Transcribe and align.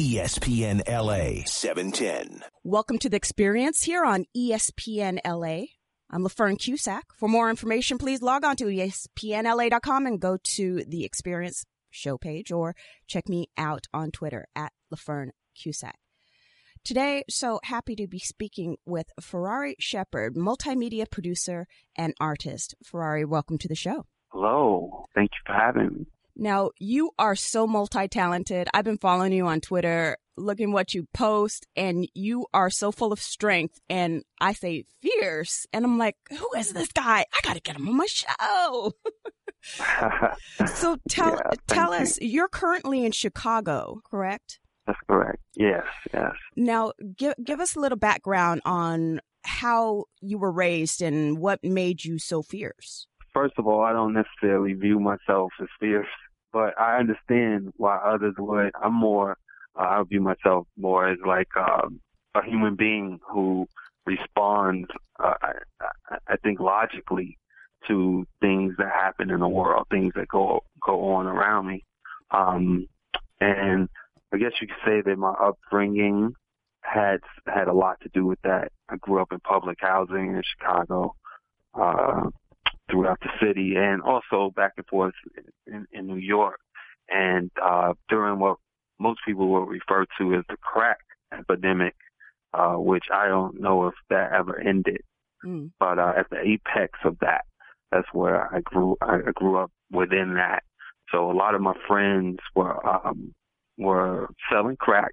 ESPN 0.00 0.80
LA 0.88 1.44
710. 1.44 2.40
Welcome 2.64 2.96
to 2.96 3.10
the 3.10 3.16
experience 3.18 3.82
here 3.82 4.06
on 4.06 4.24
ESPN 4.34 5.18
LA. 5.22 5.66
I'm 6.10 6.24
LaFern 6.24 6.58
Cusack. 6.58 7.02
For 7.18 7.28
more 7.28 7.50
information, 7.50 7.98
please 7.98 8.22
log 8.22 8.42
on 8.42 8.56
to 8.56 8.64
ESPNLA.com 8.64 10.06
and 10.06 10.18
go 10.18 10.38
to 10.54 10.82
the 10.88 11.04
experience 11.04 11.66
show 11.90 12.16
page 12.16 12.50
or 12.50 12.74
check 13.06 13.28
me 13.28 13.48
out 13.58 13.86
on 13.92 14.10
Twitter 14.12 14.46
at 14.56 14.72
LaFern 14.90 15.32
Cusack. 15.54 15.98
Today, 16.84 17.24
so 17.28 17.60
happy 17.64 17.94
to 17.96 18.06
be 18.06 18.18
speaking 18.18 18.78
with 18.86 19.08
Ferrari 19.20 19.76
Sheppard, 19.78 20.36
multimedia 20.36 21.04
producer 21.10 21.66
and 21.94 22.14
artist. 22.18 22.74
Ferrari, 22.82 23.26
welcome 23.26 23.58
to 23.58 23.68
the 23.68 23.74
show. 23.74 24.06
Hello. 24.28 25.04
Thank 25.14 25.32
you 25.32 25.40
for 25.44 25.52
having 25.52 25.98
me. 25.98 26.06
Now, 26.36 26.70
you 26.78 27.10
are 27.18 27.36
so 27.36 27.66
multi 27.66 28.08
talented. 28.08 28.68
I've 28.72 28.84
been 28.84 28.98
following 28.98 29.32
you 29.32 29.46
on 29.46 29.60
Twitter, 29.60 30.16
looking 30.36 30.72
what 30.72 30.94
you 30.94 31.06
post, 31.12 31.66
and 31.76 32.08
you 32.14 32.46
are 32.54 32.70
so 32.70 32.90
full 32.90 33.12
of 33.12 33.20
strength 33.20 33.78
and 33.88 34.22
I 34.40 34.52
say 34.52 34.84
fierce. 35.00 35.66
And 35.72 35.84
I'm 35.84 35.98
like, 35.98 36.16
who 36.30 36.48
is 36.56 36.72
this 36.72 36.88
guy? 36.92 37.26
I 37.32 37.40
got 37.42 37.54
to 37.54 37.60
get 37.60 37.76
him 37.76 37.88
on 37.88 37.96
my 37.96 38.06
show. 38.06 38.92
so 40.66 40.96
tell 41.08 41.34
Yeah, 41.34 41.50
tell 41.66 41.92
us, 41.92 42.18
you're 42.20 42.48
currently 42.48 43.04
in 43.04 43.12
Chicago, 43.12 44.00
correct? 44.04 44.58
That's 44.86 44.98
correct. 45.08 45.38
Yes, 45.54 45.84
yes. 46.12 46.32
Now, 46.56 46.92
give 47.16 47.34
give 47.44 47.60
us 47.60 47.76
a 47.76 47.80
little 47.80 47.98
background 47.98 48.62
on 48.64 49.20
how 49.44 50.04
you 50.20 50.38
were 50.38 50.50
raised 50.50 51.02
and 51.02 51.38
what 51.38 51.62
made 51.62 52.04
you 52.04 52.18
so 52.18 52.42
fierce. 52.42 53.06
First 53.34 53.54
of 53.58 53.66
all, 53.66 53.82
I 53.82 53.92
don't 53.92 54.12
necessarily 54.12 54.74
view 54.74 55.00
myself 55.00 55.52
as 55.60 55.68
fierce, 55.80 56.06
but 56.52 56.78
I 56.78 56.98
understand 56.98 57.72
why 57.76 57.96
others 57.96 58.34
would. 58.38 58.72
I'm 58.82 58.94
more, 58.94 59.38
uh, 59.78 59.82
I 59.82 60.02
view 60.08 60.20
myself 60.20 60.66
more 60.76 61.08
as 61.08 61.18
like 61.26 61.48
um, 61.56 62.00
a 62.34 62.44
human 62.44 62.76
being 62.76 63.20
who 63.30 63.66
responds, 64.06 64.88
uh, 65.18 65.34
I, 65.42 65.52
I, 65.80 66.16
I 66.28 66.36
think, 66.42 66.60
logically 66.60 67.38
to 67.88 68.26
things 68.40 68.74
that 68.78 68.90
happen 68.92 69.30
in 69.30 69.40
the 69.40 69.48
world, 69.48 69.86
things 69.90 70.12
that 70.14 70.28
go 70.28 70.60
go 70.84 71.12
on 71.14 71.26
around 71.26 71.66
me. 71.66 71.84
Um, 72.30 72.86
and 73.40 73.88
I 74.32 74.38
guess 74.38 74.52
you 74.60 74.68
could 74.68 74.76
say 74.84 75.02
that 75.02 75.18
my 75.18 75.32
upbringing 75.32 76.34
had 76.82 77.20
had 77.46 77.68
a 77.68 77.72
lot 77.72 78.00
to 78.02 78.08
do 78.12 78.26
with 78.26 78.40
that. 78.42 78.72
I 78.88 78.96
grew 78.96 79.20
up 79.20 79.32
in 79.32 79.40
public 79.40 79.78
housing 79.80 80.36
in 80.36 80.42
Chicago, 80.44 81.14
uh, 81.74 82.28
throughout 82.90 83.18
the 83.20 83.30
city, 83.40 83.74
and 83.76 84.02
also 84.02 84.52
back 84.54 84.72
and 84.76 84.86
forth 84.86 85.14
in, 85.66 85.86
in 85.92 86.06
New 86.06 86.16
York. 86.16 86.58
And 87.08 87.50
uh, 87.62 87.94
during 88.08 88.38
what 88.38 88.56
most 88.98 89.20
people 89.26 89.48
will 89.48 89.66
refer 89.66 90.06
to 90.18 90.34
as 90.34 90.44
the 90.48 90.56
crack 90.58 90.98
epidemic, 91.32 91.94
uh, 92.54 92.74
which 92.74 93.04
I 93.12 93.28
don't 93.28 93.60
know 93.60 93.86
if 93.88 93.94
that 94.10 94.32
ever 94.32 94.58
ended, 94.60 95.00
Mm. 95.44 95.72
but 95.80 95.98
uh, 95.98 96.12
at 96.16 96.30
the 96.30 96.38
apex 96.38 97.00
of 97.04 97.18
that, 97.20 97.44
that's 97.90 98.06
where 98.12 98.54
I 98.54 98.60
grew. 98.60 98.96
I 99.02 99.18
grew 99.34 99.56
up 99.58 99.72
within 99.90 100.34
that. 100.34 100.62
So 101.10 101.28
a 101.28 101.34
lot 101.34 101.56
of 101.56 101.60
my 101.60 101.74
friends 101.88 102.38
were 102.54 102.78
um, 102.86 103.34
were 103.76 104.28
selling 104.50 104.76
crack. 104.76 105.10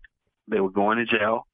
They 0.47 0.59
were 0.59 0.69
going 0.69 0.99
to 0.99 1.05
jail. 1.05 1.47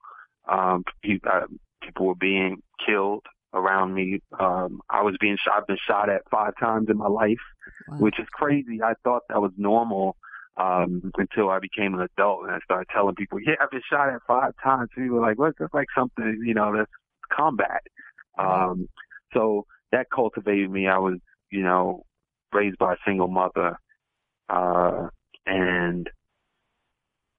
Um, 0.51 0.83
pe- 1.01 1.19
uh, 1.25 1.47
people 1.81 2.05
were 2.07 2.15
being 2.15 2.61
killed 2.85 3.23
around 3.55 3.93
me. 3.93 4.19
Um, 4.39 4.81
I 4.89 5.01
was 5.01 5.15
being 5.19 5.37
shot. 5.43 5.55
I've 5.57 5.67
been 5.67 5.77
shot 5.87 6.09
at 6.09 6.21
five 6.29 6.53
times 6.59 6.87
in 6.89 6.97
my 6.97 7.07
life, 7.07 7.39
Wow. 7.87 7.97
which 7.97 8.19
is 8.19 8.27
crazy. 8.31 8.81
I 8.83 8.93
thought 9.03 9.23
that 9.29 9.41
was 9.41 9.51
normal 9.57 10.17
um, 10.57 11.11
until 11.17 11.49
I 11.49 11.59
became 11.59 11.93
an 11.95 12.01
adult 12.01 12.43
and 12.43 12.51
I 12.51 12.59
started 12.63 12.87
telling 12.93 13.15
people, 13.15 13.39
"Yeah, 13.41 13.55
I've 13.61 13.71
been 13.71 13.81
shot 13.89 14.09
at 14.09 14.21
five 14.27 14.53
times." 14.63 14.89
People 14.95 15.17
were 15.17 15.21
like, 15.21 15.39
"What? 15.39 15.55
That's 15.59 15.73
like 15.73 15.87
something, 15.97 16.41
you 16.45 16.53
know, 16.53 16.75
that's 16.75 16.91
combat." 17.31 17.81
Um, 18.37 18.87
so 19.33 19.65
that 19.91 20.07
cultivated 20.13 20.69
me. 20.69 20.87
I 20.87 20.97
was, 20.97 21.19
you 21.51 21.63
know, 21.63 22.03
raised 22.53 22.77
by 22.77 22.93
a 22.93 22.97
single 23.05 23.27
mother, 23.27 23.77
uh, 24.49 25.07
and 25.45 26.09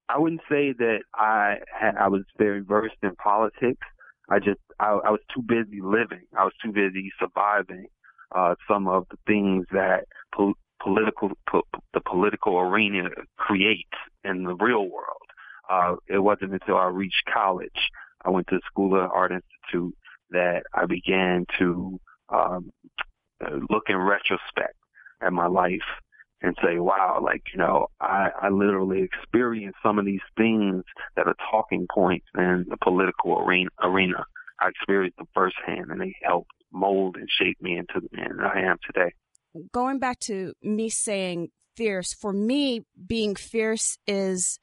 I 0.09 0.19
wouldn't 0.19 0.43
say 0.49 0.73
that 0.73 1.01
I 1.15 1.57
had, 1.73 1.97
I 1.97 2.09
was 2.09 2.23
very 2.39 2.61
versed 2.61 2.97
in 3.03 3.15
politics. 3.17 3.87
I 4.29 4.39
just 4.39 4.61
I, 4.81 4.89
I 4.89 5.11
was 5.11 5.21
too 5.35 5.43
busy 5.43 5.81
living. 5.83 6.27
I 6.37 6.45
was 6.45 6.53
too 6.63 6.73
busy 6.73 7.13
surviving 7.19 7.87
uh, 8.35 8.55
some 8.69 8.89
of 8.89 9.07
the 9.11 9.19
things 9.27 9.67
that 9.73 10.05
po- 10.35 10.55
political 10.83 11.31
po- 11.49 11.67
the 11.95 12.01
political 12.01 12.59
arena 12.59 13.09
creates 13.37 13.99
in 14.25 14.45
the 14.45 14.55
real 14.57 14.89
world. 14.89 15.17
Uh, 15.71 15.97
it 16.09 16.19
wasn't 16.19 16.53
until 16.53 16.77
I 16.77 16.87
reached 16.87 17.25
college, 17.33 17.91
I 18.25 18.31
went 18.31 18.47
to 18.49 18.57
the 18.57 18.61
School 18.67 18.95
of 18.95 19.11
Art 19.11 19.33
Institute, 19.33 19.97
that 20.31 20.63
I 20.75 20.87
began 20.87 21.47
to 21.59 22.01
um, 22.29 22.71
look 23.71 23.85
in 23.89 23.97
retrospect 23.97 24.77
at 25.23 25.33
my 25.33 25.47
life 25.47 25.81
and 26.43 26.57
say, 26.63 26.79
wow, 26.79 27.21
like, 27.23 27.43
you 27.53 27.59
know, 27.59 27.87
I, 28.01 28.29
I 28.43 28.49
literally 28.51 29.03
experienced 29.03 29.79
some 29.83 29.99
of 29.99 30.05
these 30.05 30.21
things 30.37 30.85
that 31.17 31.27
are 31.27 31.37
talking 31.51 31.87
points 31.93 32.27
in 32.37 32.67
the 32.69 32.77
political 32.83 33.39
arena. 33.39 33.71
arena. 33.83 34.25
I 34.61 34.69
experienced 34.69 35.19
them 35.19 35.29
firsthand 35.35 35.91
and 35.91 36.01
they 36.01 36.15
helped 36.23 36.51
mold 36.73 37.17
and 37.17 37.29
shape 37.31 37.61
me 37.61 37.77
into 37.79 38.01
the 38.01 38.17
man 38.17 38.37
that 38.39 38.47
I 38.55 38.61
am 38.61 38.77
today. 38.87 39.13
going 39.73 39.99
back 39.99 40.19
to 40.21 40.53
me 40.63 40.89
saying 40.91 41.49
fierce, 41.77 42.13
for 42.13 42.33
me, 42.33 42.85
being 43.07 43.35
fierce 43.35 43.99
is 44.07 44.59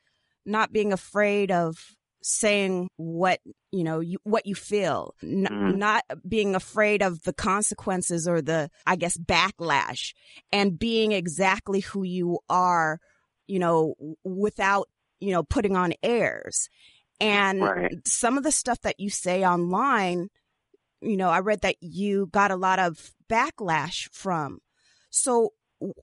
not 0.45 0.71
being 0.73 0.91
afraid 0.91 1.51
of 1.51 1.95
saying 2.23 2.87
what 2.95 3.39
you 3.71 3.83
know 3.83 3.99
you, 3.99 4.17
what 4.23 4.45
you 4.45 4.55
feel 4.55 5.13
N- 5.21 5.47
Mhm. 5.51 5.77
not 5.77 6.03
being 6.27 6.55
afraid 6.55 7.01
of 7.01 7.23
the 7.23 7.33
consequences 7.33 8.27
or 8.27 8.41
the 8.41 8.69
i 8.85 8.95
guess 8.95 9.17
backlash 9.17 10.13
and 10.51 10.79
being 10.79 11.11
exactly 11.11 11.81
who 11.81 12.03
you 12.03 12.39
are 12.49 12.99
you 13.47 13.59
know 13.59 13.95
without 14.23 14.87
you 15.19 15.31
know 15.31 15.43
putting 15.43 15.75
on 15.75 15.93
airs 16.01 16.69
and 17.19 17.61
Right. 17.61 17.95
some 18.07 18.37
of 18.37 18.43
the 18.43 18.51
stuff 18.51 18.79
that 18.81 18.99
you 18.99 19.09
say 19.09 19.45
online 19.45 20.29
you 21.01 21.17
know 21.17 21.29
i 21.29 21.39
read 21.39 21.61
that 21.61 21.75
you 21.81 22.27
got 22.31 22.51
a 22.51 22.55
lot 22.55 22.79
of 22.79 23.11
backlash 23.29 24.09
from 24.11 24.59
so, 25.09 25.49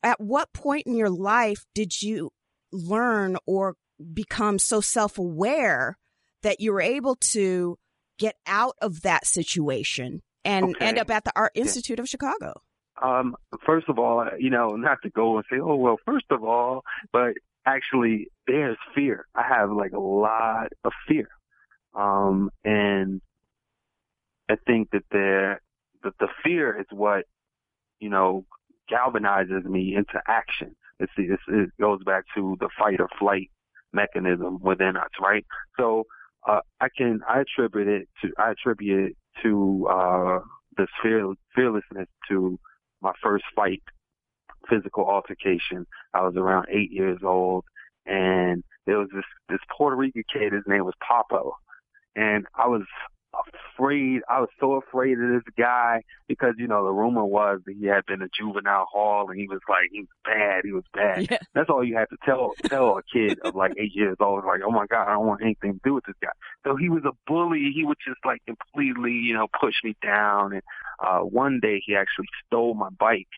at 0.03 0.21
what 0.21 0.53
point 0.53 0.87
in 0.87 0.95
your 0.95 1.11
life 1.11 1.65
did 1.75 2.01
you 2.03 2.31
learn 2.71 3.37
or 3.47 3.75
become 4.15 4.59
so 4.59 4.81
self 4.81 5.19
aware 5.19 5.97
that 6.43 6.61
you 6.61 6.73
were 6.73 6.81
able 6.81 7.17
to 7.17 7.79
get 8.19 8.37
out 8.47 8.75
of 8.83 9.03
that 9.03 9.27
situation 9.27 10.23
and 10.45 10.75
Okay. 10.77 10.87
end 10.87 10.99
up 10.99 11.11
at 11.11 11.25
the 11.25 11.33
Art 11.37 11.53
Institute 11.55 11.99
of 11.99 12.09
Chicago? 12.09 12.61
Um, 13.03 13.35
first 13.65 13.89
of 13.89 13.99
all, 13.99 14.27
you 14.39 14.51
know, 14.51 14.77
not 14.77 14.99
to 15.03 15.11
go 15.11 15.37
and 15.37 15.45
say, 15.51 15.59
oh, 15.59 15.77
well, 15.77 15.97
first 16.05 16.27
of 16.31 16.45
all, 16.45 16.83
but 17.13 17.35
actually 17.67 18.29
there's 18.47 18.77
fear. 18.95 19.27
I 19.35 19.43
have 19.43 19.71
like 19.73 19.93
a 19.93 19.99
lot 20.01 20.69
of 20.85 20.93
fear. 21.09 21.29
Um, 21.95 22.51
and 22.65 23.21
I 24.51 24.57
think 24.67 24.91
that 24.93 25.05
there, 25.11 25.63
that 26.03 26.13
the 26.21 26.29
fear 26.45 26.79
is 26.79 26.87
what, 26.91 27.25
you 28.01 28.11
know, 28.11 28.45
galvanizes 28.91 29.65
me 29.65 29.95
into 29.95 30.21
action. 30.27 30.75
It's, 30.99 31.13
it's, 31.17 31.43
it 31.49 31.71
goes 31.81 32.03
back 32.05 32.25
to 32.35 32.57
the 32.61 32.69
fight 32.79 33.01
or 33.01 33.09
flight 33.19 33.51
mechanism 33.93 34.59
within 34.61 34.97
us, 34.97 35.11
right? 35.21 35.47
So, 35.79 36.05
uh, 36.49 36.61
I 36.81 36.89
can, 36.97 37.21
I 37.29 37.41
attribute 37.41 37.89
it 37.89 38.09
to, 38.23 38.33
I 38.39 38.53
attribute 38.53 39.11
it 39.11 39.17
to, 39.43 39.89
uh, 39.91 40.39
this 40.77 40.89
fear, 41.03 41.33
fearlessness 41.55 42.09
to 42.29 42.59
my 43.03 43.13
first 43.23 43.45
fight, 43.55 43.83
physical 44.69 45.09
altercation. 45.09 45.87
I 46.15 46.23
was 46.23 46.37
around 46.37 46.67
eight 46.71 46.91
years 46.93 47.19
old 47.23 47.65
and 48.07 48.63
there 48.87 48.99
was 48.99 49.09
this, 49.15 49.25
this 49.49 49.59
Puerto 49.77 49.97
Rican 49.97 50.25
kid, 50.33 50.53
his 50.53 50.63
name 50.67 50.85
was 50.85 50.95
Papo. 51.03 51.53
And 52.17 52.47
I 52.55 52.67
was 52.67 52.83
afraid, 53.35 54.23
I 54.29 54.41
was 54.41 54.49
so 54.59 54.75
afraid 54.75 55.19
of 55.19 55.31
this 55.31 55.55
guy 55.57 56.03
because, 56.29 56.55
you 56.59 56.67
know, 56.67 56.85
the 56.85 56.93
rumor 56.93 57.25
was 57.25 57.61
that 57.67 57.75
he 57.79 57.87
had 57.87 58.05
been 58.07 58.23
a 58.23 58.29
juvenile 58.29 58.87
hall 58.91 59.31
and 59.31 59.39
he 59.39 59.47
was 59.47 59.61
like, 59.69 59.91
he 59.93 60.01
was 60.01 60.09
bad, 60.25 60.63
he 60.65 60.73
was 60.73 60.85
bad. 60.93 61.31
Yeah. 61.31 61.39
That's 61.55 61.71
all 61.71 61.85
you 61.85 61.97
have 61.97 62.09
to 62.09 62.17
tell 62.25 62.53
tell 62.65 62.99
a 62.99 63.03
kid 63.03 63.39
of 63.41 63.55
like 63.55 63.73
eight 63.79 63.95
years 63.95 64.17
old. 64.21 64.45
Like, 64.45 64.61
oh 64.65 64.71
my 64.71 64.87
god, 64.87 65.09
I 65.09 65.13
don't 65.13 65.27
want 65.27 65.43
anything 65.43 65.75
to 65.75 65.81
do 65.85 65.95
with 65.95 66.05
this 66.05 66.17
guy. 66.23 66.31
So 66.65 66.77
he 66.77 66.89
was 66.89 67.05
a 67.05 67.13
bully. 67.27 67.73
He 67.75 67.85
would 67.85 67.99
just 68.07 68.21
like 68.25 68.43
completely, 68.47 69.13
you 69.13 69.35
know, 69.35 69.49
push 69.61 69.75
me 69.85 69.97
down. 70.03 70.53
And 70.55 70.63
uh 70.99 71.21
one 71.21 71.61
day 71.61 71.83
he 71.85 71.95
actually 71.95 72.27
stole 72.47 72.75
my 72.75 72.91
bike 72.91 73.29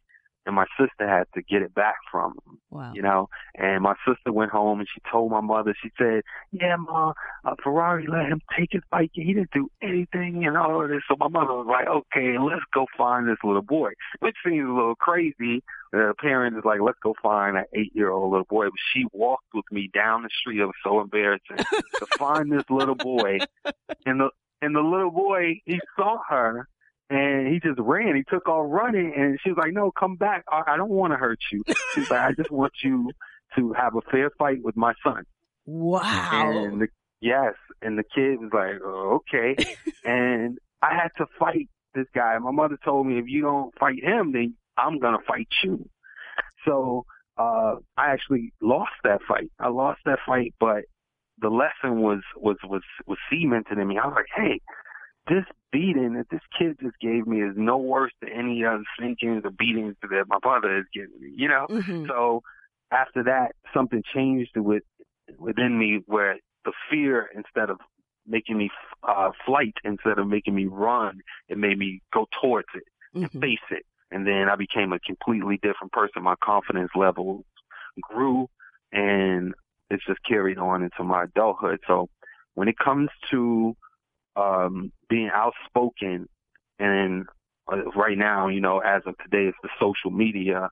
and 0.47 0.55
my 0.55 0.67
sister 0.79 1.09
had 1.09 1.25
to 1.35 1.43
get 1.43 1.63
it 1.63 1.75
back 1.75 1.97
from 2.11 2.33
him. 2.33 2.59
Wow. 2.71 2.93
You 2.95 3.03
know, 3.03 3.29
and 3.55 3.83
my 3.83 3.95
sister 4.07 4.33
went 4.33 4.51
home 4.51 4.81
and 4.81 4.89
she 4.93 5.01
told 5.11 5.31
my 5.31 5.41
mother. 5.41 5.75
She 5.81 5.91
said, 5.99 6.23
"Yeah, 6.51 6.77
ma, 6.77 7.13
uh, 7.45 7.55
Ferrari 7.63 8.07
let 8.07 8.27
him 8.27 8.41
take 8.57 8.71
his 8.73 8.83
bike. 8.91 9.11
He 9.13 9.35
didn't 9.35 9.51
do 9.53 9.71
anything 9.81 10.45
and 10.47 10.57
all 10.57 10.83
of 10.83 10.89
this." 10.89 11.03
So 11.09 11.17
my 11.19 11.29
mother 11.29 11.53
was 11.53 11.67
like, 11.67 11.87
"Okay, 11.87 12.39
let's 12.39 12.65
go 12.73 12.87
find 12.97 13.29
this 13.29 13.39
little 13.45 13.63
boy," 13.63 13.93
which 14.21 14.37
seems 14.45 14.69
a 14.69 14.73
little 14.73 14.97
crazy. 14.97 15.63
The 15.93 16.15
parent 16.19 16.57
is 16.57 16.65
like, 16.65 16.81
"Let's 16.81 16.99
go 17.03 17.15
find 17.23 17.57
an 17.57 17.65
eight-year-old 17.75 18.31
little 18.31 18.47
boy." 18.47 18.67
But 18.67 18.81
she 18.93 19.05
walked 19.13 19.55
with 19.55 19.71
me 19.71 19.91
down 19.93 20.23
the 20.23 20.31
street. 20.31 20.61
It 20.61 20.67
was 20.67 20.75
so 20.83 21.01
embarrassing 21.01 21.59
to 21.59 22.07
find 22.19 22.51
this 22.51 22.69
little 22.71 22.95
boy, 22.95 23.39
and 24.07 24.21
the 24.21 24.31
and 24.63 24.75
the 24.75 24.81
little 24.81 25.11
boy 25.11 25.61
he 25.67 25.81
saw 25.97 26.19
her 26.29 26.69
and 27.11 27.49
he 27.49 27.61
just 27.61 27.79
ran. 27.79 28.17
He 28.17 28.25
took 28.29 28.49
off 28.49 28.67
running, 28.69 29.13
and 29.17 29.39
she 29.43 29.51
was 29.51 29.59
like, 29.59 29.73
"No, 29.73 29.91
come 29.91 30.17
back. 30.17 30.45
I, 30.51 30.63
I 30.67 30.77
don't 30.77 30.91
want 30.91 31.13
to 31.13 31.17
hurt 31.17 31.41
you." 31.51 31.63
She's 31.95 32.11
like, 32.11 32.21
"I 32.21 32.33
just 32.33 32.51
want 32.51 32.73
you 32.83 33.11
to 33.57 33.73
have 33.75 33.95
a 33.97 34.01
fair 34.11 34.31
fight 34.39 34.63
with 34.63 34.77
my 34.77 34.95
son." 35.05 35.25
Wow. 35.67 36.53
And 36.53 36.81
the, 36.81 36.89
yes, 37.21 37.55
and 37.81 37.99
the 37.99 38.05
kid 38.05 38.41
was 38.41 38.51
like, 38.53 38.81
oh, 38.83 39.21
"Okay," 39.21 39.57
and 40.05 40.59
I 40.81 40.95
had 40.95 41.09
to 41.19 41.27
fight 41.39 41.69
this 41.95 42.07
guy. 42.15 42.39
My 42.39 42.51
mother 42.51 42.79
told 42.85 43.07
me, 43.07 43.19
"If 43.19 43.27
you 43.29 43.43
don't 43.43 43.77
fight 43.79 44.03
him, 44.03 44.33
then 44.33 44.55
I'm 44.77 44.99
gonna 44.99 45.23
fight 45.27 45.49
you." 45.63 45.89
So 46.65 47.05
uh 47.37 47.77
I 47.97 48.13
actually 48.13 48.53
lost 48.61 48.93
that 49.05 49.21
fight. 49.27 49.51
I 49.59 49.69
lost 49.69 50.01
that 50.05 50.19
fight, 50.27 50.55
but 50.61 50.85
the 51.39 51.49
lesson 51.49 52.01
was 52.01 52.21
was 52.37 52.57
was 52.65 52.83
was 53.07 53.19
cemented 53.31 53.79
in 53.79 53.89
me. 53.89 53.99
I 53.99 54.07
was 54.07 54.15
like, 54.17 54.27
"Hey." 54.35 54.61
this 55.29 55.45
beating 55.73 56.15
that 56.15 56.29
this 56.31 56.41
kid 56.57 56.79
just 56.81 56.99
gave 57.01 57.27
me 57.27 57.43
is 57.43 57.57
no 57.57 57.79
worse 57.79 58.13
than 58.21 58.31
any 58.31 58.65
other 58.65 58.85
spankings 58.97 59.43
or 59.45 59.51
beatings 59.51 59.97
that 60.03 60.25
my 60.29 60.39
father 60.43 60.77
has 60.77 60.85
given 60.93 61.19
me, 61.21 61.33
you 61.35 61.49
know? 61.49 61.67
Mhm. 61.69 62.07
So 62.07 62.43
after 62.91 63.23
that, 63.25 63.53
something 63.75 64.03
changed 64.15 64.57
with 64.57 64.83
within 65.39 65.79
me 65.79 66.01
where 66.07 66.37
the 66.65 66.73
fear, 66.91 67.29
instead 67.35 67.71
of 67.71 67.81
making 68.27 68.59
me 68.59 68.71
uh, 69.03 69.31
flight, 69.47 69.75
instead 69.83 70.19
of 70.19 70.29
making 70.29 70.55
me 70.55 70.67
run, 70.67 71.21
it 71.49 71.59
made 71.59 71.79
me 71.79 72.01
go 72.13 72.29
towards 72.41 72.69
it 72.75 72.85
and 73.15 73.33
Mhm. 73.33 73.41
face 73.41 73.67
it. 73.71 73.85
And 74.11 74.27
then 74.27 74.49
I 74.49 74.57
became 74.57 74.93
a 74.93 74.99
completely 75.01 75.57
different 75.57 75.93
person. 75.93 76.23
My 76.23 76.37
confidence 76.45 76.91
level 76.95 77.45
grew 78.01 78.49
and 78.93 79.55
it's 79.91 80.05
just 80.05 80.23
carried 80.25 80.59
on 80.59 80.83
into 80.83 81.03
my 81.03 81.25
adulthood. 81.25 81.81
So 81.87 82.09
when 82.55 82.69
it 82.69 82.79
comes 82.79 83.09
to 83.31 83.75
um, 84.37 84.93
being 85.09 85.31
outspoken 85.33 86.29
and 86.79 87.27
uh, 87.73 87.85
right 87.95 88.19
now, 88.19 88.49
you 88.49 88.61
know, 88.61 88.81
as 88.81 89.03
of 89.07 89.17
today, 89.19 89.47
it's 89.47 89.59
the 89.63 89.69
social 89.81 90.11
media. 90.11 90.69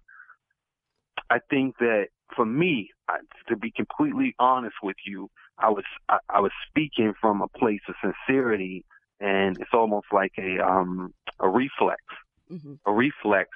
I 1.29 1.39
think 1.49 1.79
that 1.79 2.07
for 2.35 2.45
me, 2.45 2.91
I, 3.09 3.19
to 3.49 3.57
be 3.57 3.71
completely 3.71 4.35
honest 4.39 4.77
with 4.83 4.97
you, 5.07 5.31
I 5.59 5.71
was 5.71 5.85
I, 6.09 6.19
I 6.29 6.41
was 6.41 6.53
speaking 6.69 7.12
from 7.21 7.43
a 7.43 7.49
place 7.49 7.81
of 7.89 7.95
sincerity, 8.03 8.85
and 9.21 9.57
it's 9.61 9.71
almost 9.73 10.07
like 10.12 10.33
a 10.39 10.59
um 10.59 11.15
a 11.39 11.49
reflex, 11.49 12.03
Mhm. 12.51 12.79
a 12.87 12.93
reflex 12.93 13.51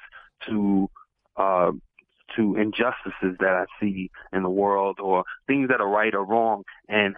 to 0.46 0.88
uh, 1.36 1.72
to 2.36 2.56
injustices 2.56 3.36
that 3.40 3.54
I 3.54 3.64
see 3.80 4.10
in 4.32 4.42
the 4.42 4.50
world 4.50 4.98
or 5.00 5.24
things 5.46 5.68
that 5.68 5.80
are 5.80 5.88
right 5.88 6.14
or 6.14 6.24
wrong, 6.24 6.62
and 6.88 7.16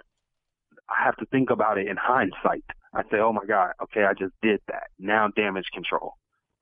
I 0.88 1.04
have 1.04 1.16
to 1.16 1.26
think 1.26 1.50
about 1.50 1.78
it 1.78 1.88
in 1.88 1.96
hindsight. 1.96 2.64
I 2.94 3.02
say, 3.10 3.18
"Oh 3.18 3.32
my 3.32 3.44
God, 3.46 3.72
okay, 3.84 4.04
I 4.04 4.14
just 4.14 4.34
did 4.42 4.60
that. 4.68 4.84
Now 4.98 5.28
damage 5.28 5.66
control." 5.72 6.14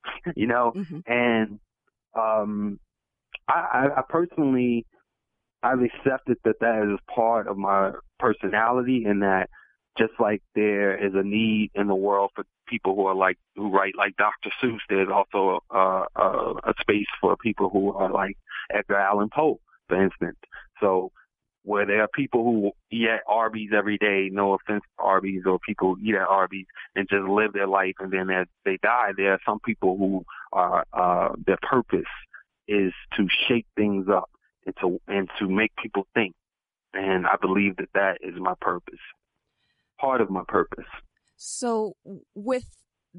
you 0.36 0.46
know, 0.46 0.72
Mhm. 0.74 1.02
and 1.06 1.60
um, 2.14 2.78
I, 3.48 3.88
I, 3.94 3.98
I 3.98 4.02
personally, 4.08 4.86
I've 5.62 5.80
accepted 5.82 6.38
that 6.44 6.60
that 6.60 6.92
is 6.92 6.98
part 7.14 7.48
of 7.48 7.56
my 7.56 7.92
personality, 8.18 9.04
and 9.04 9.22
that 9.22 9.48
just 9.98 10.12
like 10.18 10.42
there 10.54 10.96
is 10.96 11.14
a 11.14 11.22
need 11.22 11.70
in 11.74 11.86
the 11.86 11.94
world 11.94 12.30
for 12.34 12.44
people 12.66 12.94
who 12.94 13.06
are 13.06 13.14
like 13.14 13.38
who 13.56 13.70
write 13.70 13.94
like 13.96 14.16
Dr. 14.16 14.50
Seuss, 14.62 14.80
there's 14.88 15.08
also 15.08 15.60
a, 15.70 16.04
a, 16.16 16.54
a 16.64 16.74
space 16.80 17.06
for 17.20 17.36
people 17.36 17.68
who 17.70 17.92
are 17.92 18.10
like 18.10 18.36
Edgar 18.72 18.96
Allan 18.96 19.28
Poe, 19.34 19.60
for 19.88 20.02
instance. 20.02 20.38
So 20.80 21.12
where 21.64 21.86
there 21.86 22.02
are 22.02 22.08
people 22.08 22.44
who 22.44 22.72
eat 22.90 23.08
at 23.08 23.22
Arby's 23.26 23.70
every 23.76 23.98
day, 23.98 24.28
no 24.30 24.54
offense 24.54 24.82
to 24.98 25.04
Arby's, 25.04 25.42
or 25.46 25.58
people 25.58 25.94
who 25.94 26.02
eat 26.02 26.14
at 26.14 26.28
Arby's 26.28 26.66
and 26.94 27.08
just 27.08 27.26
live 27.28 27.52
their 27.52 27.66
life 27.66 27.94
and 27.98 28.12
then 28.12 28.26
they 28.28 28.44
they 28.64 28.78
die. 28.82 29.10
There 29.16 29.32
are 29.32 29.40
some 29.46 29.60
people 29.60 29.96
who 29.96 30.24
are 30.52 30.84
uh, 30.92 31.30
their 31.46 31.58
purpose 31.62 32.12
is 32.68 32.92
to 33.16 33.26
shake 33.48 33.66
things 33.76 34.06
up 34.08 34.30
and 34.66 34.74
to 34.80 35.00
and 35.08 35.28
to 35.38 35.48
make 35.48 35.72
people 35.76 36.06
think. 36.14 36.34
And 36.92 37.26
I 37.26 37.36
believe 37.40 37.76
that 37.78 37.88
that 37.94 38.18
is 38.20 38.34
my 38.38 38.54
purpose, 38.60 39.00
part 40.00 40.20
of 40.20 40.30
my 40.30 40.42
purpose. 40.46 40.84
So 41.36 41.96
with 42.34 42.76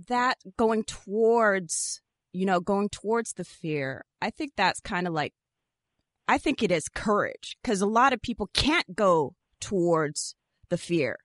that 0.07 0.37
going 0.57 0.83
towards, 0.83 2.01
you 2.31 2.45
know, 2.45 2.59
going 2.59 2.89
towards 2.89 3.33
the 3.33 3.43
fear, 3.43 4.05
I 4.21 4.29
think 4.29 4.53
that's 4.55 4.79
kind 4.79 5.07
of 5.07 5.13
like, 5.13 5.33
I 6.27 6.37
think 6.37 6.63
it 6.63 6.71
is 6.71 6.87
courage 6.89 7.57
because 7.61 7.81
a 7.81 7.85
lot 7.87 8.13
of 8.13 8.21
people 8.21 8.49
can't 8.53 8.95
go 8.95 9.35
towards 9.59 10.35
the 10.69 10.77
fear, 10.77 11.17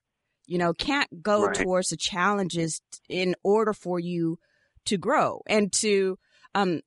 you 0.45 0.57
know, 0.57 0.73
can't 0.73 1.21
go 1.23 1.45
Right. 1.45 1.55
towards 1.55 1.89
the 1.89 1.97
challenges 1.97 2.81
in 3.09 3.35
order 3.43 3.73
for 3.73 3.99
you 3.99 4.37
to 4.85 4.97
grow 4.97 5.41
and 5.47 5.71
to, 5.73 6.17
um, 6.53 6.81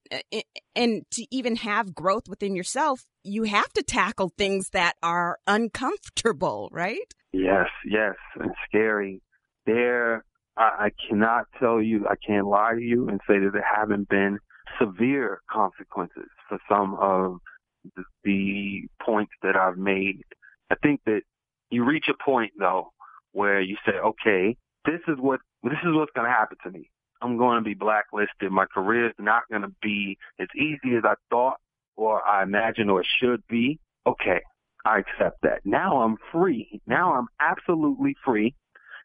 and 0.75 1.03
to 1.11 1.27
even 1.31 1.57
have 1.57 1.95
growth 1.95 2.29
within 2.29 2.55
yourself, 2.55 3.05
you 3.23 3.45
have 3.45 3.73
to 3.73 3.83
tackle 3.83 4.31
things 4.37 4.71
that 4.71 4.95
are 5.03 5.39
uncomfortable, 5.47 6.69
right? 6.73 7.15
Yes, 7.33 7.69
yes, 7.85 8.15
and 8.39 8.53
scary. 8.69 9.23
There, 9.67 10.25
I, 10.57 10.87
I 10.87 10.91
cannot 11.09 11.47
tell 11.59 11.81
you, 11.81 12.07
I 12.09 12.15
can't 12.25 12.47
lie 12.47 12.75
to 12.75 12.81
you 12.83 13.09
and 13.09 13.21
say 13.27 13.39
that 13.39 13.51
there 13.53 13.65
haven't 13.77 14.09
been 14.09 14.39
severe 14.81 15.41
consequences 15.51 16.29
for 16.49 16.59
some 16.69 16.95
of 17.01 17.39
the, 18.25 18.83
points 19.01 19.33
that 19.43 19.57
I've 19.57 19.77
made. 19.77 20.23
I 20.71 20.77
think 20.83 21.01
that 21.07 21.23
you 21.71 21.85
reach 21.85 22.07
a 22.09 22.25
point 22.25 22.53
though 22.59 22.91
where 23.33 23.61
you 23.61 23.77
say, 23.85 23.93
okay, 23.93 24.57
this 24.87 25.01
is 25.09 25.17
what 25.19 25.41
this 25.63 25.79
is 25.85 25.95
what's 25.95 26.13
going 26.15 26.27
to 26.27 26.33
happen 26.33 26.57
to 26.65 26.71
me. 26.71 26.91
I'm 27.21 27.37
going 27.37 27.59
to 27.59 27.65
be 27.65 27.75
blacklisted. 27.75 28.51
My 28.51 28.67
career 28.67 29.09
is 29.09 29.15
not 29.19 29.43
going 29.51 29.63
to 29.63 29.73
be 29.83 30.19
as 30.39 30.49
easy 30.57 30.97
as 30.97 31.05
I 31.05 31.15
thought 31.31 31.57
or 31.97 32.27
I 32.27 32.43
imagined 32.43 32.91
or 32.91 33.05
should 33.21 33.43
be. 33.49 33.79
Okay, 34.07 34.41
I 34.85 34.99
accept 34.99 35.39
that. 35.43 35.61
Now 35.65 36.03
I'm 36.03 36.17
free. 36.33 36.81
Now 36.87 37.15
I'm 37.15 37.29
absolutely 37.41 38.15
free 38.25 38.55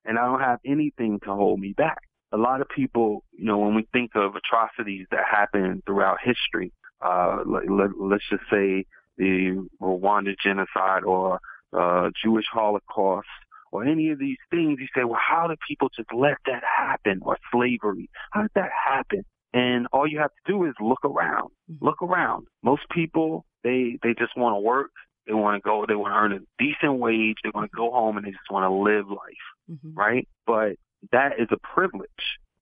and 0.05 0.17
I 0.17 0.25
don't 0.25 0.41
have 0.41 0.59
anything 0.65 1.19
to 1.23 1.33
hold 1.33 1.59
me 1.59 1.73
back. 1.73 1.99
A 2.31 2.37
lot 2.37 2.61
of 2.61 2.69
people, 2.69 3.23
you 3.31 3.45
know, 3.45 3.57
when 3.57 3.75
we 3.75 3.87
think 3.91 4.11
of 4.15 4.33
atrocities 4.35 5.07
that 5.11 5.23
happen 5.29 5.81
throughout 5.85 6.17
history, 6.23 6.71
uh, 7.01 7.43
let, 7.45 7.69
let, 7.69 7.89
let's 7.99 8.23
just 8.29 8.43
say 8.51 8.85
the 9.17 9.67
Rwanda 9.81 10.33
genocide 10.43 11.03
or 11.03 11.39
uh, 11.73 12.09
Jewish 12.23 12.45
Holocaust 12.51 13.27
or 13.71 13.85
any 13.85 14.09
of 14.09 14.17
these 14.19 14.37
things, 14.49 14.79
you 14.79 14.87
say, 14.95 15.03
well, 15.03 15.19
how 15.19 15.47
did 15.47 15.59
people 15.67 15.89
just 15.95 16.11
let 16.13 16.37
that 16.47 16.63
happen? 16.63 17.19
Or 17.21 17.37
slavery, 17.51 18.09
how 18.31 18.41
did 18.41 18.51
that 18.55 18.69
happen? 18.71 19.23
And 19.53 19.87
all 19.93 20.07
you 20.07 20.19
have 20.19 20.31
to 20.31 20.51
do 20.51 20.65
is 20.65 20.73
look 20.79 21.03
around. 21.03 21.49
Look 21.81 22.01
around. 22.01 22.47
Most 22.63 22.83
people, 22.91 23.45
they 23.63 23.97
they 24.03 24.13
just 24.17 24.37
want 24.37 24.55
to 24.55 24.59
work. 24.59 24.91
They 25.27 25.33
want 25.33 25.61
to 25.61 25.67
go. 25.67 25.85
They 25.87 25.95
want 25.95 26.11
to 26.13 26.17
earn 26.17 26.33
a 26.33 26.63
decent 26.63 26.99
wage. 26.99 27.37
They 27.43 27.49
want 27.53 27.69
to 27.71 27.75
go 27.75 27.91
home 27.91 28.17
and 28.17 28.25
they 28.25 28.31
just 28.31 28.49
want 28.51 28.63
to 28.63 28.73
live 28.73 29.09
life, 29.09 29.45
Mhm. 29.71 29.95
right? 29.95 30.27
But 30.45 30.75
that 31.11 31.39
is 31.39 31.47
a 31.51 31.57
privilege. 31.75 32.09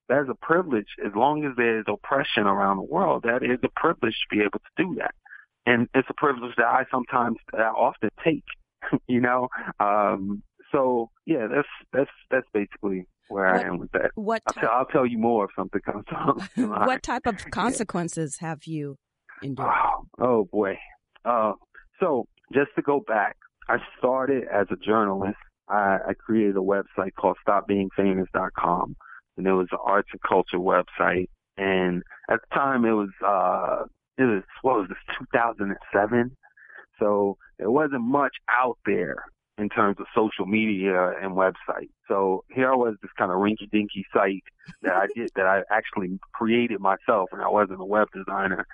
That 0.09 0.21
is 0.21 0.29
a 0.29 0.45
privilege. 0.45 0.87
As 1.05 1.11
long 1.15 1.45
as 1.45 1.51
there 1.57 1.79
is 1.79 1.85
oppression 1.87 2.43
around 2.43 2.77
the 2.77 2.83
world, 2.83 3.23
that 3.23 3.43
is 3.43 3.59
a 3.63 3.69
privilege 3.79 4.15
to 4.29 4.35
be 4.35 4.41
able 4.41 4.59
to 4.59 4.83
do 4.83 4.95
that. 4.99 5.13
And 5.65 5.87
it's 5.93 6.07
a 6.09 6.13
privilege 6.13 6.53
that 6.57 6.65
I 6.65 6.85
sometimes, 6.89 7.37
that 7.51 7.61
I 7.61 7.69
often 7.69 8.09
take. 8.23 8.43
you 9.07 9.21
know. 9.21 9.49
Um, 9.79 10.43
so 10.71 11.09
yeah, 11.25 11.47
that's 11.53 11.67
that's 11.93 12.09
that's 12.31 12.47
basically 12.53 13.07
where 13.29 13.51
What- 13.53 13.65
I 13.65 13.67
am 13.67 13.77
with 13.79 13.91
that. 13.91 14.11
What 14.15 14.41
I'll 14.47 14.61
tell, 14.61 14.71
I'll 14.71 14.85
tell 14.85 15.05
you 15.05 15.17
more 15.17 15.45
if 15.45 15.51
something 15.55 15.81
comes 15.81 16.05
up. 16.15 16.37
what 16.87 17.03
type 17.03 17.25
of 17.25 17.37
consequences 17.51 18.37
have 18.39 18.65
you 18.65 18.95
endured? 19.41 19.67
Oh, 19.67 20.05
oh 20.19 20.49
boy. 20.51 20.77
Uh, 21.25 21.53
so 21.99 22.25
just 22.53 22.69
to 22.75 22.81
go 22.81 23.01
back, 23.05 23.35
I 23.67 23.77
started 23.97 24.43
as 24.53 24.67
a 24.71 24.77
journalist. 24.77 25.37
I, 25.69 25.97
I 26.07 26.13
created 26.13 26.55
a 26.55 26.59
website 26.61 27.11
called 27.19 27.35
StopBeingFamous.com, 27.45 28.95
and 29.37 29.47
it 29.47 29.53
was 29.53 29.67
an 29.71 29.79
arts 29.83 30.09
and 30.11 30.21
culture 30.21 30.57
website. 30.57 31.29
And 31.57 32.03
at 32.29 32.39
the 32.41 32.55
time, 32.55 32.85
it 32.85 32.91
was 32.91 33.09
uh, 33.25 33.85
it 34.17 34.25
was 34.25 34.43
what 34.61 34.77
was 34.77 34.89
this 34.89 34.97
2007. 35.33 36.35
So 36.99 37.37
there 37.59 37.71
wasn't 37.71 38.01
much 38.01 38.35
out 38.49 38.77
there 38.85 39.23
in 39.57 39.69
terms 39.69 39.97
of 39.99 40.05
social 40.15 40.45
media 40.45 41.13
and 41.21 41.31
website. 41.31 41.89
So 42.07 42.43
here 42.51 42.71
I 42.71 42.75
was, 42.75 42.95
this 43.01 43.11
kind 43.17 43.31
of 43.31 43.37
rinky-dinky 43.37 44.05
site 44.13 44.43
that 44.83 44.93
I 44.93 45.07
did 45.15 45.31
that 45.35 45.45
I 45.45 45.61
actually 45.71 46.19
created 46.33 46.79
myself, 46.79 47.29
and 47.31 47.41
I 47.41 47.49
wasn't 47.49 47.81
a 47.81 47.85
web 47.85 48.07
designer 48.13 48.67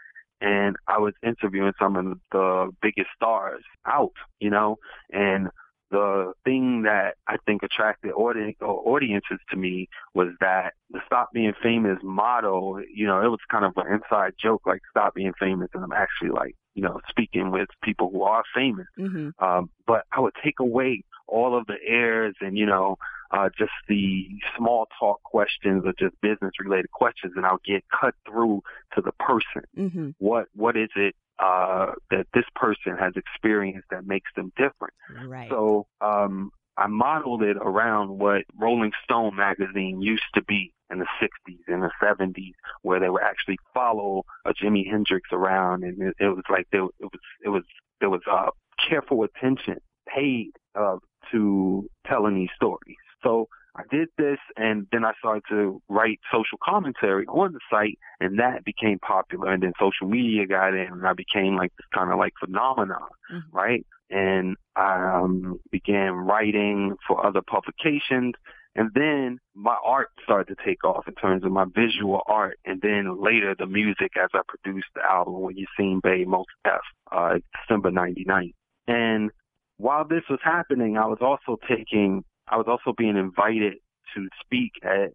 and 0.44 0.76
I 0.88 1.00
was 1.00 1.14
interviewing 1.24 1.72
some 1.80 1.96
of 1.96 2.20
the 2.32 2.70
biggest 2.82 3.08
stars 3.16 3.64
out, 3.88 4.12
you 4.40 4.50
know, 4.50 4.76
and 5.10 5.48
the 5.94 6.34
thing 6.44 6.82
that 6.84 7.16
I 7.28 7.38
think 7.46 7.62
attracted 7.62 8.12
audience, 8.14 8.58
audiences 8.60 9.38
to 9.52 9.56
me 9.56 9.88
was 10.16 10.30
that 10.42 10.74
the 10.90 11.00
Stop 11.06 11.32
Being 11.32 11.54
Famous 11.62 12.00
motto, 12.02 12.80
you 12.80 13.06
know, 13.06 13.22
it 13.22 13.30
was 13.30 13.40
kind 13.50 13.64
of 13.64 13.74
an 13.78 13.94
inside 13.94 14.34
joke, 14.42 14.64
like 14.66 14.82
Stop 14.90 15.14
Being 15.14 15.34
Famous, 15.40 15.70
and 15.76 15.84
I'm 15.84 15.94
actually 15.94 16.32
like, 16.32 16.56
you 16.74 16.82
know, 16.82 17.00
speaking 17.08 17.52
with 17.52 17.70
people 17.84 18.10
who 18.12 18.24
are 18.24 18.44
famous. 18.56 18.88
Mm-hmm. 19.00 19.30
Um, 19.44 19.70
but 19.86 20.06
I 20.12 20.20
would 20.20 20.34
take 20.44 20.60
away 20.60 21.04
all 21.28 21.56
of 21.56 21.68
the 21.68 21.78
airs 21.88 22.36
and, 22.42 22.58
you 22.58 22.66
know, 22.66 22.98
uh, 23.30 23.50
just 23.58 23.72
the 23.88 24.28
small 24.58 24.88
talk 25.00 25.22
questions 25.24 25.84
or 25.86 25.94
just 26.00 26.20
business 26.22 26.52
related 26.60 26.92
questions 26.92 27.34
and 27.36 27.46
I'll 27.46 27.62
get 27.66 27.84
cut 27.90 28.16
through 28.28 28.64
to 28.96 29.02
the 29.02 29.12
person. 29.14 29.64
Mm-hmm. 29.78 30.10
What, 30.18 30.48
what 30.56 30.76
is 30.76 30.90
it, 30.96 31.16
uh, 31.40 31.94
that 32.12 32.26
this 32.34 32.46
person 32.56 32.96
has 33.00 33.14
experienced 33.16 33.88
that 33.92 34.06
makes 34.06 34.30
them 34.36 34.52
different? 34.58 34.94
Right. 35.28 35.50
So, 35.50 35.88
um, 36.02 36.52
I 36.78 36.88
modeled 36.88 37.44
it 37.44 37.58
around 37.58 38.18
what 38.18 38.44
Rolling 38.60 38.92
Stone 39.04 39.36
magazine 39.36 40.02
used 40.02 40.24
to 40.34 40.44
be 40.44 40.74
in 40.90 41.00
the 41.00 41.08
60s 41.22 41.60
and 41.68 41.84
the 41.84 41.92
70s, 42.02 42.54
where 42.82 43.00
they 43.00 43.10
would 43.10 43.22
actually 43.22 43.58
follow 43.74 44.24
a 44.46 44.54
Jimi 44.54 44.90
Hendrix 44.90 45.30
around, 45.32 45.84
and 45.84 46.02
it, 46.02 46.16
it 46.20 46.30
was 46.30 46.44
like 46.50 46.68
there 46.72 46.84
it 47.00 47.06
was 47.06 47.20
it 47.46 47.50
was 47.50 47.64
there 48.00 48.10
was 48.10 48.22
uh, 48.30 48.50
careful 48.90 49.24
attention 49.24 49.78
paid 50.08 50.52
uh, 50.76 50.98
to 51.32 51.88
telling 52.08 52.36
these 52.36 52.50
stories. 52.56 52.98
So 53.24 53.48
I 53.76 53.84
did 53.90 54.10
this 54.18 54.38
and 54.56 54.88
then 54.92 55.04
I 55.04 55.14
started 55.18 55.44
to 55.50 55.82
write 55.90 56.20
social 56.32 56.60
commentary 56.64 57.26
on 57.26 57.54
the 57.54 57.60
site 57.72 57.98
and 58.20 58.40
that 58.40 58.64
became 58.64 59.00
popular 59.00 59.52
and 59.52 59.64
then 59.64 59.74
social 59.80 60.08
media 60.08 60.46
got 60.46 60.76
in 60.76 60.90
and 60.92 61.08
I 61.08 61.14
became 61.14 61.56
like 61.56 61.72
this 61.78 61.88
kind 61.94 62.12
of 62.12 62.20
like 62.20 62.34
phenomenon, 62.40 63.10
mm-hmm. 63.32 63.56
right? 63.56 63.86
And 64.12 64.58
I 64.76 65.22
um, 65.22 65.60
began 65.72 66.12
writing 66.12 66.96
for 67.08 67.26
other 67.26 67.42
publications 67.42 68.36
and 68.76 68.90
then 68.96 69.40
my 69.56 69.76
art 69.84 70.10
started 70.24 70.56
to 70.56 70.66
take 70.66 70.84
off 70.84 71.08
in 71.08 71.14
terms 71.16 71.44
of 71.44 71.52
my 71.52 71.66
visual 71.66 72.22
art. 72.26 72.58
And 72.66 72.82
then 72.82 73.22
later 73.22 73.56
the 73.58 73.68
music 73.68 74.12
as 74.22 74.30
I 74.34 74.42
produced 74.48 74.88
the 74.96 75.04
album 75.04 75.42
When 75.42 75.58
You 75.58 75.68
Seen 75.78 76.00
Bay 76.02 76.26
Most 76.26 76.50
F, 76.66 76.82
uh, 77.12 77.36
December 77.62 77.92
99. 77.92 78.52
And 78.88 79.32
while 79.78 80.06
this 80.08 80.24
was 80.30 80.40
happening, 80.44 80.98
I 80.98 81.06
was 81.06 81.20
also 81.22 81.60
taking 81.68 82.24
I 82.54 82.56
was 82.56 82.68
also 82.68 82.94
being 82.96 83.18
invited 83.18 83.74
to 84.16 84.28
speak 84.46 84.74
at 84.84 85.10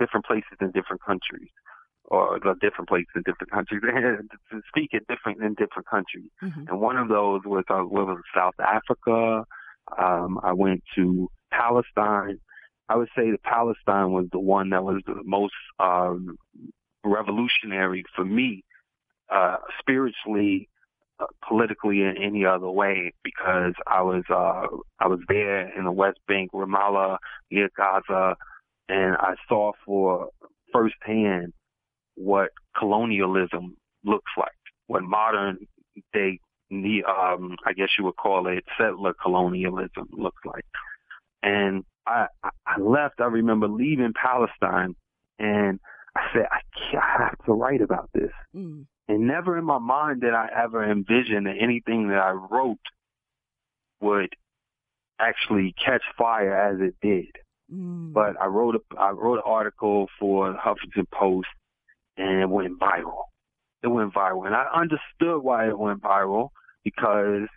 different 0.00 0.26
places 0.26 0.58
in 0.60 0.72
different 0.72 1.00
countries, 1.00 1.48
or 2.06 2.40
different 2.60 2.88
places 2.88 3.06
in 3.14 3.22
different 3.22 3.52
countries, 3.52 3.82
to 4.50 4.62
speak 4.66 4.92
at 4.92 5.06
different 5.06 5.40
in 5.40 5.54
different 5.54 5.86
countries. 5.88 6.28
Mm-hmm. 6.42 6.64
And 6.68 6.80
one 6.80 6.96
of 6.96 7.08
those 7.08 7.42
was 7.44 7.62
uh, 7.70 7.84
was 7.84 8.16
in 8.16 8.22
South 8.34 8.58
Africa. 8.58 9.44
Um, 9.96 10.40
I 10.42 10.52
went 10.52 10.82
to 10.96 11.28
Palestine. 11.52 12.40
I 12.88 12.96
would 12.96 13.10
say 13.16 13.30
that 13.30 13.44
Palestine 13.44 14.10
was 14.10 14.26
the 14.32 14.40
one 14.40 14.70
that 14.70 14.82
was 14.82 15.02
the 15.06 15.22
most 15.24 15.54
um, 15.78 16.36
revolutionary 17.04 18.02
for 18.16 18.24
me, 18.24 18.64
uh, 19.30 19.58
spiritually 19.78 20.68
politically 21.46 22.02
in 22.02 22.14
any 22.22 22.44
other 22.44 22.70
way 22.70 23.12
because 23.22 23.74
I 23.86 24.02
was 24.02 24.24
uh 24.30 24.66
I 24.98 25.08
was 25.08 25.20
there 25.28 25.76
in 25.76 25.84
the 25.84 25.92
West 25.92 26.18
Bank, 26.26 26.52
Ramallah, 26.52 27.18
near 27.50 27.68
Gaza, 27.76 28.36
and 28.88 29.16
I 29.16 29.34
saw 29.48 29.72
for 29.84 30.28
firsthand 30.72 31.52
what 32.14 32.50
colonialism 32.76 33.76
looks 34.04 34.32
like, 34.36 34.50
what 34.86 35.02
modern 35.02 35.66
day 36.12 36.40
um 36.70 37.56
I 37.66 37.72
guess 37.74 37.88
you 37.98 38.04
would 38.04 38.16
call 38.16 38.46
it 38.46 38.64
settler 38.78 39.14
colonialism 39.14 40.08
looks 40.12 40.42
like. 40.44 40.64
And 41.42 41.84
I 42.06 42.26
I 42.66 42.80
left, 42.80 43.20
I 43.20 43.26
remember 43.26 43.68
leaving 43.68 44.12
Palestine 44.14 44.94
and 45.38 45.80
I 46.16 46.20
said, 46.32 46.46
I, 46.50 46.60
I 46.96 47.22
have 47.24 47.44
to 47.46 47.52
write 47.52 47.80
about 47.80 48.10
this. 48.12 48.30
Mm. 48.54 48.86
And 49.08 49.26
never 49.26 49.58
in 49.58 49.64
my 49.64 49.78
mind 49.78 50.20
did 50.20 50.32
I 50.32 50.48
ever 50.56 50.88
envision 50.90 51.44
that 51.44 51.56
anything 51.60 52.08
that 52.08 52.18
I 52.18 52.30
wrote 52.30 52.78
would 54.00 54.30
actually 55.18 55.74
catch 55.84 56.02
fire 56.16 56.54
as 56.54 56.80
it 56.80 56.94
did. 57.02 57.26
Mm. 57.72 58.12
But 58.12 58.40
I 58.40 58.46
wrote 58.46 58.76
a 58.76 58.98
I 58.98 59.10
wrote 59.10 59.36
an 59.36 59.42
article 59.44 60.08
for 60.18 60.52
the 60.52 60.58
Huffington 60.58 61.06
Post 61.10 61.48
and 62.16 62.40
it 62.42 62.48
went 62.48 62.78
viral. 62.78 63.24
It 63.82 63.88
went 63.88 64.14
viral. 64.14 64.46
And 64.46 64.54
I 64.54 64.66
understood 64.74 65.42
why 65.42 65.68
it 65.68 65.78
went 65.78 66.02
viral 66.02 66.50
because 66.84 67.48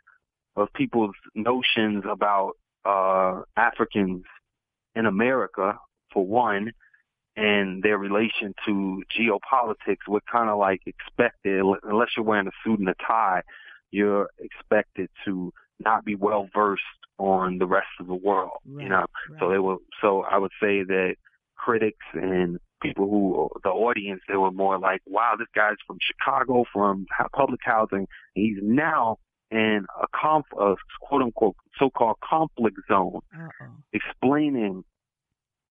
of 0.55 0.69
people's 0.73 1.15
notions 1.33 2.03
about 2.09 2.53
uh 2.85 3.41
Africans 3.57 4.23
in 4.95 5.05
America 5.05 5.77
for 6.13 6.25
one 6.25 6.71
and 7.35 7.83
their 7.83 7.97
relation 7.97 8.53
to 8.65 9.03
geopolitics 9.17 10.07
were 10.07 10.21
kind 10.31 10.49
of 10.49 10.57
like 10.57 10.81
expected, 10.85 11.61
unless 11.83 12.09
you're 12.15 12.25
wearing 12.25 12.47
a 12.47 12.51
suit 12.63 12.79
and 12.79 12.89
a 12.89 12.95
tie, 13.05 13.41
you're 13.91 14.29
expected 14.39 15.09
to 15.25 15.51
not 15.79 16.05
be 16.05 16.15
well 16.15 16.47
versed 16.53 16.81
on 17.17 17.57
the 17.57 17.65
rest 17.65 17.87
of 17.99 18.07
the 18.07 18.15
world, 18.15 18.51
right, 18.65 18.83
you 18.83 18.89
know. 18.89 19.05
Right. 19.29 19.39
So 19.39 19.49
they 19.49 19.59
were. 19.59 19.77
So 20.01 20.23
I 20.23 20.37
would 20.37 20.51
say 20.61 20.83
that 20.83 21.15
critics 21.55 22.05
and 22.13 22.59
people 22.81 23.09
who 23.09 23.49
the 23.63 23.69
audience 23.69 24.21
they 24.27 24.35
were 24.35 24.51
more 24.51 24.77
like, 24.77 25.01
wow, 25.05 25.35
this 25.37 25.47
guy's 25.55 25.77
from 25.87 25.97
Chicago, 26.01 26.65
from 26.71 27.05
public 27.33 27.59
housing. 27.63 28.07
He's 28.33 28.57
now 28.61 29.17
in 29.51 29.85
a 30.01 30.07
conf, 30.13 30.45
a 30.59 30.75
quote 31.01 31.21
unquote 31.21 31.55
so-called 31.77 32.17
conflict 32.23 32.77
zone, 32.87 33.19
Uh-oh. 33.37 33.65
explaining 33.93 34.83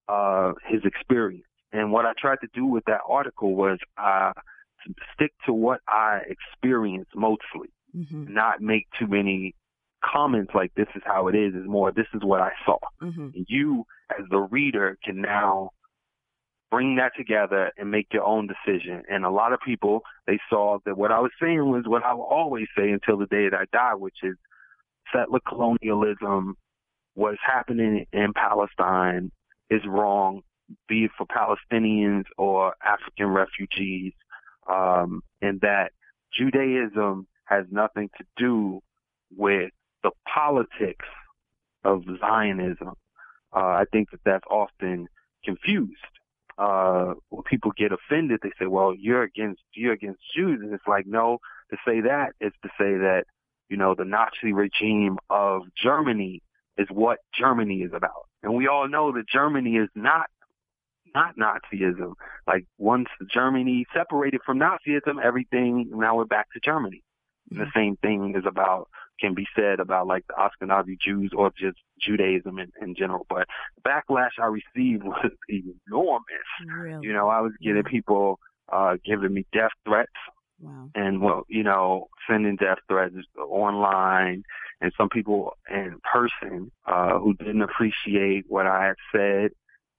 uh, 0.08 0.52
his 0.68 0.82
experience. 0.84 1.44
And 1.74 1.90
what 1.90 2.06
I 2.06 2.12
tried 2.16 2.38
to 2.42 2.48
do 2.54 2.64
with 2.64 2.84
that 2.86 3.00
article 3.06 3.54
was 3.56 3.78
uh, 3.98 4.32
stick 5.12 5.32
to 5.44 5.52
what 5.52 5.80
I 5.88 6.20
experienced 6.28 7.10
mostly, 7.16 7.70
mm-hmm. 7.94 8.32
not 8.32 8.60
make 8.60 8.86
too 8.98 9.08
many 9.08 9.54
comments 10.04 10.52
like 10.54 10.72
this 10.76 10.86
is 10.94 11.02
how 11.04 11.26
it 11.26 11.34
is. 11.34 11.52
Is 11.54 11.66
more 11.66 11.90
this 11.90 12.06
is 12.14 12.22
what 12.22 12.40
I 12.40 12.52
saw. 12.64 12.78
Mm-hmm. 13.02 13.28
You 13.48 13.84
as 14.16 14.24
the 14.30 14.38
reader 14.38 14.96
can 15.04 15.20
now 15.20 15.70
bring 16.70 16.96
that 16.96 17.12
together 17.16 17.72
and 17.76 17.90
make 17.90 18.06
your 18.12 18.24
own 18.24 18.46
decision. 18.46 19.02
And 19.10 19.24
a 19.24 19.30
lot 19.30 19.52
of 19.52 19.58
people 19.66 20.02
they 20.28 20.38
saw 20.48 20.78
that 20.86 20.96
what 20.96 21.10
I 21.10 21.18
was 21.18 21.32
saying 21.42 21.70
was 21.70 21.82
what 21.86 22.04
I 22.04 22.14
will 22.14 22.22
always 22.22 22.66
say 22.78 22.90
until 22.90 23.18
the 23.18 23.26
day 23.26 23.48
that 23.48 23.58
I 23.58 23.64
die, 23.72 23.94
which 23.94 24.18
is 24.22 24.36
settler 25.12 25.40
colonialism 25.46 26.56
what's 27.14 27.38
happening 27.44 28.06
in 28.12 28.32
Palestine 28.32 29.30
is 29.70 29.80
wrong 29.86 30.42
be 30.88 31.04
it 31.04 31.10
for 31.16 31.26
Palestinians 31.26 32.24
or 32.38 32.74
African 32.84 33.28
refugees, 33.28 34.12
um, 34.68 35.22
and 35.42 35.60
that 35.60 35.92
Judaism 36.32 37.26
has 37.44 37.66
nothing 37.70 38.10
to 38.18 38.24
do 38.36 38.80
with 39.36 39.70
the 40.02 40.10
politics 40.32 41.06
of 41.84 42.02
Zionism. 42.20 42.94
Uh, 43.54 43.58
I 43.58 43.84
think 43.92 44.10
that 44.10 44.20
that's 44.24 44.44
often 44.50 45.08
confused. 45.44 45.92
Uh, 46.56 47.14
when 47.28 47.42
people 47.42 47.72
get 47.76 47.92
offended, 47.92 48.40
they 48.42 48.52
say, 48.58 48.66
well, 48.66 48.94
you're 48.96 49.22
against, 49.22 49.60
you're 49.74 49.92
against 49.92 50.20
Jews. 50.34 50.60
And 50.62 50.72
it's 50.72 50.86
like, 50.86 51.06
no, 51.06 51.38
to 51.70 51.76
say 51.86 52.00
that 52.02 52.32
is 52.40 52.52
to 52.62 52.68
say 52.78 52.96
that, 52.98 53.24
you 53.68 53.76
know, 53.76 53.94
the 53.94 54.04
Nazi 54.04 54.52
regime 54.52 55.18
of 55.30 55.62
Germany 55.76 56.42
is 56.76 56.88
what 56.90 57.18
Germany 57.38 57.82
is 57.82 57.92
about. 57.92 58.28
And 58.42 58.54
we 58.54 58.68
all 58.68 58.88
know 58.88 59.12
that 59.12 59.28
Germany 59.28 59.76
is 59.76 59.88
not 59.94 60.26
not 61.14 61.36
Nazism. 61.36 62.14
Like 62.46 62.66
once 62.78 63.08
Germany 63.32 63.86
separated 63.94 64.40
from 64.44 64.58
Nazism, 64.58 65.22
everything 65.22 65.90
now 65.92 66.16
we're 66.16 66.24
back 66.24 66.48
to 66.52 66.60
Germany. 66.60 67.02
Mm-hmm. 67.52 67.62
The 67.62 67.70
same 67.74 67.96
thing 67.96 68.34
is 68.36 68.44
about 68.46 68.88
can 69.20 69.34
be 69.34 69.46
said 69.54 69.80
about 69.80 70.06
like 70.06 70.24
the 70.26 70.34
Ashkenazi 70.34 70.98
Jews 71.00 71.30
or 71.36 71.52
just 71.56 71.78
Judaism 72.00 72.58
in, 72.58 72.72
in 72.80 72.94
general. 72.96 73.26
But 73.28 73.46
the 73.76 73.88
backlash 73.88 74.40
I 74.40 74.46
received 74.46 75.04
was 75.04 75.30
enormous. 75.48 76.24
Really? 76.66 77.06
You 77.06 77.12
know, 77.12 77.28
I 77.28 77.40
was 77.40 77.52
getting 77.62 77.82
yeah. 77.84 77.90
people 77.90 78.38
uh 78.72 78.96
giving 79.04 79.32
me 79.32 79.46
death 79.52 79.72
threats. 79.84 80.12
Wow. 80.60 80.90
And 80.94 81.20
well, 81.20 81.44
you 81.48 81.62
know, 81.62 82.08
sending 82.28 82.56
death 82.56 82.78
threats 82.88 83.14
online 83.38 84.44
and 84.80 84.92
some 84.96 85.08
people 85.08 85.52
in 85.70 85.98
person 86.12 86.70
uh 86.86 87.18
who 87.18 87.34
didn't 87.34 87.62
appreciate 87.62 88.44
what 88.48 88.66
I 88.66 88.86
had 88.86 88.96
said 89.12 89.50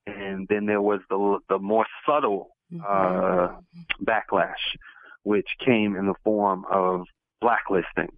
and 0.08 0.48
then 0.50 0.66
there 0.66 0.82
was 0.82 1.02
the 1.10 1.40
the 1.50 1.60
more 1.60 1.86
subtle 2.06 2.50
mm-hmm. 2.72 2.82
uh, 2.86 3.56
backlash, 4.04 4.78
which 5.24 5.48
came 5.64 5.96
in 5.96 6.08
the 6.08 6.16
form 6.24 6.66
of 6.72 7.02
blacklisting, 7.42 8.10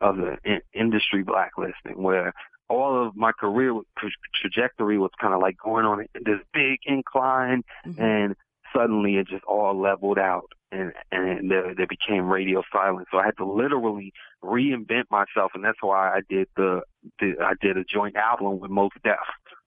of 0.00 0.16
the 0.16 0.36
in- 0.44 0.62
industry 0.74 1.22
blacklisting, 1.22 2.02
where 2.02 2.32
all 2.68 3.06
of 3.06 3.14
my 3.16 3.32
career 3.32 3.74
tra- 3.98 4.10
trajectory 4.40 4.98
was 4.98 5.10
kind 5.20 5.34
of 5.34 5.40
like 5.40 5.56
going 5.62 5.84
on 5.84 6.06
this 6.14 6.40
big 6.52 6.78
incline, 6.86 7.62
mm-hmm. 7.86 8.00
and 8.00 8.36
suddenly 8.74 9.16
it 9.16 9.28
just 9.28 9.44
all 9.44 9.78
leveled 9.78 10.18
out 10.18 10.50
and 10.74 10.92
and 11.12 11.50
there, 11.50 11.74
there 11.74 11.86
became 11.86 12.28
radio 12.28 12.62
silence. 12.72 13.06
So 13.10 13.18
I 13.18 13.24
had 13.24 13.36
to 13.38 13.44
literally 13.44 14.12
reinvent 14.42 15.04
myself, 15.10 15.52
and 15.54 15.64
that's 15.64 15.78
why 15.80 16.10
I 16.10 16.20
did 16.28 16.48
the, 16.56 16.82
the 17.20 17.34
I 17.40 17.54
did 17.60 17.76
a 17.76 17.84
joint 17.84 18.16
album 18.16 18.58
with 18.58 18.70
Mos 18.70 18.90
Def, 19.02 19.16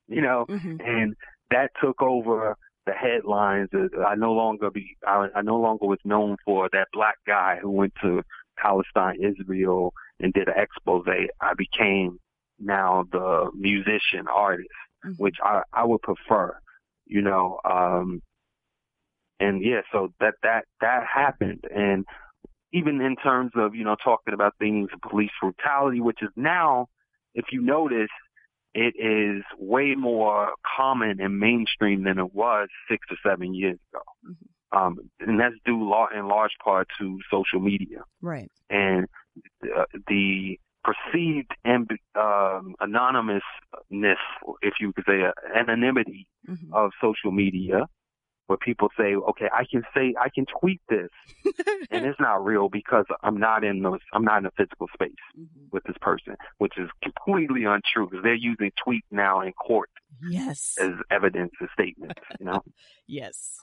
you 0.08 0.22
know, 0.22 0.46
mm-hmm. 0.48 0.78
and 0.82 1.16
that 1.51 1.72
took 1.82 2.01
over 2.01 2.56
the 2.86 2.94
headlines. 2.94 3.70
I 4.06 4.16
no 4.16 4.34
longer 4.34 4.72
be 4.72 4.98
I, 5.06 5.27
I 5.36 5.42
no 5.42 5.58
longer 5.58 5.86
was 5.86 6.00
known 6.04 6.38
for 6.46 6.70
that 6.72 6.88
black 6.94 7.16
guy 7.25 7.58
who 7.62 7.72
went 7.72 7.94
to 8.01 8.24
Palestine, 8.58 9.18
Israel, 9.22 9.94
and 10.20 10.34
did 10.34 10.48
an 10.48 10.56
expose. 10.58 11.06
I 11.42 11.54
became 11.56 12.20
now 12.60 13.06
the 13.12 13.51
musician 13.54 14.25
artist, 14.34 14.70
mm-hmm. 15.06 15.22
which 15.22 15.36
I 15.44 15.62
I 15.74 15.86
would 15.86 16.01
prefer, 16.01 16.58
you 17.06 17.22
know. 17.22 17.60
Um, 17.63 18.22
and 19.39 19.63
yeah, 19.63 19.82
so 19.92 20.13
that 20.20 20.36
that 20.44 20.66
that 20.82 21.06
happened, 21.06 21.66
and 21.74 22.06
even 22.74 23.01
in 23.01 23.16
terms 23.16 23.51
of 23.56 23.75
you 23.75 23.84
know 23.84 23.96
talking 24.04 24.34
about 24.34 24.56
things, 24.60 24.89
police 25.08 25.32
brutality, 25.42 26.01
which 26.01 26.22
is 26.22 26.30
now, 26.36 26.88
if 27.36 27.46
you 27.51 27.62
notice, 27.62 28.10
it 28.74 28.96
is 28.98 29.44
way 29.58 29.96
more 29.96 30.50
common 30.78 31.20
and 31.20 31.40
mainstream 31.40 32.04
than 32.04 32.20
it 32.20 32.34
was 32.34 32.70
six 32.90 33.08
or 33.10 33.18
seven 33.28 33.54
years 33.54 33.78
ago. 33.92 34.04
Mm-hmm. 34.26 34.78
Um, 34.78 34.98
and 35.20 35.40
that's 35.40 35.56
due 35.66 35.94
in 36.16 36.28
large 36.28 36.52
part 36.64 36.88
to 37.00 37.20
social 37.32 37.60
media. 37.60 38.00
Right. 38.22 38.52
And 38.70 39.08
uh, 39.64 39.86
the 40.08 40.60
perceived 40.84 41.52
amb- 41.66 41.98
um, 42.16 42.76
anonymousness, 42.80 44.18
if 44.62 44.74
you 44.80 44.94
could 44.94 45.06
say, 45.08 45.24
uh, 45.24 45.32
anonymity 45.58 46.28
mm-hmm. 46.48 46.74
of 46.74 46.92
social 47.02 47.32
media 47.32 47.88
where 48.48 48.58
people 48.58 48.89
say, 48.98 49.13
okay, 49.16 49.48
I 49.54 49.66
can 49.70 49.84
say, 49.94 50.16
I 50.20 50.30
can 50.30 50.46
tweet 50.60 50.82
this, 50.89 51.10
and 51.92 52.06
it's 52.06 52.20
not 52.20 52.44
real 52.44 52.70
because 52.70 53.06
I'm 53.22 53.38
not 53.38 53.63
in 53.63 53.82
those, 53.82 54.00
I'm 54.13 54.24
not 54.24 54.39
in 54.39 54.46
a 54.46 54.51
physical 54.51 54.88
space 54.94 55.12
mm-hmm. 55.38 55.66
with 55.72 55.84
this 55.84 55.98
person, 56.01 56.36
which 56.58 56.77
is 56.77 56.89
completely 57.04 57.66
untrue 57.66 58.08
because 58.10 58.24
they're 58.24 58.36
using 58.36 58.72
tweet 58.84 59.04
now 59.12 59.42
in 59.42 59.54
court. 59.54 59.89
Yes. 60.27 60.75
As 60.80 60.92
evidence 61.12 61.51
and 61.60 61.70
statements, 61.74 62.22
you 62.39 62.46
know? 62.46 62.63
yes. 63.08 63.58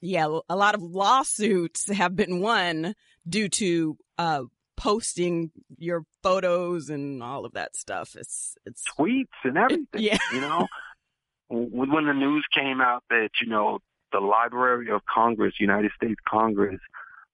Yeah, 0.00 0.38
a 0.48 0.56
lot 0.56 0.74
of 0.74 0.82
lawsuits 0.82 1.90
have 1.90 2.14
been 2.14 2.40
won 2.40 2.94
due 3.28 3.48
to 3.48 3.96
uh, 4.18 4.42
posting 4.76 5.50
your 5.78 6.04
photos 6.22 6.90
and 6.90 7.22
all 7.22 7.44
of 7.44 7.52
that 7.52 7.76
stuff. 7.76 8.14
It's 8.16 8.56
it's 8.64 8.84
tweets 8.98 9.26
and 9.44 9.58
everything. 9.58 9.86
Yeah, 9.94 10.18
you 10.32 10.40
know, 10.40 10.66
when 11.48 12.06
the 12.06 12.14
news 12.14 12.44
came 12.54 12.80
out 12.80 13.02
that 13.10 13.30
you 13.40 13.48
know 13.48 13.80
the 14.12 14.20
Library 14.20 14.90
of 14.90 15.02
Congress, 15.12 15.54
United 15.58 15.90
States 15.96 16.20
Congress, 16.28 16.80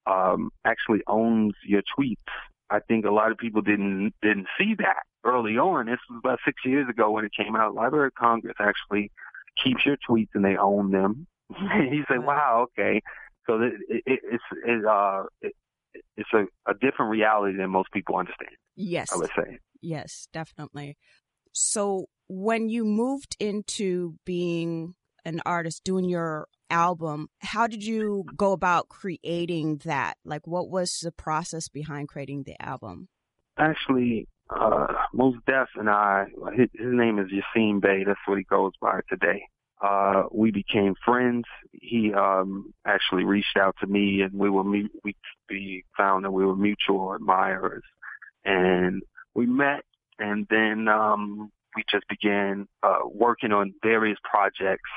um, 0.06 0.50
actually 0.64 1.00
owns 1.06 1.54
your 1.64 1.82
tweets. 1.98 2.16
I 2.70 2.80
think 2.80 3.04
a 3.04 3.10
lot 3.10 3.30
of 3.30 3.38
people 3.38 3.62
didn't 3.62 4.14
didn't 4.22 4.46
see 4.58 4.74
that 4.78 5.02
early 5.24 5.56
on. 5.58 5.86
This 5.86 5.98
was 6.10 6.20
about 6.22 6.38
six 6.44 6.62
years 6.64 6.88
ago 6.88 7.10
when 7.10 7.24
it 7.24 7.32
came 7.34 7.56
out. 7.56 7.74
Library 7.74 8.08
of 8.08 8.14
Congress 8.14 8.56
actually 8.58 9.10
keeps 9.62 9.84
your 9.84 9.96
tweets 10.08 10.28
and 10.34 10.44
they 10.44 10.56
own 10.56 10.90
them. 10.90 11.26
and 11.56 11.94
you 11.94 12.04
say, 12.10 12.18
"Wow, 12.18 12.68
okay." 12.70 13.00
So 13.46 13.60
it, 13.62 13.72
it, 13.88 14.20
it's 14.22 14.44
it, 14.64 14.84
uh, 14.84 15.24
it, 15.40 15.52
it's 16.16 16.28
a, 16.34 16.44
a 16.70 16.74
different 16.74 17.10
reality 17.10 17.56
than 17.56 17.70
most 17.70 17.90
people 17.92 18.16
understand. 18.16 18.50
Yes, 18.76 19.12
I 19.12 19.16
would 19.16 19.30
say. 19.34 19.58
Yes, 19.80 20.28
definitely. 20.32 20.96
So 21.52 22.06
when 22.28 22.68
you 22.68 22.84
moved 22.84 23.36
into 23.40 24.16
being 24.24 24.94
an 25.24 25.40
artist, 25.46 25.84
doing 25.84 26.08
your 26.08 26.48
album, 26.70 27.28
how 27.40 27.66
did 27.66 27.84
you 27.84 28.24
go 28.36 28.52
about 28.52 28.88
creating 28.88 29.78
that? 29.84 30.16
Like, 30.24 30.46
what 30.46 30.68
was 30.68 31.00
the 31.00 31.12
process 31.12 31.68
behind 31.68 32.08
creating 32.08 32.44
the 32.44 32.60
album? 32.60 33.08
Actually, 33.56 34.28
uh, 34.50 34.86
Mos 35.12 35.34
Def 35.46 35.68
and 35.76 35.90
I, 35.90 36.26
his, 36.54 36.68
his 36.74 36.92
name 36.92 37.18
is 37.18 37.26
Yasiin 37.26 37.80
Bey. 37.80 38.04
That's 38.04 38.18
what 38.26 38.38
he 38.38 38.44
goes 38.44 38.72
by 38.80 39.00
today. 39.08 39.42
Uh, 39.82 40.24
we 40.32 40.50
became 40.50 40.94
friends. 41.04 41.44
He, 41.72 42.12
um, 42.12 42.72
actually 42.84 43.24
reached 43.24 43.56
out 43.56 43.76
to 43.80 43.86
me 43.86 44.22
and 44.22 44.32
we 44.34 44.50
were, 44.50 44.62
we, 44.62 44.88
we 45.04 45.84
found 45.96 46.24
that 46.24 46.32
we 46.32 46.44
were 46.44 46.56
mutual 46.56 47.14
admirers 47.14 47.84
and 48.44 49.02
we 49.34 49.46
met 49.46 49.84
and 50.18 50.46
then, 50.50 50.88
um, 50.88 51.52
we 51.76 51.84
just 51.88 52.08
began, 52.08 52.66
uh, 52.82 53.00
working 53.04 53.52
on 53.52 53.72
various 53.84 54.18
projects 54.24 54.90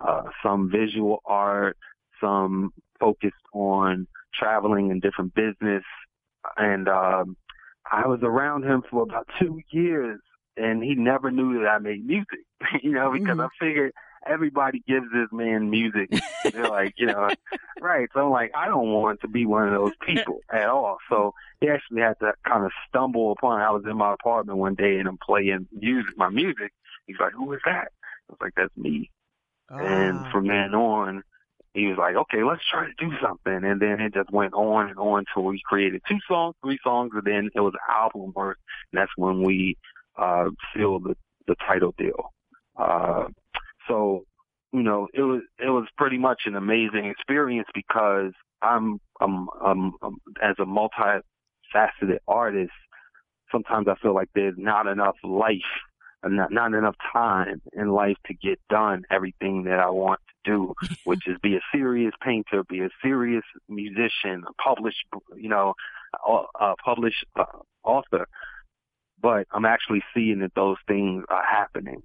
uh, 0.00 0.22
some 0.42 0.70
visual 0.70 1.22
art, 1.24 1.76
some 2.20 2.72
focused 2.98 3.34
on 3.52 4.06
traveling 4.34 4.90
and 4.90 5.02
different 5.02 5.34
business. 5.34 5.84
And 6.56 6.88
um, 6.88 7.36
I 7.90 8.06
was 8.06 8.20
around 8.22 8.64
him 8.64 8.82
for 8.90 9.02
about 9.02 9.28
two 9.38 9.60
years, 9.70 10.20
and 10.56 10.82
he 10.82 10.94
never 10.94 11.30
knew 11.30 11.60
that 11.60 11.68
I 11.68 11.78
made 11.78 12.06
music. 12.06 12.40
you 12.82 12.92
know, 12.92 13.12
because 13.12 13.36
mm-hmm. 13.36 13.40
I 13.40 13.48
figured 13.58 13.92
everybody 14.26 14.82
gives 14.86 15.06
this 15.12 15.28
man 15.32 15.70
music. 15.70 16.10
They're 16.44 16.68
like, 16.68 16.94
you 16.98 17.06
know, 17.06 17.30
right. 17.80 18.08
So 18.14 18.26
I'm 18.26 18.30
like, 18.30 18.52
I 18.54 18.66
don't 18.66 18.92
want 18.92 19.20
to 19.22 19.28
be 19.28 19.46
one 19.46 19.68
of 19.68 19.74
those 19.74 19.92
people 20.02 20.40
at 20.52 20.68
all. 20.68 20.98
So 21.08 21.34
he 21.60 21.68
actually 21.68 22.02
had 22.02 22.18
to 22.20 22.32
kind 22.46 22.64
of 22.64 22.72
stumble 22.88 23.32
upon. 23.32 23.60
I 23.60 23.70
was 23.70 23.84
in 23.88 23.96
my 23.96 24.12
apartment 24.12 24.58
one 24.58 24.74
day 24.74 24.98
and 24.98 25.08
I'm 25.08 25.18
playing 25.18 25.68
music, 25.72 26.16
my 26.16 26.28
music. 26.28 26.72
He's 27.06 27.16
like, 27.18 27.32
"Who 27.32 27.52
is 27.52 27.60
that?" 27.64 27.92
I 28.28 28.32
was 28.32 28.38
like, 28.40 28.52
"That's 28.56 28.76
me." 28.76 29.10
And 29.70 30.18
ah. 30.18 30.30
from 30.32 30.48
then 30.48 30.74
on, 30.74 31.22
he 31.74 31.86
was 31.86 31.98
like, 31.98 32.16
okay, 32.16 32.42
let's 32.42 32.62
try 32.68 32.86
to 32.86 32.92
do 32.98 33.12
something. 33.22 33.64
And 33.64 33.80
then 33.80 34.00
it 34.00 34.14
just 34.14 34.30
went 34.32 34.54
on 34.54 34.88
and 34.88 34.98
on 34.98 35.24
until 35.26 35.48
we 35.48 35.60
created 35.64 36.02
two 36.08 36.18
songs, 36.26 36.56
three 36.62 36.78
songs, 36.82 37.12
and 37.14 37.22
then 37.24 37.50
it 37.54 37.60
was 37.60 37.74
album 37.88 38.32
work. 38.34 38.58
And 38.92 39.00
that's 39.00 39.12
when 39.16 39.42
we, 39.42 39.76
uh, 40.18 40.46
sealed 40.74 41.04
the, 41.04 41.16
the 41.46 41.54
title 41.66 41.94
deal. 41.96 42.32
Uh, 42.76 43.28
so, 43.86 44.24
you 44.72 44.82
know, 44.82 45.06
it 45.14 45.22
was, 45.22 45.42
it 45.58 45.70
was 45.70 45.86
pretty 45.96 46.18
much 46.18 46.42
an 46.46 46.56
amazing 46.56 47.06
experience 47.06 47.68
because 47.72 48.32
I'm, 48.62 48.98
I'm, 49.20 49.48
I'm, 49.64 49.92
I'm 50.02 50.16
as 50.42 50.56
a 50.58 50.64
multifaceted 50.64 52.18
artist, 52.26 52.72
sometimes 53.52 53.86
I 53.88 53.94
feel 54.02 54.14
like 54.14 54.28
there's 54.34 54.54
not 54.56 54.86
enough 54.86 55.16
life 55.22 55.58
not, 56.24 56.52
not 56.52 56.74
enough 56.74 56.96
time 57.12 57.62
in 57.72 57.90
life 57.90 58.16
to 58.26 58.34
get 58.34 58.60
done 58.68 59.04
everything 59.10 59.64
that 59.64 59.78
I 59.78 59.90
want 59.90 60.20
to 60.28 60.50
do, 60.50 60.74
which 61.04 61.26
is 61.26 61.38
be 61.42 61.56
a 61.56 61.60
serious 61.72 62.12
painter, 62.22 62.62
be 62.64 62.80
a 62.80 62.90
serious 63.02 63.44
musician, 63.68 64.44
a 64.46 64.52
published, 64.62 65.04
you 65.36 65.48
know, 65.48 65.74
a 66.60 66.74
published 66.84 67.24
uh, 67.36 67.44
author. 67.84 68.26
But 69.20 69.46
I'm 69.52 69.66
actually 69.66 70.02
seeing 70.14 70.40
that 70.40 70.54
those 70.54 70.76
things 70.86 71.24
are 71.28 71.44
happening. 71.44 72.02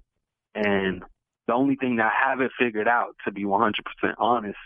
And 0.54 1.02
the 1.46 1.54
only 1.54 1.76
thing 1.76 1.96
that 1.96 2.06
I 2.06 2.30
haven't 2.30 2.52
figured 2.58 2.88
out, 2.88 3.16
to 3.24 3.32
be 3.32 3.44
100% 3.44 3.72
honest, 4.18 4.58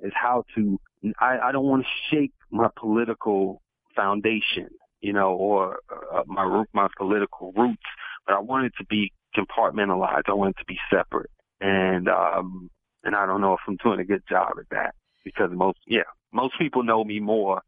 is 0.00 0.12
how 0.14 0.44
to, 0.54 0.80
I, 1.18 1.38
I 1.38 1.52
don't 1.52 1.64
want 1.64 1.84
to 1.84 2.14
shake 2.14 2.32
my 2.50 2.68
political 2.76 3.62
foundation, 3.94 4.68
you 5.00 5.12
know, 5.12 5.32
or 5.32 5.78
uh, 6.12 6.22
my, 6.26 6.64
my 6.72 6.88
political 6.98 7.52
roots 7.56 7.82
but 8.26 8.34
I 8.34 8.40
wanted 8.40 8.66
it 8.66 8.72
to 8.78 8.86
be 8.86 9.12
compartmentalized. 9.36 10.28
I 10.28 10.34
wanted 10.34 10.56
it 10.56 10.60
to 10.60 10.64
be 10.66 10.78
separate. 10.90 11.30
And, 11.60 12.08
um, 12.08 12.70
and 13.02 13.14
I 13.14 13.26
don't 13.26 13.40
know 13.40 13.54
if 13.54 13.60
I'm 13.66 13.76
doing 13.82 14.00
a 14.00 14.04
good 14.04 14.22
job 14.28 14.52
at 14.58 14.68
that 14.70 14.94
because 15.24 15.50
most, 15.52 15.78
yeah, 15.86 16.02
most 16.32 16.54
people 16.58 16.82
know 16.82 17.04
me 17.04 17.20
more 17.20 17.62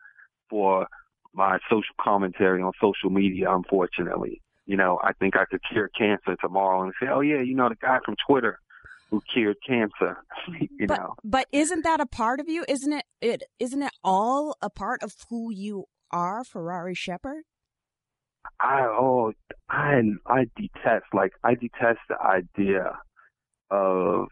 for 0.49 0.87
my 1.35 1.59
social 1.71 1.95
commentary 2.01 2.63
on 2.63 2.73
social 2.81 3.11
media, 3.11 3.51
unfortunately. 3.51 4.43
You 4.65 4.77
know, 4.77 4.99
I 5.03 5.13
think 5.13 5.37
I 5.37 5.45
could 5.45 5.61
cure 5.71 5.91
cancer 5.97 6.37
tomorrow 6.41 6.83
and 6.83 6.93
say, 7.01 7.09
oh 7.09 7.21
yeah, 7.21 7.41
you 7.41 7.55
know, 7.55 7.69
the 7.69 7.77
guy 7.77 7.99
from 8.05 8.17
Twitter 8.27 8.59
who 9.11 9.23
cured 9.33 9.57
cancer, 9.67 10.17
you 10.79 10.87
but, 10.89 10.99
know. 10.99 11.15
But 11.23 11.47
isn't 11.53 11.85
that 11.85 12.01
a 12.01 12.07
part 12.07 12.41
of 12.41 12.49
you? 12.49 12.65
Isn't 12.69 12.93
it, 12.93 13.05
it, 13.21 13.43
isn't 13.61 13.83
it 13.83 13.93
all 14.03 14.57
a 14.61 14.71
part 14.71 15.03
of 15.03 15.15
who 15.31 15.53
you 15.53 15.85
are, 16.11 16.43
Ferrari 16.43 16.95
Sheppard? 16.95 17.45
I 18.61 18.83
oh 18.83 19.33
I 19.69 20.03
I 20.27 20.47
detest 20.57 21.07
like 21.13 21.33
I 21.43 21.55
detest 21.55 22.01
the 22.09 22.21
idea 22.21 22.99
of 23.71 24.29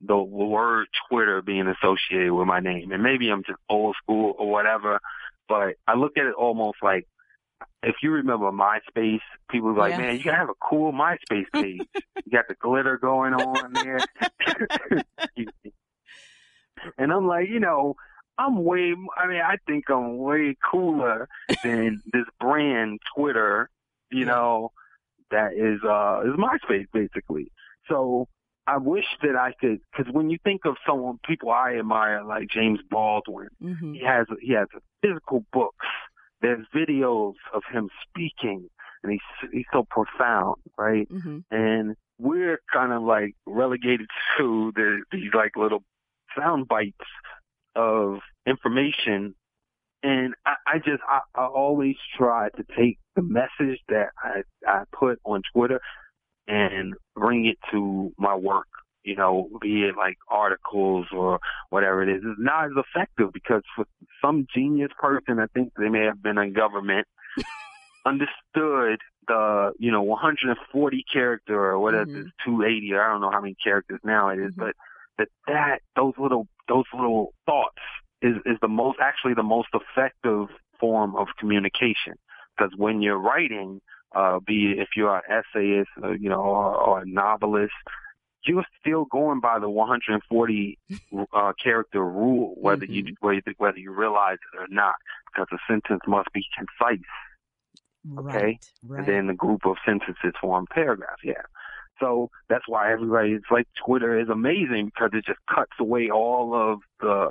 the 0.00 0.16
word 0.16 0.86
Twitter 1.08 1.42
being 1.42 1.66
associated 1.66 2.32
with 2.32 2.46
my 2.46 2.60
name. 2.60 2.90
And 2.92 3.02
maybe 3.02 3.28
I'm 3.28 3.42
just 3.44 3.58
old 3.68 3.96
school 4.02 4.34
or 4.38 4.50
whatever, 4.50 4.98
but 5.48 5.74
I 5.86 5.94
look 5.94 6.16
at 6.16 6.24
it 6.24 6.34
almost 6.34 6.78
like 6.82 7.06
if 7.82 7.96
you 8.02 8.10
remember 8.12 8.50
MySpace, 8.50 9.20
people 9.50 9.72
were 9.72 9.78
like, 9.78 9.92
yeah. 9.92 9.98
man, 9.98 10.16
you 10.16 10.24
gotta 10.24 10.36
have 10.36 10.50
a 10.50 10.54
cool 10.60 10.92
MySpace 10.92 11.46
page. 11.52 11.80
you 12.24 12.32
got 12.32 12.48
the 12.48 12.54
glitter 12.54 12.98
going 12.98 13.34
on 13.34 13.72
there. 13.72 14.00
and 16.98 17.12
I'm 17.12 17.26
like, 17.26 17.48
you 17.48 17.60
know, 17.60 17.96
I'm 18.40 18.64
way, 18.64 18.94
I 19.16 19.26
mean, 19.26 19.40
I 19.42 19.56
think 19.66 19.84
I'm 19.90 20.18
way 20.18 20.56
cooler 20.70 21.28
than 21.64 22.02
this 22.12 22.24
brand 22.40 23.00
Twitter, 23.16 23.68
you 24.10 24.24
know, 24.24 24.72
that 25.30 25.52
is, 25.54 25.80
uh, 25.84 26.22
is 26.24 26.34
MySpace 26.36 26.86
basically. 26.92 27.50
So 27.88 28.26
I 28.66 28.76
wish 28.78 29.04
that 29.22 29.36
I 29.36 29.52
could, 29.60 29.80
because 29.90 30.12
when 30.12 30.30
you 30.30 30.38
think 30.44 30.62
of 30.64 30.76
someone, 30.86 31.18
people 31.26 31.50
I 31.50 31.76
admire, 31.78 32.22
like 32.24 32.48
James 32.48 32.80
Baldwin, 32.90 33.48
Mm-hmm. 33.62 33.94
he 33.94 34.04
has 34.04 34.26
he 34.40 34.52
has 34.54 34.68
physical 35.02 35.44
books. 35.52 35.86
There's 36.40 36.64
videos 36.74 37.34
of 37.52 37.62
him 37.72 37.88
speaking, 38.08 38.68
and 39.02 39.12
he's 39.12 39.50
he's 39.52 39.64
so 39.72 39.84
profound, 39.90 40.56
right? 40.78 41.08
Mm-hmm. 41.10 41.38
And 41.50 41.96
we're 42.18 42.60
kind 42.72 42.92
of 42.92 43.02
like 43.02 43.34
relegated 43.46 44.08
to 44.38 44.72
the 44.76 45.02
these 45.12 45.32
like 45.34 45.56
little 45.56 45.82
sound 46.38 46.68
bites 46.68 46.94
of 47.74 48.18
information. 48.46 49.34
And 50.02 50.34
I, 50.46 50.54
I 50.66 50.78
just 50.78 51.02
I, 51.06 51.20
I 51.34 51.44
always 51.44 51.96
try 52.16 52.48
to 52.56 52.64
take 52.76 52.98
the 53.16 53.22
message 53.22 53.80
that 53.88 54.08
I 54.22 54.42
I 54.66 54.84
put 54.92 55.18
on 55.24 55.42
Twitter 55.52 55.80
and 56.48 56.94
bring 57.14 57.46
it 57.46 57.58
to 57.70 58.12
my 58.18 58.34
work. 58.34 58.66
You 59.02 59.16
know, 59.16 59.48
be 59.60 59.84
it 59.84 59.96
like 59.96 60.16
articles 60.28 61.06
or 61.12 61.38
whatever 61.70 62.02
it 62.02 62.08
is. 62.08 62.22
It's 62.24 62.38
not 62.38 62.66
as 62.66 62.72
effective 62.76 63.32
because 63.32 63.62
for 63.74 63.86
some 64.22 64.46
genius 64.54 64.90
person, 64.98 65.38
I 65.38 65.46
think 65.54 65.72
they 65.78 65.88
may 65.88 66.04
have 66.04 66.22
been 66.22 66.36
in 66.38 66.52
government, 66.52 67.06
understood 68.06 69.00
the 69.28 69.72
you 69.78 69.92
know 69.92 70.02
140 70.02 71.04
character 71.12 71.58
or 71.62 71.78
whatever 71.78 72.06
Mhm. 72.10 72.26
it's 72.26 72.30
280 72.44 72.94
I 72.94 73.08
don't 73.08 73.20
know 73.20 73.30
how 73.30 73.40
many 73.40 73.54
characters 73.62 74.00
now 74.02 74.28
it 74.30 74.38
is, 74.38 74.52
Mhm. 74.52 74.56
but 74.56 74.76
that 75.20 75.28
that 75.46 75.78
those 75.96 76.14
little 76.18 76.48
those 76.68 76.84
little 76.94 77.32
thoughts 77.46 77.78
is 78.22 78.36
is 78.46 78.56
the 78.60 78.68
most 78.68 78.98
actually 79.00 79.34
the 79.34 79.42
most 79.42 79.68
effective 79.74 80.48
form 80.78 81.14
of 81.16 81.28
communication 81.38 82.14
because 82.56 82.72
when 82.76 83.00
you're 83.02 83.18
writing, 83.18 83.80
uh, 84.14 84.40
be 84.40 84.72
it 84.72 84.78
if 84.78 84.88
you're 84.96 85.16
an 85.16 85.22
essayist, 85.28 85.90
uh, 86.02 86.10
you 86.12 86.28
know, 86.28 86.40
or, 86.40 86.74
or 86.74 87.00
a 87.00 87.06
novelist, 87.06 87.72
you're 88.44 88.64
still 88.80 89.04
going 89.06 89.40
by 89.40 89.58
the 89.58 89.68
140 89.68 90.78
uh, 91.32 91.52
character 91.62 92.04
rule, 92.04 92.54
whether 92.58 92.84
you 92.84 93.04
Mhm. 93.04 93.16
whether 93.20 93.42
whether 93.58 93.78
you 93.78 93.92
realize 93.92 94.38
it 94.52 94.58
or 94.58 94.66
not, 94.68 94.94
because 95.32 95.48
a 95.52 95.58
sentence 95.72 96.02
must 96.06 96.32
be 96.32 96.44
concise 96.56 97.04
Okay. 98.18 98.38
Right. 98.38 98.60
Right. 98.82 98.98
and 98.98 99.08
then 99.08 99.26
the 99.26 99.34
group 99.34 99.66
of 99.66 99.76
sentences 99.84 100.34
form 100.40 100.66
paragraphs. 100.72 101.22
Yeah. 101.24 101.42
So 102.00 102.30
that's 102.48 102.64
why 102.66 102.92
everybody, 102.92 103.32
it's 103.32 103.44
like 103.50 103.66
Twitter 103.86 104.18
is 104.20 104.28
amazing 104.28 104.86
because 104.86 105.10
it 105.12 105.24
just 105.26 105.38
cuts 105.54 105.72
away 105.78 106.08
all 106.10 106.54
of 106.54 106.80
the, 107.00 107.28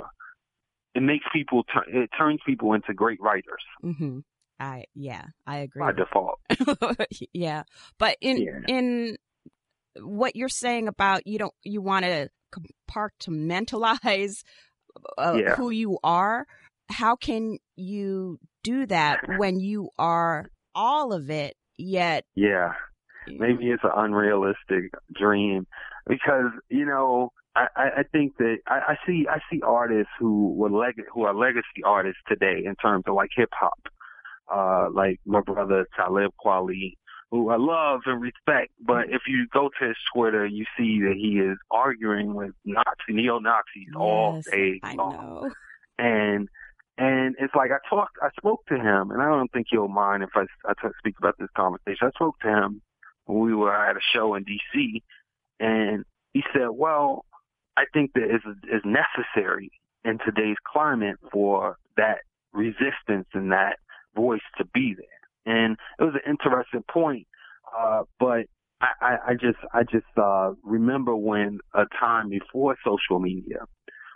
it 0.95 1.01
makes 1.01 1.25
people, 1.33 1.63
it 1.87 2.09
turns 2.17 2.39
people 2.45 2.73
into 2.73 2.93
great 2.93 3.19
writers 3.21 3.63
mm-hmm. 3.83 4.19
I 4.59 4.83
yeah, 4.93 5.23
I 5.47 5.59
agree. 5.59 5.79
by 5.81 5.91
default. 5.93 6.39
yeah, 7.33 7.63
but 7.97 8.17
in 8.19 8.41
Yeah. 8.41 8.59
in 8.67 9.15
what 10.01 10.35
you're 10.35 10.49
saying 10.49 10.89
about 10.89 11.25
you 11.25 11.39
don't 11.39 11.53
you 11.63 11.81
want 11.81 12.03
to 12.03 12.27
compartmentalize 12.91 14.43
uh, 15.17 15.37
Yeah. 15.41 15.55
who 15.55 15.69
you 15.69 15.97
are. 16.03 16.45
How 16.89 17.15
can 17.15 17.57
you 17.75 18.39
do 18.63 18.85
that 18.87 19.19
when 19.37 19.59
you 19.59 19.89
are 19.97 20.49
all 20.75 21.13
of 21.13 21.29
it 21.29 21.55
yet? 21.77 22.25
Yeah. 22.35 22.73
Maybe 23.27 23.69
it's 23.69 23.83
an 23.83 23.91
unrealistic 23.95 24.91
dream 25.13 25.67
because, 26.07 26.51
you 26.69 26.85
know, 26.85 27.31
I, 27.55 27.67
I 27.75 28.03
think 28.11 28.37
that 28.37 28.57
I, 28.67 28.79
I 28.89 28.95
see 29.05 29.25
I 29.29 29.39
see 29.51 29.61
artists 29.61 30.11
who 30.19 30.53
were 30.53 30.69
leg 30.69 31.01
who 31.13 31.23
are 31.23 31.33
legacy 31.33 31.83
artists 31.83 32.21
today 32.27 32.63
in 32.65 32.75
terms 32.75 33.03
of 33.07 33.15
like 33.15 33.29
hip 33.35 33.49
hop, 33.51 33.79
uh, 34.53 34.89
like 34.93 35.19
my 35.25 35.41
brother 35.41 35.85
Talib 35.95 36.31
Kweli, 36.43 36.95
who 37.31 37.49
I 37.49 37.57
love 37.57 38.01
and 38.05 38.21
respect. 38.21 38.71
But 38.85 39.09
if 39.09 39.23
you 39.27 39.47
go 39.51 39.69
to 39.79 39.87
his 39.87 39.97
Twitter, 40.13 40.45
you 40.45 40.65
see 40.77 41.01
that 41.01 41.15
he 41.17 41.39
is 41.39 41.57
arguing 41.69 42.33
with 42.33 42.51
Nazi 42.65 42.85
neo 43.09 43.39
Nazis 43.39 43.89
all 43.99 44.35
Yes, 44.35 44.53
day 44.53 44.79
I 44.83 44.93
long 44.93 45.51
and 45.99 46.47
and 46.97 47.35
it's 47.39 47.55
like 47.55 47.71
I 47.71 47.77
talked, 47.89 48.17
I 48.21 48.29
spoke 48.37 48.65
to 48.67 48.75
him, 48.75 49.11
and 49.11 49.21
I 49.21 49.25
don't 49.25 49.51
think 49.51 49.67
he'll 49.69 49.87
mind 49.87 50.23
if 50.23 50.29
I 50.35 50.45
I 50.65 50.73
t- 50.81 50.93
speak 50.97 51.15
about 51.17 51.35
this 51.37 51.49
conversation. 51.55 52.07
I 52.07 52.11
spoke 52.11 52.39
to 52.41 52.47
him 52.47 52.81
we 53.29 53.53
were 53.53 53.73
at 53.75 53.95
a 53.95 53.99
show 54.13 54.35
in 54.35 54.43
D.C. 54.43 55.03
and 55.59 56.03
he 56.33 56.43
said, 56.53 56.69
"Well, 56.73 57.25
I 57.77 57.85
think 57.93 58.11
that 58.13 58.23
it's, 58.23 58.45
it's 58.63 58.85
necessary 58.85 59.71
in 60.03 60.17
today's 60.25 60.57
climate 60.65 61.17
for 61.31 61.77
that 61.97 62.19
resistance 62.53 63.27
and 63.33 63.51
that 63.51 63.77
voice 64.15 64.41
to 64.57 64.65
be 64.73 64.95
there." 64.97 65.53
And 65.55 65.77
it 65.99 66.03
was 66.03 66.15
an 66.15 66.29
interesting 66.29 66.83
point, 66.91 67.27
uh, 67.77 68.03
but 68.19 68.45
I, 68.81 68.87
I, 69.01 69.17
I 69.29 69.33
just 69.33 69.57
I 69.73 69.83
just 69.83 70.05
uh, 70.17 70.51
remember 70.63 71.15
when 71.15 71.59
a 71.73 71.85
time 71.99 72.29
before 72.29 72.75
social 72.85 73.19
media, 73.19 73.59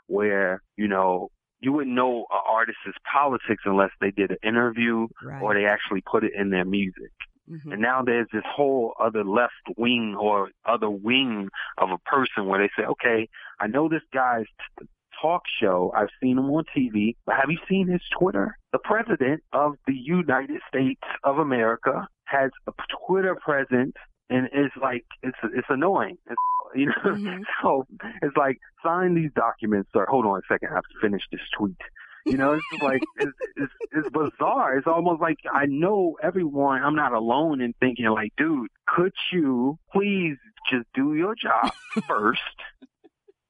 where 0.08 0.62
you 0.78 0.88
know 0.88 1.30
you 1.60 1.72
wouldn't 1.72 1.96
know 1.96 2.26
an 2.32 2.40
artist's 2.48 2.98
politics 3.12 3.64
unless 3.66 3.92
they 4.02 4.12
did 4.12 4.32
an 4.32 4.38
interview 4.44 5.08
Right. 5.24 5.42
or 5.42 5.54
they 5.54 5.66
actually 5.66 6.02
put 6.02 6.24
it 6.24 6.34
in 6.38 6.50
their 6.50 6.66
music. 6.66 7.12
Mhm. 7.50 7.74
And 7.74 7.82
now 7.82 8.02
there's 8.04 8.28
this 8.32 8.44
whole 8.46 8.94
other 9.00 9.24
left 9.24 9.54
wing 9.78 10.16
or 10.20 10.50
other 10.66 10.90
wing 10.90 11.50
of 11.78 11.92
a 11.92 11.98
person 12.00 12.46
where 12.46 12.60
they 12.60 12.70
say, 12.78 12.86
okay, 12.86 13.28
I 13.60 13.68
know 13.68 13.90
this 13.90 14.02
guy's 14.14 14.46
t- 14.80 14.88
talk 15.22 15.44
show. 15.60 15.92
I've 15.96 16.10
seen 16.22 16.38
him 16.38 16.46
on 16.50 16.64
TV, 16.76 17.16
but 17.26 17.36
have 17.36 17.50
you 17.50 17.58
seen 17.70 17.88
his 17.88 18.02
Twitter? 18.18 18.58
The 18.72 18.80
president 18.80 19.44
of 19.54 19.76
the 19.88 19.94
United 19.96 20.62
States 20.68 21.02
of 21.24 21.38
America 21.40 22.08
has 22.26 22.52
a 22.68 22.72
Twitter 23.08 23.36
presence 23.36 23.94
and 24.30 24.48
it's 24.54 24.76
like, 24.82 25.06
it's, 25.22 25.38
it's 25.44 25.68
annoying. 25.70 26.18
It's, 26.26 26.36
you 26.76 26.88
know, 26.88 26.94
Mhm. 27.06 27.44
so 27.62 27.86
it's 28.24 28.36
like 28.38 28.58
sign 28.84 29.14
these 29.14 29.32
documents 29.36 29.90
or 29.94 30.06
hold 30.08 30.26
on 30.26 30.40
a 30.40 30.42
second, 30.48 30.70
I 30.72 30.76
have 30.76 30.84
to 30.86 31.00
finish 31.02 31.22
this 31.32 31.42
tweet. 31.58 31.78
You 32.26 32.38
know, 32.38 32.54
it's 32.54 32.64
just 32.72 32.84
like 32.84 33.02
it's, 33.18 33.32
it's 33.58 33.74
it's 33.92 34.10
bizarre. 34.10 34.78
It's 34.78 34.88
almost 34.88 35.22
like 35.22 35.38
I 35.52 35.66
know 35.68 36.16
everyone. 36.24 36.82
I'm 36.84 36.96
not 36.96 37.14
alone 37.14 37.60
in 37.62 37.74
thinking 37.80 38.06
like, 38.06 38.32
dude, 38.38 38.70
could 38.88 39.14
you 39.32 39.78
please 39.92 40.38
just 40.72 40.86
do 40.94 41.16
your 41.16 41.36
job 41.36 41.72
first, 42.08 42.40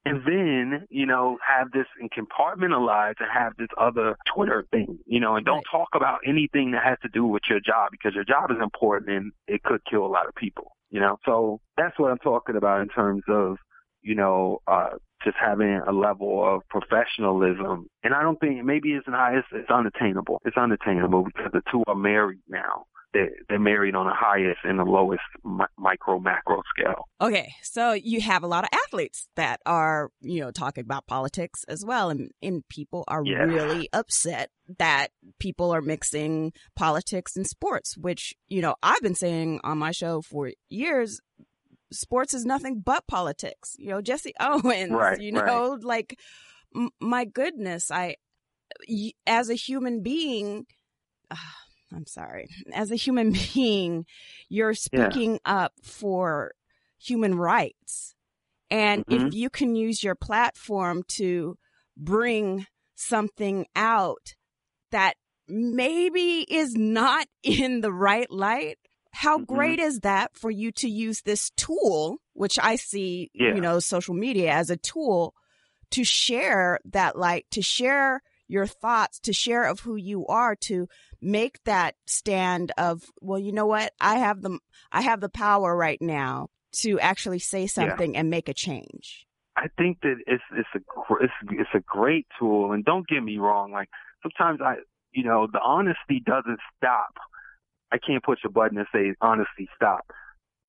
and 0.06 0.22
then 0.26 0.86
you 0.90 1.06
know 1.06 1.38
have 1.48 1.72
this 1.72 1.86
and 2.00 2.10
compartmentalize 2.12 3.14
and 3.20 3.30
have 3.32 3.54
this 3.58 3.68
other 3.80 4.16
Twitter 4.34 4.66
thing, 4.72 5.00
you 5.06 5.20
know, 5.20 5.36
and 5.36 5.46
don't 5.46 5.58
Right. 5.58 5.64
talk 5.72 5.90
about 5.96 6.20
anything 6.26 6.72
that 6.72 6.84
has 6.84 6.98
to 7.04 7.10
do 7.10 7.26
with 7.26 7.44
your 7.50 7.60
job 7.60 7.90
because 7.92 8.14
your 8.16 8.26
job 8.26 8.52
is 8.52 8.58
important 8.62 9.12
and 9.12 9.32
it 9.48 9.64
could 9.64 9.82
kill 9.90 10.06
a 10.06 10.08
lot 10.08 10.28
of 10.28 10.36
people. 10.36 10.72
You 10.90 11.00
know, 11.00 11.18
so 11.26 11.60
that's 11.78 11.98
what 11.98 12.12
I'm 12.12 12.20
talking 12.20 12.56
about 12.56 12.82
in 12.82 12.90
terms 12.90 13.24
of 13.30 13.58
you 14.06 14.16
know, 14.16 14.60
uh, 14.68 14.90
just 15.24 15.38
having 15.40 15.82
a 15.88 15.92
level 15.92 16.44
of 16.56 16.62
professionalism. 16.70 17.88
And 18.04 18.14
I 18.14 18.22
don't 18.22 18.40
think 18.40 18.64
maybe 18.64 18.94
it's 18.94 19.08
not, 19.08 19.36
it's, 19.36 19.48
it's 19.52 19.70
unattainable. 19.70 20.42
It's 20.46 20.58
unattainable 20.58 21.24
because 21.24 21.52
the 21.54 21.62
two 21.72 21.84
are 21.88 21.96
married 21.96 22.42
now. 22.48 22.86
They're, 23.14 23.30
they're 23.48 23.60
married 23.60 23.94
on 23.94 24.08
the 24.08 24.14
highest 24.16 24.62
and 24.64 24.80
the 24.80 24.84
lowest 24.86 25.22
mi- 25.46 25.66
micro 25.78 26.20
macro 26.20 26.64
scale. 26.76 27.08
Okay, 27.22 27.54
so 27.62 27.92
you 27.94 28.22
have 28.22 28.42
a 28.42 28.48
lot 28.48 28.64
of 28.64 28.72
athletes 28.88 29.28
that 29.36 29.60
are, 29.68 30.10
you 30.22 30.42
know, 30.42 30.50
talking 30.50 30.84
about 30.84 31.06
politics 31.06 31.64
as 31.68 31.86
well, 31.86 32.10
and, 32.10 32.32
and 32.42 32.68
people 32.70 33.04
are 33.08 33.24
Yeah. 33.24 33.44
really 33.44 33.88
upset 33.94 34.50
that 34.80 35.10
people 35.40 35.70
are 35.72 35.82
mixing 35.82 36.54
politics 36.76 37.36
and 37.36 37.46
sports, 37.46 37.96
which, 37.96 38.34
you 38.48 38.64
know, 38.64 38.74
I've 38.82 39.02
been 39.04 39.14
saying 39.14 39.60
on 39.64 39.78
my 39.78 39.92
show 39.92 40.24
for 40.24 40.52
years, 40.70 41.20
sports 41.94 42.34
is 42.34 42.46
nothing 42.46 42.82
but 42.82 43.08
politics. 43.08 43.76
You 43.78 43.90
know, 43.90 44.02
Jesse 44.02 44.34
Owens, 44.40 44.92
Right, 44.92 45.20
you 45.20 45.32
know, 45.32 45.78
like, 45.82 46.20
m- 46.76 46.90
my 47.00 47.26
goodness, 47.26 47.92
I, 47.92 48.16
y- 48.90 49.14
as 49.28 49.50
a 49.50 49.56
human 49.56 50.02
being, 50.04 50.66
ah, 51.32 51.56
I'm 51.94 52.06
sorry, 52.08 52.48
as 52.74 52.92
a 52.92 52.96
human 52.96 53.32
being, 53.54 54.06
you're 54.50 54.74
Yeah. 54.92 55.10
speaking 55.10 55.40
up 55.46 55.74
for 55.84 56.54
human 57.00 57.36
rights. 57.36 58.16
And 58.70 59.04
Mhm. 59.08 59.28
if 59.28 59.34
you 59.34 59.50
can 59.50 59.76
use 59.76 60.04
your 60.04 60.16
platform 60.16 61.04
to 61.10 61.58
bring 61.98 62.66
something 62.96 63.68
out 63.76 64.36
that 64.92 65.16
maybe 65.48 66.46
is 66.50 66.76
not 66.76 67.28
in 67.44 67.82
the 67.82 67.92
right 67.94 68.30
light, 68.32 68.78
how 69.14 69.38
Mhm. 69.40 69.48
great 69.48 69.80
is 69.80 70.00
that 70.02 70.36
for 70.36 70.52
you 70.52 70.72
to 70.72 70.90
use 70.90 71.22
this 71.22 71.52
tool, 71.52 72.18
which 72.34 72.58
I 72.60 72.76
see, 72.76 73.30
Yeah. 73.34 73.54
you 73.54 73.62
know, 73.62 73.80
social 73.80 74.14
media 74.16 74.52
as 74.52 74.70
a 74.70 74.78
tool 74.78 75.36
to 75.92 76.04
share 76.04 76.80
that 76.86 77.16
light, 77.16 77.46
to 77.52 77.62
share 77.62 78.22
your 78.48 78.66
thoughts, 78.66 79.20
to 79.22 79.32
share 79.34 79.64
of 79.64 79.82
who 79.82 79.96
you 79.96 80.26
are, 80.28 80.56
to 80.56 80.88
make 81.22 81.64
that 81.64 81.96
stand 82.06 82.72
of, 82.78 83.04
well, 83.22 83.40
you 83.40 83.52
know 83.52 83.66
what? 83.68 83.94
I 84.02 84.16
have 84.18 84.42
the, 84.42 84.60
I 84.92 85.02
have 85.02 85.22
the 85.22 85.30
power 85.30 85.76
right 85.76 86.02
now 86.02 86.50
to 86.82 87.00
actually 87.00 87.40
say 87.40 87.68
something 87.68 88.18
and 88.18 88.30
make 88.30 88.50
a 88.50 88.54
change. 88.54 89.28
I 89.56 89.68
think 89.78 90.02
that 90.02 90.16
it's 90.26 90.44
it's 90.52 90.68
a 90.76 90.80
it's 91.22 91.34
it's 91.52 91.70
a 91.76 91.80
great 91.82 92.26
tool, 92.40 92.72
and 92.72 92.84
don't 92.84 93.08
get 93.08 93.22
me 93.22 93.38
wrong. 93.38 93.72
Like 93.72 93.90
sometimes 94.24 94.60
I, 94.62 94.78
you 95.12 95.24
know, 95.24 95.46
the 95.46 95.62
honesty 95.62 96.20
doesn't 96.26 96.60
stop. 96.76 97.14
I 97.94 97.98
can't 98.00 98.24
push 98.24 98.40
a 98.44 98.50
button 98.50 98.78
and 98.78 98.88
say 98.94 99.14
honesty 99.22 99.70
stop. 99.76 100.06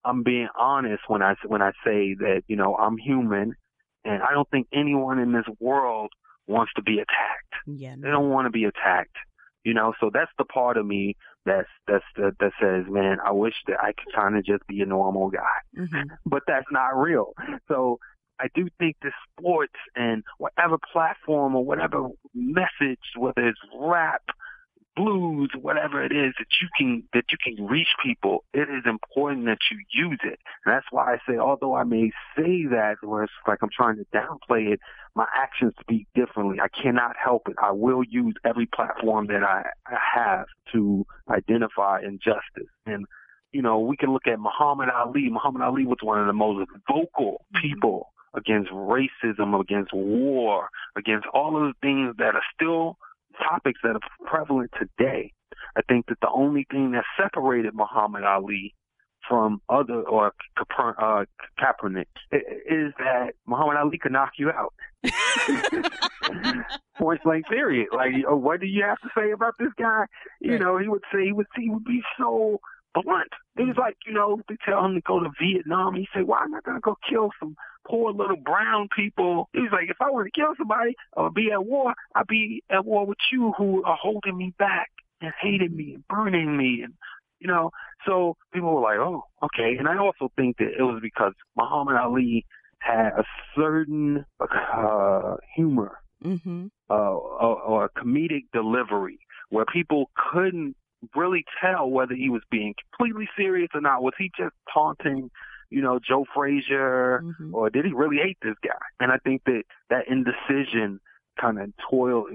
I'm 0.05 0.21
being 0.21 0.47
honest 0.57 1.01
when 1.07 1.23
I 1.23 1.33
when 1.47 1.63
I 1.63 1.71
say 1.83 2.13
that 2.19 2.43
you 2.47 2.55
know 2.55 2.75
I'm 2.75 2.97
human, 2.97 3.55
and 4.03 4.21
I 4.21 4.33
don't 4.33 4.49
think 4.51 4.67
anyone 4.71 5.17
in 5.17 5.33
this 5.33 5.45
world 5.59 6.11
wants 6.47 6.71
to 6.75 6.83
be 6.83 6.99
attacked. 6.99 7.55
Yeah. 7.65 7.95
They 7.99 8.09
don't 8.09 8.29
want 8.29 8.45
to 8.45 8.51
be 8.51 8.65
attacked. 8.65 9.15
You 9.63 9.73
know, 9.73 9.93
so 9.99 10.11
that's 10.13 10.29
the 10.37 10.45
part 10.45 10.77
of 10.77 10.85
me 10.85 11.15
that's 11.43 11.67
that's 11.87 12.03
that, 12.17 12.35
that 12.39 12.51
says, 12.61 12.85
man, 12.87 13.17
I 13.25 13.31
wish 13.31 13.55
that 13.65 13.77
I 13.81 13.93
could 13.93 14.13
kind 14.13 14.37
of 14.37 14.45
just 14.45 14.65
be 14.67 14.81
a 14.81 14.85
normal 14.85 15.31
guy, 15.31 15.57
hmm 15.75 16.03
but 16.25 16.43
that's 16.47 16.67
not 16.71 16.95
real. 16.95 17.33
So 17.67 17.97
I 18.39 18.47
do 18.53 18.67
think 18.77 18.97
the 19.01 19.11
sports 19.31 19.73
and 19.95 20.23
whatever 20.37 20.77
platform 20.91 21.55
or 21.55 21.65
whatever 21.65 22.09
message, 22.35 22.99
whether 23.17 23.47
it's 23.47 23.59
rap, 23.75 24.21
blues, 24.95 25.49
whatever 25.61 26.03
it 26.03 26.11
is 26.11 26.33
that 26.39 26.47
you 26.61 26.67
can 26.77 27.03
that 27.13 27.25
you 27.31 27.37
can 27.43 27.65
reach 27.65 27.89
people, 28.03 28.43
it 28.53 28.69
is 28.69 28.83
important 28.85 29.45
that 29.45 29.57
you 29.71 29.79
use 29.91 30.19
it. 30.23 30.39
And 30.65 30.73
that's 30.73 30.85
why 30.91 31.13
I 31.13 31.17
say, 31.29 31.37
although 31.37 31.75
I 31.75 31.83
may 31.83 32.11
say 32.35 32.65
that 32.69 32.97
where 33.01 33.23
it's 33.23 33.33
like 33.47 33.59
I'm 33.61 33.69
trying 33.75 33.97
to 33.97 34.05
downplay 34.13 34.73
it, 34.73 34.79
my 35.15 35.27
actions 35.35 35.73
speak 35.79 36.07
differently. 36.15 36.57
I 36.61 36.67
cannot 36.67 37.15
help 37.21 37.47
it. 37.47 37.55
I 37.61 37.71
will 37.71 38.03
use 38.03 38.35
every 38.43 38.65
platform 38.65 39.27
that 39.27 39.43
I, 39.43 39.65
I 39.87 39.97
have 40.15 40.45
to 40.73 41.05
identify 41.29 42.01
injustice. 42.01 42.71
And 42.85 43.05
you 43.51 43.61
know, 43.61 43.79
we 43.79 43.95
can 43.95 44.11
look 44.11 44.27
at 44.27 44.39
Muhammad 44.39 44.89
Ali. 44.89 45.29
Muhammad 45.29 45.61
Ali 45.61 45.85
was 45.85 45.99
one 46.01 46.19
of 46.19 46.27
the 46.27 46.33
most 46.33 46.69
vocal 46.87 47.45
mm-hmm. 47.53 47.61
people 47.61 48.11
against 48.33 48.69
racism, 48.71 49.59
against 49.59 49.93
war, 49.93 50.67
against 50.97 51.25
all 51.33 51.55
of 51.55 51.63
the 51.63 51.73
things 51.81 52.15
that 52.17 52.35
are 52.35 52.43
still 52.53 52.97
topics 53.37 53.79
that 53.83 53.95
are 53.95 53.99
prevalent 54.25 54.71
today. 54.79 55.31
I 55.77 55.81
think 55.87 56.07
that 56.07 56.19
the 56.21 56.29
only 56.33 56.65
thing 56.69 56.91
that 56.91 57.03
separated 57.17 57.73
Muhammad 57.73 58.23
Ali 58.23 58.73
from 59.27 59.61
other 59.69 60.01
or 60.01 60.33
Kaeper- 60.57 60.95
uh, 60.99 61.25
Kaepernick 61.59 62.05
is 62.31 62.93
that 62.99 63.33
Muhammad 63.45 63.77
Ali 63.77 63.97
could 63.97 64.11
knock 64.11 64.33
you 64.37 64.51
out. 64.51 64.73
Point 66.97 67.23
blank 67.23 67.47
period. 67.47 67.87
Like, 67.93 68.13
what 68.27 68.59
do 68.61 68.67
you 68.67 68.83
have 68.83 68.99
to 68.99 69.09
say 69.17 69.31
about 69.31 69.55
this 69.59 69.71
guy? 69.77 70.05
You 70.39 70.57
know, 70.59 70.77
he 70.77 70.87
would 70.87 71.03
say 71.11 71.25
he 71.25 71.31
would 71.33 71.47
he 71.57 71.69
would 71.69 71.83
be 71.83 72.01
so 72.17 72.59
blunt. 72.95 73.31
Was 73.57 73.75
like, 73.77 73.97
you 74.05 74.13
know, 74.13 74.41
they 74.47 74.57
tell 74.65 74.83
him 74.85 74.95
to 74.95 75.01
go 75.01 75.19
to 75.19 75.29
Vietnam. 75.41 75.95
He 75.95 76.07
say, 76.13 76.23
"Why 76.23 76.43
am 76.43 76.55
I 76.55 76.59
going 76.63 76.77
to 76.77 76.81
go 76.81 76.97
kill 77.09 77.29
some 77.39 77.55
poor 77.87 78.11
little 78.11 78.37
brown 78.37 78.89
people?" 78.95 79.49
He's 79.53 79.71
like, 79.71 79.89
"If 79.89 79.97
I 80.01 80.11
were 80.11 80.25
to 80.25 80.31
kill 80.31 80.53
somebody 80.57 80.95
or 81.13 81.31
be 81.31 81.51
at 81.51 81.65
war, 81.65 81.93
I'd 82.15 82.27
be 82.27 82.63
at 82.69 82.85
war 82.85 83.05
with 83.05 83.17
you 83.31 83.53
who 83.57 83.83
are 83.83 83.97
holding 83.99 84.37
me 84.37 84.53
back 84.57 84.89
and 85.21 85.31
hating 85.41 85.75
me 85.75 85.95
and 85.95 86.07
burning 86.07 86.57
me 86.57 86.81
and." 86.83 86.93
You 87.39 87.47
know, 87.47 87.71
so 88.05 88.37
people 88.53 88.73
were 88.73 88.81
like, 88.81 88.97
"Oh, 88.97 89.23
okay." 89.43 89.75
And 89.77 89.87
I 89.87 89.97
also 89.97 90.31
think 90.35 90.57
that 90.57 90.69
it 90.77 90.83
was 90.83 90.99
because 91.01 91.33
Muhammad 91.55 91.95
Ali 91.95 92.45
had 92.79 93.09
a 93.17 93.23
certain 93.55 94.25
uh, 94.39 95.35
humor 95.55 95.99
hmm 96.21 96.67
uh, 96.89 96.93
or, 96.93 97.61
or 97.61 97.85
a 97.85 97.89
comedic 97.89 98.45
delivery 98.53 99.19
where 99.49 99.65
people 99.65 100.09
couldn't 100.31 100.75
really 101.15 101.45
tell 101.61 101.89
whether 101.89 102.15
he 102.15 102.29
was 102.29 102.41
being 102.49 102.73
completely 102.91 103.27
serious 103.37 103.69
or 103.73 103.81
not. 103.81 104.03
Was 104.03 104.13
he 104.17 104.31
just 104.37 104.55
taunting, 104.73 105.29
you 105.69 105.81
know, 105.81 105.99
Joe 105.99 106.25
Frazier, 106.33 107.23
hmm 107.37 107.53
or 107.53 107.69
did 107.69 107.85
he 107.85 107.93
really 107.93 108.17
hate 108.17 108.37
this 108.41 108.55
guy? 108.63 108.77
And 108.99 109.11
I 109.11 109.17
think 109.17 109.43
that 109.45 109.63
that 109.89 110.07
indecision 110.07 110.99
kind 111.39 111.59
of 111.59 111.73
toiled, 111.89 112.29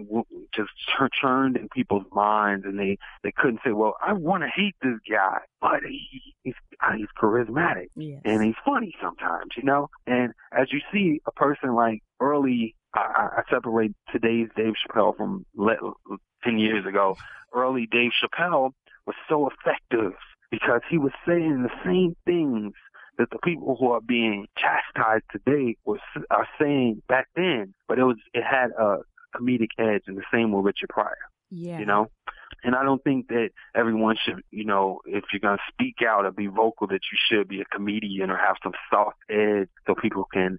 just 0.55 0.71
chur- 0.95 1.09
churned 1.09 1.57
in 1.57 1.69
people's 1.71 2.05
minds, 2.13 2.67
and 2.67 2.79
they 2.79 2.99
they 3.23 3.33
couldn't 3.33 3.61
say, 3.65 3.73
well, 3.73 3.95
I 4.07 4.13
want 4.13 4.43
to 4.43 4.49
hate 4.55 4.75
this 4.83 4.99
guy, 5.11 5.39
but 5.61 5.81
he, 5.89 6.35
he's 6.43 6.55
uh, 6.83 6.93
he's 6.97 7.07
charismatic 7.21 7.89
Yes. 7.97 8.21
and 8.25 8.43
he's 8.45 8.55
funny 8.65 8.95
sometimes, 9.03 9.53
you 9.57 9.63
know. 9.63 9.89
And 10.07 10.33
as 10.53 10.73
you 10.73 10.81
see, 10.93 11.21
a 11.27 11.33
person 11.33 11.75
like 11.75 12.03
early, 12.21 12.75
I, 12.95 13.01
I 13.01 13.41
I 13.41 13.43
separate 13.51 13.95
today's 14.13 14.49
Dave 14.55 14.75
Chappelle 14.75 15.17
from 15.17 15.47
le- 15.55 15.93
ten 16.43 16.59
years 16.59 16.87
ago. 16.87 17.17
Early 17.55 17.87
Dave 17.91 18.13
Chappelle 18.23 18.73
was 19.07 19.17
so 19.29 19.49
effective 19.49 20.13
because 20.51 20.83
he 20.89 20.99
was 20.99 21.13
saying 21.27 21.63
the 21.63 21.71
same 21.85 22.17
things 22.25 22.75
that 23.19 23.31
the 23.31 23.39
people 23.39 23.77
who 23.79 23.91
are 23.91 24.01
being 24.01 24.47
chastised 24.57 25.25
today 25.31 25.77
was 25.85 26.01
are 26.31 26.49
saying 26.61 27.03
back 27.09 27.29
then, 27.37 27.75
but 27.89 27.99
it 27.99 28.05
was 28.05 28.17
it 28.35 28.45
had 28.45 28.71
a 28.79 28.99
comedic 29.37 29.71
edge, 29.79 30.03
and 30.07 30.17
the 30.17 30.25
same 30.33 30.53
with 30.53 30.65
Richard 30.65 30.89
Pryor 30.89 31.17
yeah. 31.51 31.79
you 31.79 31.85
know 31.85 32.09
and 32.63 32.75
i 32.75 32.83
don't 32.83 33.03
think 33.03 33.29
that 33.29 33.51
everyone 33.75 34.17
should 34.23 34.43
you 34.51 34.65
know 34.65 35.01
if 35.05 35.25
you're 35.33 35.41
going 35.41 35.59
to 35.59 35.73
speak 35.73 35.97
out 36.07 36.25
or 36.25 36.31
be 36.31 36.47
vocal 36.47 36.87
that 36.87 37.01
you 37.13 37.19
should 37.29 37.49
be 37.49 37.61
a 37.61 37.65
comedian 37.65 38.31
or 38.31 38.37
have 38.37 38.57
some 38.63 38.73
soft 38.91 39.19
edge 39.29 39.69
so 39.87 39.95
people 39.95 40.27
can 40.33 40.59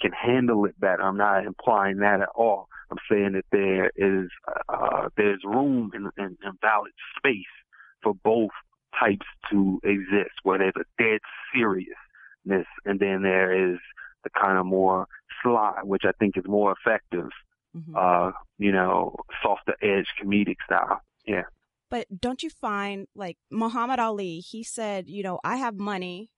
can 0.00 0.12
handle 0.12 0.64
it 0.64 0.78
better 0.80 1.02
i'm 1.02 1.16
not 1.16 1.44
implying 1.44 1.98
that 1.98 2.20
at 2.20 2.28
all 2.34 2.68
i'm 2.90 2.98
saying 3.10 3.32
that 3.32 3.44
there 3.52 3.90
is 3.96 4.28
uh 4.68 5.08
there's 5.16 5.40
room 5.44 5.90
and 5.94 6.06
and, 6.16 6.36
and 6.42 6.60
valid 6.60 6.92
space 7.16 7.54
for 8.02 8.14
both 8.24 8.50
types 8.98 9.26
to 9.50 9.80
exist 9.84 10.34
where 10.42 10.58
there's 10.58 10.72
a 10.76 11.02
dead 11.02 11.20
seriousness 11.54 12.66
and 12.84 12.98
then 12.98 13.22
there 13.22 13.72
is 13.72 13.78
the 14.24 14.30
kind 14.30 14.58
of 14.58 14.66
more 14.66 15.06
sly 15.42 15.74
which 15.84 16.02
i 16.04 16.12
think 16.18 16.36
is 16.36 16.44
more 16.46 16.74
effective 16.78 17.28
Mhm. 17.76 17.94
uh, 17.94 18.32
you 18.58 18.72
know, 18.72 19.14
softer 19.44 19.76
edge 19.80 20.08
comedic 20.20 20.56
style. 20.66 21.02
Yeah. 21.24 21.44
But 21.88 22.08
don't 22.20 22.42
you 22.42 22.50
find 22.50 23.06
like 23.14 23.38
Muhammad 23.48 24.00
Ali, 24.00 24.40
he 24.40 24.64
said, 24.64 25.08
you 25.08 25.22
know, 25.22 25.38
I 25.44 25.54
have 25.58 25.76
money, 25.76 26.30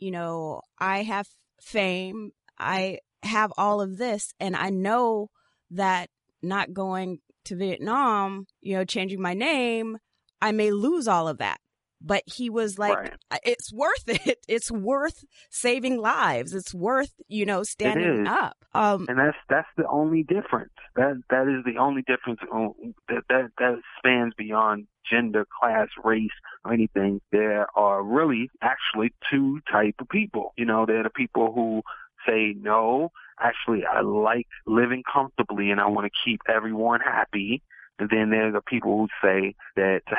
you 0.00 0.10
know, 0.10 0.62
I 0.80 1.04
have 1.04 1.28
fame, 1.60 2.32
I 2.58 2.98
have 3.22 3.52
all 3.56 3.80
of 3.80 3.98
this, 3.98 4.32
and 4.40 4.56
I 4.56 4.70
know 4.70 5.28
that 5.70 6.08
not 6.42 6.72
going 6.72 7.18
to 7.44 7.56
Vietnam, 7.56 8.46
you 8.60 8.76
know, 8.76 8.84
changing 8.84 9.20
my 9.20 9.34
name, 9.34 9.98
I 10.40 10.52
may 10.52 10.70
lose 10.70 11.08
all 11.08 11.28
of 11.28 11.38
that. 11.38 11.58
But 12.02 12.22
he 12.24 12.48
was 12.48 12.78
like, 12.78 12.96
right. 12.96 13.40
it's 13.44 13.70
worth 13.72 14.08
it. 14.26 14.38
It's 14.48 14.70
worth 14.70 15.22
saving 15.50 16.00
lives. 16.00 16.54
It's 16.54 16.72
worth, 16.72 17.12
you 17.28 17.44
know, 17.44 17.62
standing 17.62 18.26
up. 18.26 18.56
Um, 18.72 19.04
And 19.08 19.18
that's 19.18 19.36
that's 19.50 19.68
the 19.76 19.86
only 19.86 20.22
difference. 20.22 20.72
That 20.96 21.20
that 21.28 21.42
is 21.42 21.62
the 21.64 21.78
only 21.78 22.00
difference 22.02 22.40
uh, 22.50 22.68
that 23.08 23.24
that 23.28 23.50
that 23.58 23.80
spans 23.98 24.32
beyond 24.38 24.86
gender, 25.10 25.46
class, 25.60 25.88
race, 26.02 26.30
or 26.64 26.72
anything. 26.72 27.20
There 27.32 27.66
are 27.76 28.02
really 28.02 28.48
actually 28.62 29.12
two 29.30 29.60
type 29.70 29.96
of 29.98 30.08
people. 30.08 30.54
You 30.56 30.64
know, 30.64 30.86
there 30.86 31.00
are 31.00 31.04
the 31.04 31.10
people 31.10 31.52
who 31.52 31.82
say 32.26 32.54
no, 32.58 33.10
actually 33.40 33.84
I 33.84 34.00
like 34.00 34.46
living 34.66 35.02
comfortably 35.12 35.70
and 35.70 35.80
I 35.80 35.86
want 35.86 36.06
to 36.06 36.18
keep 36.24 36.40
everyone 36.48 37.00
happy. 37.00 37.62
And 37.98 38.08
then 38.10 38.30
there 38.30 38.48
are 38.48 38.52
the 38.52 38.62
people 38.62 38.96
who 38.96 39.08
say 39.22 39.54
that 39.76 40.00
to 40.08 40.16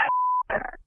that. 0.49 0.79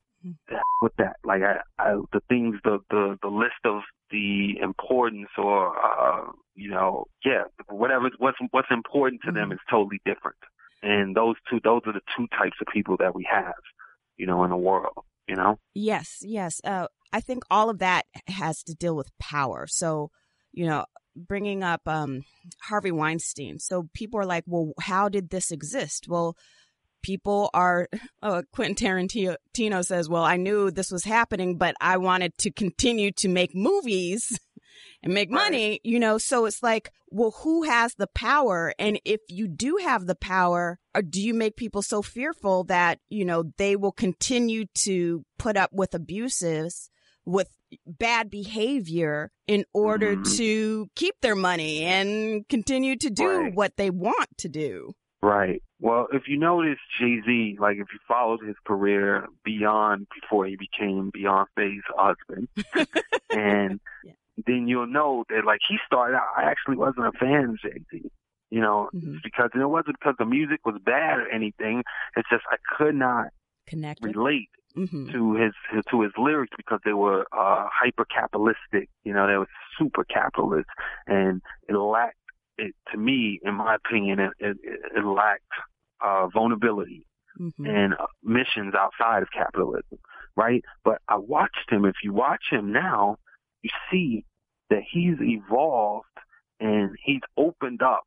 to 0.49 0.57
with 0.81 0.93
that. 0.99 1.17
Like 1.25 1.43
I, 1.43 1.61
I, 1.79 1.95
the 2.13 2.21
things, 2.29 2.57
the 2.65 2.79
the 2.91 3.19
the 3.23 3.29
list 3.29 3.61
of 3.65 3.83
the 4.11 4.59
importance 4.61 5.29
or 5.39 5.75
uh, 5.77 6.31
you 6.55 6.71
know, 6.71 7.07
yeah, 7.25 7.45
whatever 7.69 8.11
what's 8.19 8.39
what's 8.51 8.69
important 8.71 9.23
to 9.25 9.33
them 9.33 9.51
Mhm. 9.51 9.55
is 9.55 9.61
totally 9.71 10.01
different. 10.05 10.37
And 10.83 11.17
those 11.17 11.37
two, 11.51 11.61
those 11.65 11.81
are 11.87 11.93
the 11.95 12.03
two 12.17 12.27
types 12.39 12.57
of 12.61 12.67
people 12.73 12.97
that 12.99 13.15
we 13.15 13.27
have, 13.31 13.55
you 14.19 14.27
know, 14.27 14.45
in 14.45 14.51
the 14.51 14.57
world. 14.57 15.05
You 15.27 15.37
know, 15.37 15.59
Yes, 15.75 16.19
yes. 16.21 16.61
Uh, 16.65 16.87
I 17.13 17.21
think 17.21 17.45
all 17.51 17.71
of 17.71 17.79
that 17.79 18.05
has 18.29 18.63
to 18.65 18.75
deal 18.75 18.95
with 18.95 19.11
power. 19.19 19.67
So, 19.67 20.11
you 20.53 20.67
know, 20.67 20.85
bringing 21.17 21.63
up 21.63 21.87
um, 21.87 22.25
Harvey 22.63 22.93
Weinstein. 22.93 23.59
So 23.59 23.89
people 23.95 24.21
are 24.21 24.27
like, 24.27 24.45
well, 24.47 24.73
how 24.81 25.09
did 25.09 25.31
this 25.31 25.51
exist? 25.51 26.07
Well, 26.09 26.37
people 27.03 27.51
are, 27.55 27.89
uh, 28.23 28.43
Quentin 28.53 28.75
Tarantino 29.55 29.85
says, 29.85 30.09
well, 30.09 30.25
I 30.25 30.37
knew 30.37 30.71
this 30.71 30.91
was 30.91 31.05
happening, 31.05 31.57
but 31.57 31.75
I 31.81 31.97
wanted 31.99 32.37
to 32.39 32.51
continue 32.51 33.13
to 33.13 33.29
make 33.29 33.55
movies 33.55 34.39
and 35.03 35.15
make 35.15 35.31
Right. 35.31 35.45
money, 35.45 35.81
you 35.85 35.99
know? 35.99 36.19
So 36.19 36.47
it's 36.47 36.63
like, 36.63 36.91
well, 37.11 37.31
who 37.43 37.63
has 37.63 37.95
the 37.95 38.09
power? 38.09 38.75
And 38.79 38.99
if 39.05 39.21
you 39.29 39.47
do 39.47 39.79
have 39.83 40.07
the 40.07 40.17
power, 40.17 40.81
or 40.95 41.03
do 41.03 41.21
you 41.21 41.33
make 41.35 41.57
people 41.57 41.83
so 41.83 42.03
fearful 42.03 42.65
that, 42.65 42.99
you 43.09 43.25
know, 43.25 43.53
they 43.57 43.77
will 43.77 43.93
continue 43.93 44.65
to 44.79 45.25
put 45.39 45.57
up 45.57 45.71
with 45.73 45.95
abuses, 45.95 46.91
with 47.25 47.51
bad 47.87 48.31
behavior 48.31 49.31
in 49.47 49.65
order 49.75 50.17
Mhm. 50.17 50.37
to 50.37 50.87
keep 50.97 51.15
their 51.21 51.35
money 51.37 51.83
and 51.85 52.49
continue 52.49 52.97
to 52.97 53.11
do 53.11 53.29
Right. 53.29 53.55
what 53.55 53.77
they 53.77 53.91
want 53.91 54.29
to 54.39 54.49
do? 54.49 54.93
right? 55.23 55.63
Well, 55.81 56.07
if 56.13 56.29
you 56.29 56.37
notice 56.39 56.79
Jay 57.01 57.19
Z, 57.25 57.57
like 57.59 57.79
if 57.79 57.87
you 57.95 57.99
followed 58.07 58.41
his 58.43 58.57
career 58.67 59.27
beyond 59.43 60.07
before 60.21 60.45
he 60.45 60.55
became 60.57 61.11
Beyonce's 61.17 61.83
husband, 61.97 62.49
and 63.31 63.81
Yeah. 64.05 64.13
then 64.47 64.69
you'll 64.69 64.87
know 64.87 65.25
that 65.31 65.47
like 65.47 65.61
he 65.67 65.79
started 65.87 66.17
out. 66.17 66.29
I 66.37 66.43
actually 66.45 66.77
wasn't 66.77 67.07
a 67.07 67.13
fan 67.13 67.45
of 67.51 67.59
Jay 67.61 67.79
Z. 67.91 68.11
You 68.51 68.61
know, 68.61 68.91
Mhm. 68.95 69.23
because 69.23 69.49
and 69.55 69.63
it 69.63 69.67
wasn't 69.67 69.99
because 69.99 70.15
the 70.19 70.27
music 70.27 70.61
was 70.67 70.77
bad 70.85 71.19
or 71.19 71.29
anything. 71.31 71.83
It's 72.17 72.29
just 72.29 72.45
I 72.51 72.57
could 72.77 72.95
not 72.95 73.29
connect, 73.67 74.03
relate 74.05 74.51
Mm-hmm. 74.77 75.13
to 75.13 75.35
his, 75.35 75.53
to 75.91 76.01
his 76.03 76.11
lyrics 76.19 76.53
because 76.57 76.81
they 76.85 76.95
were 76.95 77.27
uh 77.33 77.69
hyper 77.73 78.05
capitalistic. 78.05 78.89
You 79.05 79.13
know, 79.15 79.29
they 79.29 79.37
were 79.37 79.47
super 79.79 80.03
capitalist, 80.03 80.69
and 81.07 81.41
it 81.69 81.77
lacked 81.77 82.17
it 82.59 82.75
to 82.91 82.99
me, 82.99 83.39
in 83.45 83.55
my 83.55 83.77
opinion, 83.77 84.19
it 84.19 84.33
it, 84.41 84.57
it 84.97 85.05
lacked 85.05 85.43
uh 86.01 86.27
vulnerability 86.29 87.07
Mm-hmm. 87.41 87.67
and 87.67 87.95
uh, 87.95 88.07
missions 88.23 88.75
outside 88.79 89.23
of 89.25 89.29
capitalism, 89.37 89.99
right? 90.37 90.63
But 90.85 90.99
I 91.09 91.17
watched 91.17 91.69
him. 91.69 91.85
If 91.85 91.97
you 92.05 92.13
watch 92.13 92.45
him 92.49 92.73
now, 92.73 93.17
you 93.63 93.71
see 93.91 94.25
that 94.71 94.83
he's 94.89 95.17
evolved 95.21 96.07
and 96.61 96.91
he's 97.05 97.23
opened 97.37 97.83
up 97.83 98.07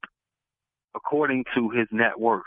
according 0.96 1.44
to 1.56 1.70
his 1.72 1.88
net 1.92 2.18
worth. 2.18 2.44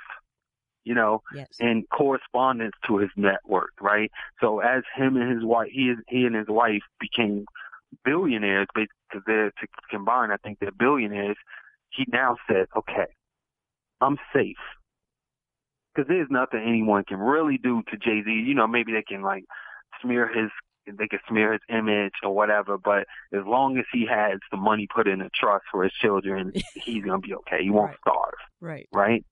You 0.84 0.94
know, 0.94 1.22
Yes. 1.34 1.48
in 1.60 1.84
correspondence 1.92 2.74
to 2.86 2.96
his 2.98 3.10
network, 3.16 3.70
right? 3.80 4.10
So 4.40 4.60
as 4.60 4.82
him 4.96 5.16
and 5.16 5.30
his 5.30 5.44
wife, 5.44 5.68
he 5.70 5.90
is, 5.90 5.98
he 6.08 6.24
and 6.24 6.34
his 6.34 6.48
wife 6.48 6.82
became 6.98 7.44
billionaires 8.04 8.66
because 8.74 9.22
they're 9.26 9.50
to 9.50 9.66
combine. 9.90 10.30
I 10.30 10.36
think 10.38 10.58
they're 10.58 10.70
billionaires. 10.72 11.36
He 11.90 12.06
now 12.10 12.36
said, 12.48 12.66
"Okay, 12.76 13.06
I'm 14.00 14.16
safe." 14.32 14.56
Because 15.94 16.08
there's 16.08 16.30
nothing 16.30 16.60
anyone 16.66 17.04
can 17.04 17.18
really 17.18 17.58
do 17.58 17.82
to 17.90 17.96
Jay 17.96 18.22
Z. 18.24 18.30
You 18.30 18.54
know, 18.54 18.66
maybe 18.66 18.92
they 18.92 19.02
can 19.02 19.22
like 19.22 19.44
smear 20.00 20.28
his, 20.32 20.50
they 20.86 21.08
can 21.08 21.18
smear 21.28 21.52
his 21.52 21.60
image 21.68 22.12
or 22.22 22.32
whatever. 22.34 22.78
But 22.78 23.06
as 23.32 23.44
long 23.44 23.76
as 23.76 23.84
he 23.92 24.06
has 24.06 24.38
the 24.50 24.56
money 24.56 24.86
put 24.94 25.08
in 25.08 25.20
a 25.20 25.28
trust 25.34 25.64
for 25.70 25.82
his 25.82 25.92
children, 25.92 26.52
he's 26.74 27.04
gonna 27.04 27.18
be 27.18 27.34
okay. 27.34 27.62
He 27.62 27.70
won't 27.70 27.90
Right. 27.90 27.98
starve 28.06 28.34
Right. 28.60 28.88
right? 28.92 29.24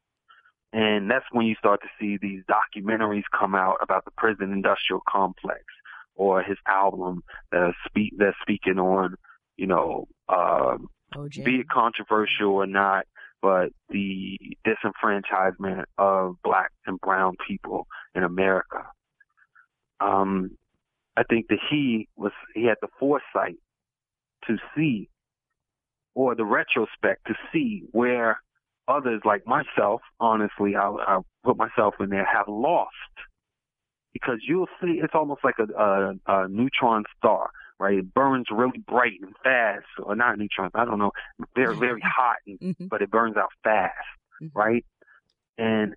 And 0.72 1.10
that's 1.10 1.24
when 1.32 1.46
you 1.46 1.54
start 1.58 1.80
to 1.82 1.88
see 1.98 2.18
these 2.20 2.42
documentaries 2.44 3.22
come 3.38 3.54
out 3.54 3.78
about 3.80 4.04
the 4.04 4.10
prison 4.10 4.52
industrial 4.52 5.02
complex 5.08 5.64
or 6.14 6.42
his 6.42 6.58
album 6.66 7.22
that 7.52 7.72
speak 7.86 8.12
that's 8.18 8.36
speaking 8.42 8.78
on, 8.78 9.14
you 9.56 9.66
know, 9.66 10.08
uh, 10.28 10.76
OJ. 11.14 11.44
be 11.44 11.60
it 11.60 11.68
controversial 11.68 12.50
or 12.50 12.66
not, 12.66 13.06
but 13.40 13.70
the 13.88 14.38
disenfranchisement 14.66 15.84
of 15.96 16.36
black 16.42 16.70
and 16.86 17.00
brown 17.00 17.36
people 17.46 17.86
in 18.14 18.22
America. 18.22 18.84
Um, 20.00 20.58
I 21.16 21.22
think 21.22 21.48
that 21.48 21.58
he 21.70 22.08
was 22.16 22.32
he 22.54 22.64
had 22.66 22.76
the 22.82 22.88
foresight 22.98 23.56
to 24.46 24.56
see 24.76 25.08
or 26.14 26.34
the 26.34 26.44
retrospect 26.44 27.26
to 27.26 27.34
see 27.52 27.84
where 27.92 28.40
others 28.88 29.20
like 29.24 29.46
myself, 29.46 30.00
honestly, 30.18 30.74
I'll, 30.74 30.98
I'll 31.06 31.26
put 31.44 31.56
myself 31.56 31.94
in 32.00 32.08
there, 32.10 32.24
have 32.24 32.48
lost. 32.48 32.90
Because 34.12 34.38
you'll 34.46 34.68
see, 34.80 35.00
it's 35.02 35.14
almost 35.14 35.44
like 35.44 35.56
a, 35.58 35.72
a, 35.80 36.12
a 36.26 36.48
neutron 36.48 37.04
star, 37.16 37.50
right? 37.78 37.98
It 37.98 38.14
burns 38.14 38.46
really 38.50 38.78
bright 38.78 39.20
and 39.22 39.34
fast, 39.44 39.86
or 40.02 40.16
not 40.16 40.38
neutron, 40.38 40.70
I 40.74 40.84
don't 40.84 40.98
know, 40.98 41.12
very, 41.54 41.76
very 41.78 42.00
hot, 42.04 42.36
and, 42.46 42.58
Mhm. 42.58 42.88
but 42.88 43.02
it 43.02 43.10
burns 43.10 43.36
out 43.36 43.50
fast, 43.62 43.92
Mhm. 44.42 44.50
right? 44.54 44.84
And 45.58 45.94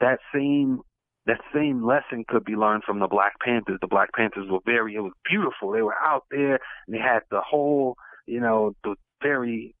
that 0.00 0.20
same 0.34 0.80
that 1.26 1.40
same 1.52 1.84
lesson 1.84 2.24
could 2.26 2.42
be 2.42 2.54
learned 2.56 2.84
from 2.84 3.00
the 3.00 3.06
Black 3.06 3.34
Panthers. 3.44 3.78
The 3.82 3.86
Black 3.86 4.08
Panthers 4.14 4.48
were 4.48 4.60
very, 4.64 4.94
it 4.94 5.00
was 5.00 5.12
beautiful. 5.28 5.72
They 5.72 5.82
were 5.82 5.94
out 6.02 6.24
there 6.30 6.54
and 6.86 6.94
they 6.94 6.98
had 6.98 7.20
the 7.30 7.42
whole, 7.42 7.96
you 8.26 8.40
know, 8.40 8.72
the 8.82 8.94
very 9.22 9.74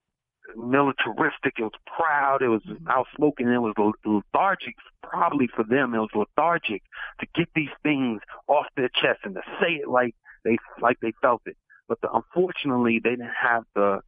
militaristic. 0.56 1.54
It 1.58 1.62
was 1.62 1.72
proud. 1.86 2.42
It 2.42 2.48
was 2.48 2.62
Mhm. 2.62 2.88
outspoken. 2.88 3.48
It 3.48 3.58
was 3.58 3.74
lethargic. 4.04 4.76
Probably 5.02 5.46
for 5.48 5.64
them, 5.64 5.94
it 5.94 5.98
was 5.98 6.14
lethargic 6.14 6.82
to 7.20 7.26
get 7.34 7.48
these 7.54 7.72
things 7.82 8.22
off 8.46 8.66
their 8.76 8.88
chest 8.90 9.20
and 9.24 9.34
to 9.34 9.42
say 9.60 9.74
it 9.76 9.88
like 9.88 10.14
they 10.44 10.58
like 10.80 10.98
they 11.00 11.12
felt 11.22 11.42
it. 11.46 11.56
But 11.88 12.00
the, 12.00 12.12
unfortunately, 12.12 12.98
they 12.98 13.10
didn't 13.10 13.30
have 13.30 13.64
the 13.74 14.02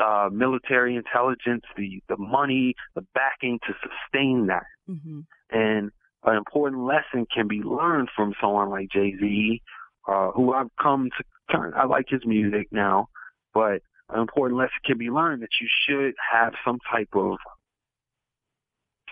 uh, 0.00 0.28
military 0.32 0.96
intelligence, 0.96 1.64
the 1.76 2.02
the 2.08 2.16
money, 2.16 2.74
the 2.94 3.02
backing 3.14 3.58
to 3.60 3.74
sustain 3.82 4.46
that. 4.46 4.66
Mhm. 4.88 5.26
And 5.50 5.92
an 6.24 6.36
important 6.36 6.82
lesson 6.82 7.26
can 7.26 7.46
be 7.48 7.62
learned 7.62 8.10
from 8.10 8.34
someone 8.40 8.70
like 8.70 8.88
Jay 8.88 9.16
Z, 9.16 9.62
uh, 10.08 10.30
who 10.32 10.52
I've 10.52 10.74
come 10.76 11.10
to 11.10 11.24
turn. 11.50 11.74
I 11.74 11.84
like 11.84 12.08
his 12.08 12.24
music 12.24 12.68
now, 12.72 13.08
but 13.52 13.82
an 14.10 14.20
important 14.20 14.58
lesson 14.58 14.72
can 14.84 14.98
be 14.98 15.10
learned 15.10 15.42
that 15.42 15.50
you 15.60 15.68
should 15.86 16.14
have 16.32 16.54
some 16.64 16.78
type 16.90 17.08
of 17.14 17.38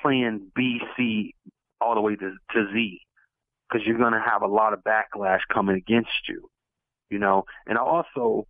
plan 0.01 0.51
B, 0.55 0.81
C, 0.97 1.35
all 1.81 1.95
the 1.95 2.01
way 2.01 2.17
to, 2.17 2.35
to 2.53 2.67
Z, 2.73 3.01
because 3.69 3.87
you're 3.87 3.99
going 3.99 4.13
to 4.13 4.21
have 4.25 4.43
a 4.43 4.47
lot 4.47 4.73
of 4.73 4.81
backlash 4.85 5.41
coming 5.53 5.77
against 5.77 6.29
you, 6.29 6.49
you 7.11 7.19
know. 7.19 7.45
And 7.67 7.79
I 7.79 7.81
also 7.81 8.47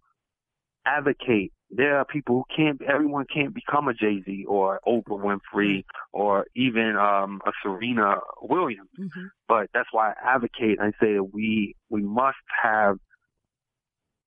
advocate 0.84 1.52
there 1.70 1.96
are 1.98 2.04
people 2.04 2.36
who 2.36 2.54
can't 2.54 2.82
everyone 2.82 3.24
can't 3.32 3.54
become 3.54 3.88
a 3.88 3.94
Jay 3.94 4.20
Z 4.26 4.44
or 4.46 4.80
Oprah 4.86 5.40
Winfrey 5.54 5.84
or 6.12 6.46
even 6.56 6.96
um 6.96 7.40
a 7.46 7.52
Serena 7.62 8.16
Williams. 8.42 8.90
Mhm. 8.98 9.30
But 9.48 9.70
that's 9.72 9.88
why 9.92 10.10
I 10.10 10.34
advocate 10.34 10.78
and 10.78 10.92
I 10.94 11.04
say 11.04 11.14
that 11.14 11.30
we 11.32 11.76
we 11.88 12.02
must 12.02 12.36
have 12.62 12.98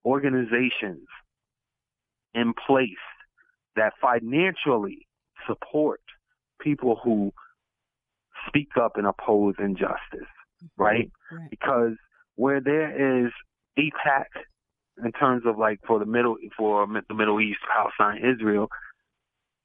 organizations 0.06 1.08
in 2.36 2.54
place 2.68 2.90
that 3.76 3.94
financially 4.02 5.08
support 5.48 6.02
people 6.62 7.00
who 7.04 7.32
speak 8.48 8.70
up 8.82 8.94
and 8.96 9.08
oppose 9.08 9.56
injustice, 9.60 10.30
right? 10.78 11.12
Right. 11.32 11.50
because 11.50 11.94
where 12.36 12.62
there 12.62 13.26
is 13.26 13.32
APAC 13.78 14.26
in 15.04 15.12
terms 15.12 15.44
of 15.46 15.58
like 15.58 15.80
for 15.86 16.00
the 16.00 16.06
middle 16.06 16.38
for 16.58 16.88
the 17.10 17.16
Middle 17.16 17.42
East, 17.42 17.60
Palestine, 17.74 18.24
Israel, 18.24 18.70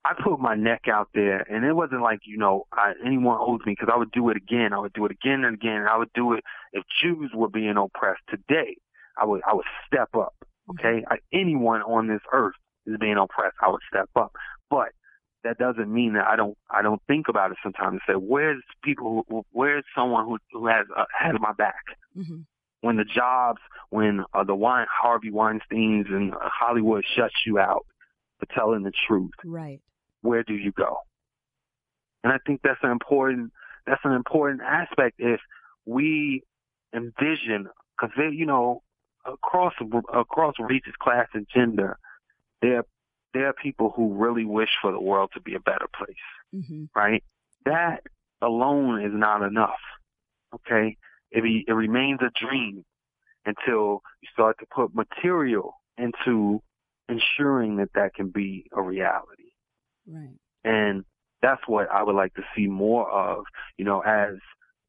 I 0.05 0.15
put 0.23 0.41
my 0.41 0.55
neck 0.55 0.83
out 0.91 1.09
there, 1.15 1.41
and 1.41 1.65
it 1.65 1.75
wasn't 1.75 2.03
like 2.03 2.21
you 2.25 2.39
know 2.39 2.65
I, 2.73 2.93
anyone 3.05 3.39
owes 3.41 3.61
me 3.67 3.73
because 3.79 3.93
I 3.93 3.99
would 3.99 4.13
do 4.13 4.31
it 4.31 4.37
again. 4.37 4.73
I 4.73 4.79
would 4.79 4.93
do 4.93 5.05
it 5.05 5.13
again 5.13 5.45
and 5.45 5.55
again. 5.55 5.77
And 5.77 5.89
I 5.89 5.97
would 5.97 6.13
do 6.15 6.33
it 6.33 6.43
if 6.73 6.85
Jews 7.03 7.31
were 7.35 7.51
being 7.51 7.77
oppressed 7.77 8.23
today. 8.29 8.77
I 9.21 9.25
would 9.25 9.43
I 9.47 9.55
would 9.55 9.67
step 9.87 10.09
up. 10.15 10.35
Okay, 10.71 11.05
I, 11.09 11.17
anyone 11.33 11.83
on 11.83 12.07
this 12.09 12.21
earth 12.33 12.55
is 12.87 12.97
being 13.01 13.17
oppressed. 13.17 13.57
I 13.63 13.69
would 13.71 13.81
step 13.89 14.09
up, 14.17 14.33
but 14.69 14.89
that 15.43 15.59
doesn't 15.59 15.93
mean 15.93 16.15
that 16.15 16.27
I 16.27 16.37
don't 16.37 16.57
I 16.71 16.83
don't 16.83 17.01
think 17.07 17.29
about 17.29 17.51
it 17.51 17.57
sometimes 17.63 18.01
and 18.07 18.15
say 18.15 18.19
where's 18.19 18.63
people 18.85 19.25
who, 19.29 19.43
where's 19.53 19.85
someone 19.97 20.27
who 20.27 20.39
who 20.53 20.67
has 20.67 20.87
uh, 20.97 21.05
had 21.19 21.33
my 21.41 21.53
back 21.53 21.85
Mhm. 22.17 22.45
when 22.83 22.97
the 22.97 23.05
jobs 23.05 23.61
when 23.89 24.25
uh, 24.35 24.45
the 24.45 24.55
Wein, 24.55 24.87
Harvey 24.91 25.31
Weinstein's 25.31 26.07
and 26.11 26.35
uh, 26.35 26.39
Hollywood 26.43 27.05
shuts 27.17 27.35
you 27.47 27.59
out 27.59 27.87
for 28.39 28.47
telling 28.55 28.83
the 28.83 28.93
truth 29.07 29.33
Right. 29.45 29.81
where 30.23 30.43
do 30.43 30.55
you 30.55 30.73
go 30.73 30.99
and 32.23 32.33
I 32.33 32.39
think 32.47 32.61
that's 32.63 32.81
an 32.83 32.91
important 32.91 33.53
that's 33.87 34.05
an 34.05 34.13
important 34.13 34.61
aspect 34.63 35.17
if 35.19 35.41
we 35.87 36.43
envision 36.95 37.69
because 37.99 38.15
you 38.33 38.47
know 38.47 38.83
across 39.27 39.75
across 40.13 40.55
races 40.59 40.95
class 41.01 41.27
and 41.35 41.47
gender 41.55 41.99
there 42.63 42.85
there 43.35 43.47
are 43.47 43.53
people 43.53 43.93
who 43.95 44.15
really 44.15 44.45
wish 44.45 44.71
for 44.83 44.91
the 44.93 45.01
world 45.01 45.31
to 45.35 45.41
be 45.41 45.55
a 45.55 45.61
better 45.61 45.87
place 45.97 46.27
hmm 46.53 46.85
right? 46.97 47.23
That 47.67 48.03
alone 48.43 49.03
is 49.05 49.13
not 49.15 49.43
enough. 49.43 49.79
Okay, 50.55 50.97
it, 51.31 51.43
be, 51.43 51.65
it 51.69 51.73
remains 51.73 52.21
a 52.23 52.31
dream 52.45 52.85
until 53.45 54.03
you 54.21 54.29
start 54.33 54.57
to 54.59 54.67
put 54.75 54.95
material 54.95 55.75
into 55.99 56.61
ensuring 57.09 57.77
that 57.77 57.91
that 57.95 58.15
can 58.15 58.31
be 58.31 58.67
a 58.73 58.83
reality. 58.83 59.53
Right. 60.09 60.37
And 60.65 61.05
that's 61.43 61.61
what 61.69 61.89
I 61.91 62.03
would 62.03 62.17
like 62.17 62.35
to 62.35 62.43
see 62.57 62.67
more 62.67 63.09
of. 63.11 63.45
You 63.79 63.85
know, 63.85 64.01
as 64.01 64.35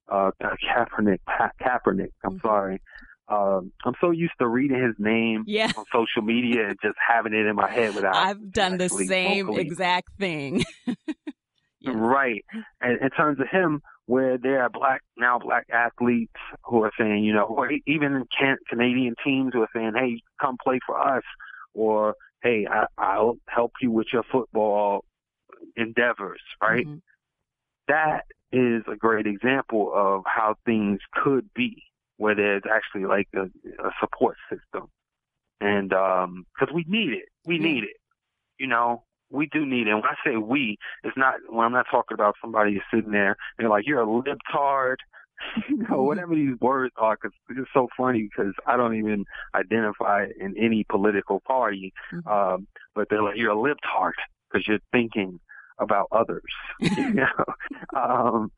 uh, 0.09 0.31
Kaepernick, 0.41 1.19
Pa- 1.27 1.51
Kaepernick. 1.61 2.11
I'm 2.23 2.39
Mhm. 2.39 2.41
sorry. 2.41 2.81
Um, 3.31 3.71
I'm 3.85 3.93
so 4.01 4.11
used 4.11 4.33
to 4.39 4.47
reading 4.47 4.81
his 4.83 4.95
name 4.99 5.43
Yeah. 5.47 5.71
on 5.77 5.85
social 5.93 6.21
media 6.21 6.67
and 6.69 6.77
just 6.83 6.97
having 7.07 7.33
it 7.33 7.45
in 7.45 7.55
my 7.55 7.71
head 7.71 7.95
without. 7.95 8.15
I've 8.27 8.51
done 8.51 8.77
the 8.77 8.89
same 8.89 9.45
vocally 9.47 9.61
exact 9.63 10.09
thing. 10.19 10.63
Yes. 11.83 11.95
Right. 11.97 12.45
And 12.79 13.01
in 13.01 13.09
terms 13.09 13.39
of 13.39 13.47
him, 13.51 13.81
where 14.05 14.37
there 14.37 14.61
are 14.61 14.69
black 14.69 15.01
now 15.17 15.39
black 15.39 15.65
athletes 15.73 16.31
who 16.63 16.83
are 16.83 16.91
saying, 16.95 17.23
you 17.23 17.33
know, 17.33 17.45
or 17.45 17.71
even 17.87 18.25
can- 18.37 18.57
Canadian 18.69 19.15
teams 19.25 19.51
who 19.55 19.63
are 19.63 19.69
saying, 19.75 19.93
"Hey, 19.95 20.21
come 20.39 20.57
play 20.63 20.77
for 20.85 20.99
us," 20.99 21.23
or 21.73 22.13
"Hey, 22.43 22.67
I- 22.69 22.85
I'll 22.99 23.37
help 23.47 23.71
you 23.81 23.89
with 23.89 24.05
your 24.13 24.21
football 24.31 25.05
endeavors." 25.75 26.41
Right. 26.61 26.85
Mhm. 26.85 27.01
That 27.87 28.25
is 28.51 28.83
a 28.87 28.95
great 28.95 29.25
example 29.25 29.91
of 29.91 30.21
how 30.27 30.57
things 30.65 30.99
could 31.13 31.49
be, 31.55 31.81
where 32.21 32.35
there's 32.35 32.61
actually 32.71 33.05
like 33.05 33.27
a, 33.35 33.45
a 33.83 33.91
support 33.99 34.37
system, 34.47 34.89
and 35.59 35.89
because 35.89 36.73
we 36.73 36.85
need 36.87 37.13
it, 37.13 37.25
we 37.45 37.57
need 37.57 37.83
it. 37.83 37.97
You 38.59 38.67
know, 38.67 39.03
we 39.31 39.47
do 39.47 39.65
need 39.65 39.87
it. 39.87 39.91
And 39.91 40.03
when 40.03 40.05
I 40.05 40.15
say 40.23 40.37
we, 40.37 40.77
it's 41.03 41.17
not 41.17 41.35
when 41.49 41.65
I'm 41.65 41.71
not 41.71 41.87
talking 41.89 42.13
about 42.13 42.35
somebody 42.39 42.73
who's 42.73 42.83
sitting 42.93 43.11
there 43.11 43.35
and 43.57 43.65
they're 43.65 43.69
like, 43.69 43.87
"You're 43.87 44.03
a 44.03 44.05
libtard." 44.05 44.97
you 45.69 45.77
know, 45.89 46.03
whatever 46.03 46.35
these 46.35 46.59
words 46.61 46.93
are, 46.97 47.17
because 47.19 47.35
it's 47.49 47.67
so 47.73 47.87
funny 47.97 48.29
because 48.29 48.53
I 48.67 48.77
don't 48.77 48.95
even 48.95 49.25
identify 49.55 50.27
in 50.39 50.55
any 50.55 50.85
political 50.87 51.41
party. 51.47 51.91
Mm-hmm. 52.13 52.27
Um, 52.27 52.67
but 52.93 53.07
they're 53.09 53.23
like, 53.23 53.37
you're 53.37 53.51
a 53.51 53.55
libtard 53.55 54.11
because 54.51 54.67
you're 54.67 54.77
thinking 54.91 55.39
about 55.79 56.09
others. 56.11 56.43
you 56.79 57.13
know, 57.13 57.45
um, 57.99 58.51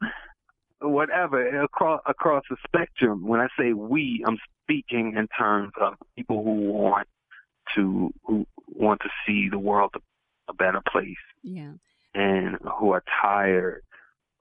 whatever 0.83 1.63
across 1.63 2.01
across 2.05 2.43
the 2.49 2.57
spectrum. 2.67 3.25
When 3.25 3.39
I 3.39 3.47
say 3.57 3.73
we, 3.73 4.23
I'm 4.27 4.37
speaking 4.63 5.15
in 5.17 5.27
terms 5.37 5.73
of 5.79 5.93
people 6.15 6.43
who 6.43 6.71
want 6.71 7.07
to 7.75 8.13
who 8.23 8.45
want 8.67 9.01
to 9.01 9.09
see 9.25 9.49
the 9.49 9.59
world 9.59 9.91
a, 10.47 10.53
better 10.53 10.81
place. 10.91 11.15
Yeah. 11.41 11.73
And 12.13 12.57
who 12.79 12.91
are 12.91 13.03
tired 13.21 13.81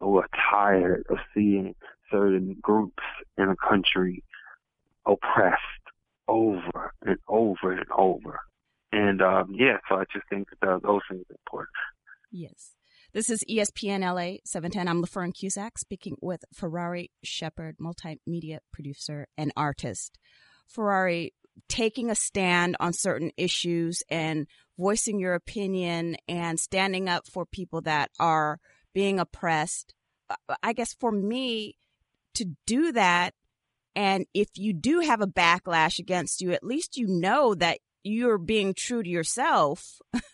who 0.01 0.19
are 0.19 0.29
tired 0.51 1.05
of 1.09 1.19
seeing 1.33 1.75
certain 2.11 2.57
groups 2.61 3.03
in 3.39 3.49
a 3.49 3.57
country 3.57 4.23
oppressed 5.07 5.59
over 6.29 6.93
and 7.03 7.19
over 7.29 7.73
and 7.73 7.87
over. 7.97 8.41
And 8.93 9.23
um, 9.23 9.55
yeah, 9.55 9.79
so 9.89 9.97
I 9.97 10.05
just 10.13 10.29
think 10.29 10.49
that 10.61 10.81
those 10.83 11.01
things 11.09 11.25
are 11.31 11.37
important. 11.47 11.77
Yes. 12.31 12.73
This 13.15 13.29
is 13.29 13.45
ESPN 13.45 14.01
LA 14.01 14.39
710. 14.47 14.89
I'm 14.89 15.05
LaFern 15.05 15.35
Cusack 15.35 15.77
speaking 15.77 16.17
with 16.23 16.47
Ferrari 16.55 17.11
Sheppard, 17.23 17.77
multimedia 17.77 18.61
producer 18.73 19.29
and 19.37 19.53
artist. 19.55 20.19
Ferrari, 20.67 21.35
taking 21.69 22.09
a 22.09 22.15
stand 22.15 22.75
on 22.81 22.95
certain 22.95 23.31
issues 23.37 24.03
and 24.09 24.47
voicing 24.79 25.21
your 25.21 25.35
opinion 25.35 26.17
and 26.27 26.59
standing 26.59 27.07
up 27.07 27.27
for 27.27 27.45
people 27.45 27.83
that 27.83 28.11
are 28.19 28.59
being 28.95 29.21
oppressed. 29.21 29.93
Uh, 30.31 30.55
I 30.63 30.73
guess 30.73 30.95
for 30.95 31.13
me 31.13 31.77
to 32.37 32.47
do 32.67 32.93
that, 32.93 33.35
and 33.95 34.25
if 34.33 34.49
you 34.57 34.73
do 34.73 35.01
have 35.01 35.21
a 35.21 35.27
backlash 35.27 35.99
against 35.99 36.41
you, 36.41 36.53
at 36.53 36.65
least 36.65 36.97
you 36.97 37.07
know 37.09 37.55
that 37.57 37.81
you're 38.03 38.39
being 38.39 38.73
true 38.73 39.03
to 39.03 39.11
yourself 39.11 39.99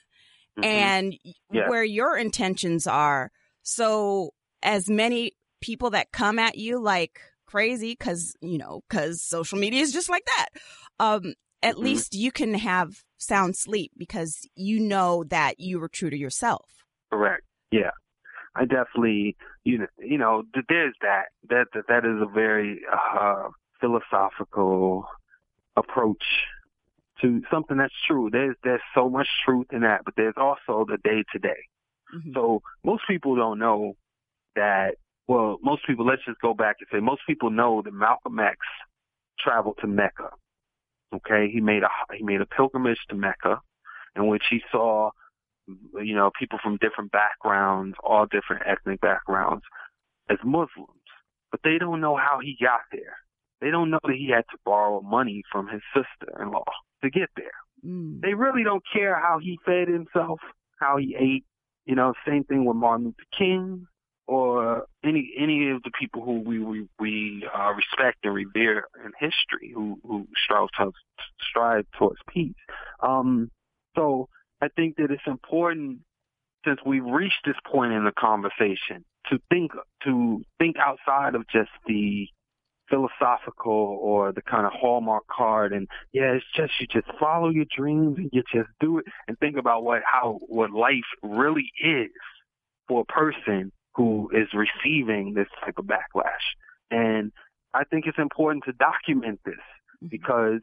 mm-hmm. 0.58 0.64
and 0.64 1.18
yeah. 1.52 1.68
where 1.68 1.84
your 1.84 2.16
intentions 2.16 2.86
are. 2.86 3.30
So, 3.62 4.30
as 4.62 4.88
many 4.88 5.32
people 5.60 5.90
that 5.90 6.12
come 6.12 6.38
at 6.38 6.58
you 6.58 6.80
like 6.80 7.20
crazy, 7.46 7.92
because, 7.92 8.34
you 8.40 8.58
know, 8.58 8.82
because 8.88 9.22
social 9.22 9.58
media 9.58 9.80
is 9.80 9.92
just 9.92 10.08
like 10.08 10.24
that, 10.24 10.48
um, 10.98 11.34
at 11.62 11.74
mm-hmm. 11.74 11.84
least 11.84 12.14
you 12.14 12.32
can 12.32 12.54
have 12.54 13.02
sound 13.18 13.56
sleep 13.56 13.92
because 13.96 14.48
you 14.54 14.80
know 14.80 15.24
that 15.24 15.58
you 15.58 15.78
were 15.80 15.88
true 15.88 16.10
to 16.10 16.16
yourself. 16.16 16.66
Correct. 17.10 17.42
Yeah. 17.70 17.90
I 18.54 18.64
definitely, 18.64 19.36
you 19.64 19.78
know, 19.78 19.86
you 19.98 20.18
know, 20.18 20.42
there's 20.68 20.94
that. 21.02 21.26
That 21.48 21.66
that, 21.74 21.84
that 21.88 22.04
is 22.04 22.20
a 22.20 22.26
very 22.26 22.80
uh, 22.92 23.48
philosophical 23.80 25.06
approach 25.76 26.24
to 27.20 27.42
something 27.50 27.76
that's 27.76 27.94
true. 28.06 28.30
There's 28.30 28.56
there's 28.62 28.80
so 28.94 29.08
much 29.08 29.28
truth 29.44 29.68
in 29.72 29.80
that, 29.80 30.02
but 30.04 30.14
there's 30.16 30.34
also 30.36 30.86
the 30.88 30.98
day 31.02 31.24
to 31.32 31.38
day. 31.38 31.66
Mm-hmm. 32.14 32.32
So 32.34 32.62
most 32.84 33.02
people 33.08 33.36
don't 33.36 33.58
know 33.58 33.96
that. 34.56 34.96
Well, 35.26 35.58
most 35.62 35.86
people. 35.86 36.06
Let's 36.06 36.24
just 36.24 36.40
go 36.40 36.54
back 36.54 36.76
and 36.80 36.88
say 36.92 37.00
most 37.02 37.22
people 37.26 37.50
know 37.50 37.82
that 37.82 37.92
Malcolm 37.92 38.38
X 38.38 38.56
traveled 39.38 39.78
to 39.80 39.86
Mecca. 39.86 40.30
Okay, 41.14 41.50
he 41.52 41.60
made 41.60 41.82
a 41.82 41.88
he 42.16 42.22
made 42.22 42.40
a 42.40 42.46
pilgrimage 42.46 43.00
to 43.08 43.14
Mecca, 43.14 43.60
in 44.16 44.26
which 44.26 44.44
he 44.50 44.62
saw 44.70 45.10
you 46.02 46.14
know, 46.14 46.30
people 46.38 46.58
from 46.62 46.78
different 46.78 47.12
backgrounds, 47.12 47.96
all 48.02 48.26
different 48.26 48.62
ethnic 48.66 49.00
backgrounds, 49.00 49.64
as 50.30 50.38
Muslims. 50.44 50.88
But 51.50 51.60
they 51.64 51.78
don't 51.78 52.00
know 52.00 52.16
how 52.16 52.40
he 52.42 52.56
got 52.60 52.80
there. 52.92 53.16
They 53.60 53.70
don't 53.70 53.90
know 53.90 53.98
that 54.04 54.16
he 54.16 54.28
had 54.28 54.44
to 54.50 54.58
borrow 54.64 55.00
money 55.00 55.42
from 55.50 55.68
his 55.68 55.82
sister-in-law 55.94 56.64
to 57.02 57.10
get 57.10 57.28
there. 57.36 57.50
Mm. 57.86 58.20
They 58.20 58.34
really 58.34 58.64
don't 58.64 58.82
care 58.92 59.18
how 59.18 59.38
he 59.40 59.58
fed 59.64 59.88
himself, 59.88 60.40
how 60.80 60.96
he 60.96 61.16
ate. 61.18 61.44
You 61.84 61.94
know, 61.94 62.12
same 62.26 62.44
thing 62.44 62.64
with 62.64 62.76
Martin 62.76 63.06
Luther 63.06 63.16
King 63.36 63.86
or 64.26 64.84
any 65.02 65.32
any 65.38 65.70
of 65.70 65.82
the 65.82 65.90
people 65.98 66.22
who 66.22 66.40
we 66.40 66.58
we, 66.58 66.86
we 67.00 67.48
uh, 67.56 67.72
respect 67.72 68.18
and 68.24 68.34
revere 68.34 68.84
in 69.04 69.12
history, 69.18 69.72
who 69.74 69.98
who 70.04 70.28
strive 70.36 70.68
to 70.78 70.92
strive 71.40 71.86
towards 71.98 72.20
peace. 72.28 72.54
Um, 73.02 73.50
so 73.96 74.28
I 74.60 74.68
think 74.68 74.96
that 74.96 75.10
it's 75.10 75.22
important 75.26 76.00
since 76.64 76.78
we've 76.84 77.04
reached 77.04 77.40
this 77.46 77.56
point 77.66 77.92
in 77.92 78.04
the 78.04 78.12
conversation 78.12 79.04
to 79.30 79.38
think 79.50 79.72
to 80.04 80.42
think 80.58 80.76
outside 80.78 81.34
of 81.34 81.46
just 81.48 81.70
the 81.86 82.28
philosophical 82.88 83.98
or 84.00 84.32
the 84.32 84.42
kind 84.42 84.66
of 84.66 84.72
hallmark 84.72 85.24
card 85.26 85.72
and 85.72 85.88
yeah 86.12 86.32
it's 86.32 86.44
just 86.54 86.72
you 86.80 86.86
just 86.86 87.06
follow 87.18 87.50
your 87.50 87.66
dreams 87.76 88.16
and 88.18 88.30
you 88.32 88.42
just 88.52 88.68
do 88.80 88.98
it 88.98 89.04
and 89.26 89.38
think 89.38 89.56
about 89.56 89.84
what 89.84 90.02
how 90.04 90.38
what 90.48 90.70
life 90.70 91.04
really 91.22 91.70
is 91.82 92.10
for 92.86 93.02
a 93.02 93.12
person 93.12 93.70
who 93.94 94.30
is 94.32 94.48
receiving 94.54 95.34
this 95.34 95.48
type 95.64 95.78
of 95.78 95.84
backlash 95.84 96.46
and 96.90 97.32
i 97.74 97.84
think 97.84 98.06
it's 98.06 98.18
important 98.18 98.64
to 98.64 98.72
document 98.72 99.40
this 99.44 99.54
mm-hmm. 99.54 100.08
because 100.08 100.60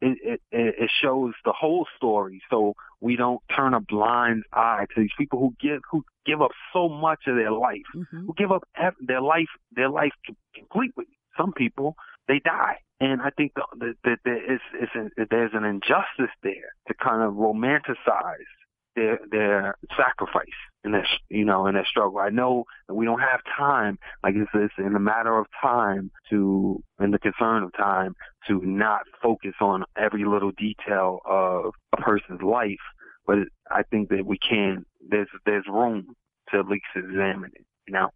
it, 0.00 0.40
it, 0.50 0.74
it 0.80 0.90
shows 1.02 1.34
the 1.44 1.52
whole 1.52 1.86
story. 1.96 2.40
So 2.50 2.74
we 3.00 3.16
don't 3.16 3.42
turn 3.54 3.74
a 3.74 3.80
blind 3.80 4.44
eye 4.52 4.86
to 4.94 5.00
these 5.00 5.10
people 5.16 5.38
who 5.38 5.54
give 5.60 5.82
who 5.90 6.04
give 6.26 6.40
up 6.40 6.52
so 6.72 6.88
much 6.88 7.20
of 7.26 7.36
their 7.36 7.52
life, 7.52 7.82
mm-hmm. 7.94 8.26
who 8.26 8.34
give 8.36 8.52
up 8.52 8.62
their 9.00 9.20
life 9.20 9.48
their 9.72 9.90
life 9.90 10.12
completely. 10.54 11.06
Some 11.40 11.52
people 11.52 11.96
they 12.28 12.40
die, 12.44 12.76
and 13.00 13.22
I 13.22 13.30
think 13.30 13.52
that 13.54 13.64
the, 14.04 14.16
there 14.24 14.54
is, 14.54 14.60
is 14.80 14.88
a, 14.94 15.26
there's 15.30 15.52
an 15.54 15.64
injustice 15.64 16.34
there 16.42 16.74
to 16.88 16.94
kind 16.94 17.22
of 17.22 17.34
romanticize 17.34 18.50
their 18.96 19.18
their 19.30 19.76
sacrifice 19.96 20.46
in 20.84 20.92
their 20.92 21.06
you 21.28 21.44
know 21.44 21.66
in 21.66 21.74
their 21.74 21.86
struggle. 21.86 22.18
I 22.18 22.30
know 22.30 22.64
that 22.88 22.94
we 22.94 23.04
don't 23.06 23.20
have 23.20 23.40
time, 23.56 23.98
like 24.22 24.34
it's, 24.36 24.50
it's 24.54 24.74
in 24.78 24.94
a 24.94 25.00
matter 25.00 25.38
of 25.38 25.46
time 25.60 26.10
to 26.30 26.82
in 27.00 27.10
the 27.10 27.18
concern 27.18 27.62
of 27.62 27.72
time 27.72 28.14
to 28.48 28.60
not 28.62 29.02
focus 29.22 29.54
on 29.60 29.84
every 29.96 30.24
little 30.24 30.52
detail 30.52 31.20
of 31.24 31.72
a 31.92 32.00
person's 32.02 32.42
life, 32.42 32.84
but 33.26 33.38
I 33.70 33.82
think 33.82 34.10
that 34.10 34.26
we 34.26 34.38
can. 34.38 34.84
There's 35.08 35.28
there's 35.46 35.66
room 35.68 36.14
to 36.50 36.58
at 36.58 36.66
least 36.66 36.84
examine 36.94 37.50
it. 37.54 37.64
You 37.86 37.94
know. 37.94 38.10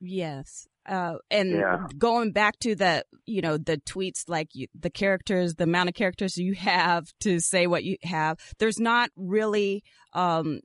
Yes, 0.00 0.68
uh, 0.88 1.16
and 1.30 1.50
yeah. 1.52 1.86
going 1.98 2.32
back 2.32 2.58
to 2.60 2.74
the, 2.74 3.04
you 3.24 3.42
know, 3.42 3.58
the 3.58 3.78
tweets, 3.78 4.28
like 4.28 4.48
you, 4.54 4.68
the 4.78 4.90
characters, 4.90 5.54
the 5.54 5.64
amount 5.64 5.88
of 5.88 5.94
characters 5.94 6.36
you 6.36 6.54
have 6.54 7.12
to 7.20 7.40
say 7.40 7.66
what 7.66 7.84
you 7.84 7.96
have, 8.02 8.38
there's 8.58 8.78
not 8.78 9.10
really, 9.16 9.82
um, 10.12 10.60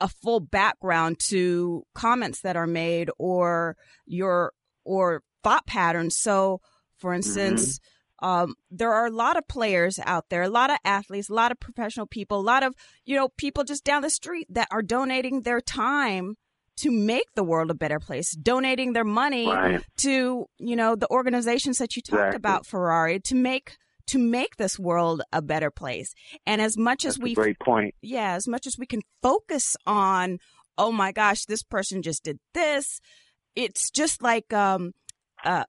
a 0.00 0.08
full 0.08 0.40
background 0.40 1.18
to 1.18 1.82
comments 1.94 2.42
that 2.42 2.56
are 2.56 2.66
made 2.66 3.10
or 3.18 3.76
your, 4.04 4.52
or 4.84 5.22
thought 5.42 5.66
patterns. 5.66 6.16
So, 6.18 6.60
for 6.98 7.14
instance, 7.14 7.78
mm-hmm. 7.78 8.28
um, 8.28 8.54
there 8.70 8.92
are 8.92 9.06
a 9.06 9.10
lot 9.10 9.38
of 9.38 9.48
players 9.48 9.98
out 10.04 10.26
there, 10.28 10.42
a 10.42 10.48
lot 10.50 10.70
of 10.70 10.76
athletes, 10.84 11.30
a 11.30 11.34
lot 11.34 11.52
of 11.52 11.58
professional 11.58 12.06
people, 12.06 12.38
a 12.38 12.42
lot 12.42 12.62
of, 12.62 12.74
you 13.06 13.16
know, 13.16 13.30
people 13.38 13.64
just 13.64 13.84
down 13.84 14.02
the 14.02 14.10
street 14.10 14.46
that 14.50 14.68
are 14.70 14.82
donating 14.82 15.40
their 15.40 15.60
time 15.60 16.36
to 16.78 16.90
make 16.90 17.26
the 17.34 17.44
world 17.44 17.70
a 17.70 17.74
better 17.74 18.00
place, 18.00 18.32
donating 18.32 18.92
their 18.92 19.04
money 19.04 19.46
right. 19.46 19.84
to, 19.98 20.46
you 20.58 20.76
know, 20.76 20.96
the 20.96 21.08
organizations 21.10 21.78
that 21.78 21.96
you 21.96 22.02
talked 22.02 22.20
exactly. 22.20 22.36
about, 22.36 22.66
Ferrari, 22.66 23.20
to 23.20 23.34
make 23.34 23.76
to 24.08 24.18
make 24.18 24.56
this 24.56 24.78
world 24.78 25.22
a 25.32 25.40
better 25.40 25.70
place. 25.70 26.12
And 26.44 26.60
as 26.60 26.76
much 26.76 27.04
That's 27.04 27.16
as 27.16 27.22
we 27.22 27.34
great 27.34 27.58
point. 27.60 27.94
Yeah, 28.02 28.34
as 28.34 28.48
much 28.48 28.66
as 28.66 28.76
we 28.78 28.86
can 28.86 29.00
focus 29.22 29.76
on, 29.86 30.38
oh 30.76 30.90
my 30.92 31.12
gosh, 31.12 31.44
this 31.44 31.62
person 31.62 32.02
just 32.02 32.24
did 32.24 32.38
this, 32.52 33.00
it's 33.54 33.90
just 33.90 34.22
like 34.22 34.52
um 34.52 34.92
uh 35.44 35.64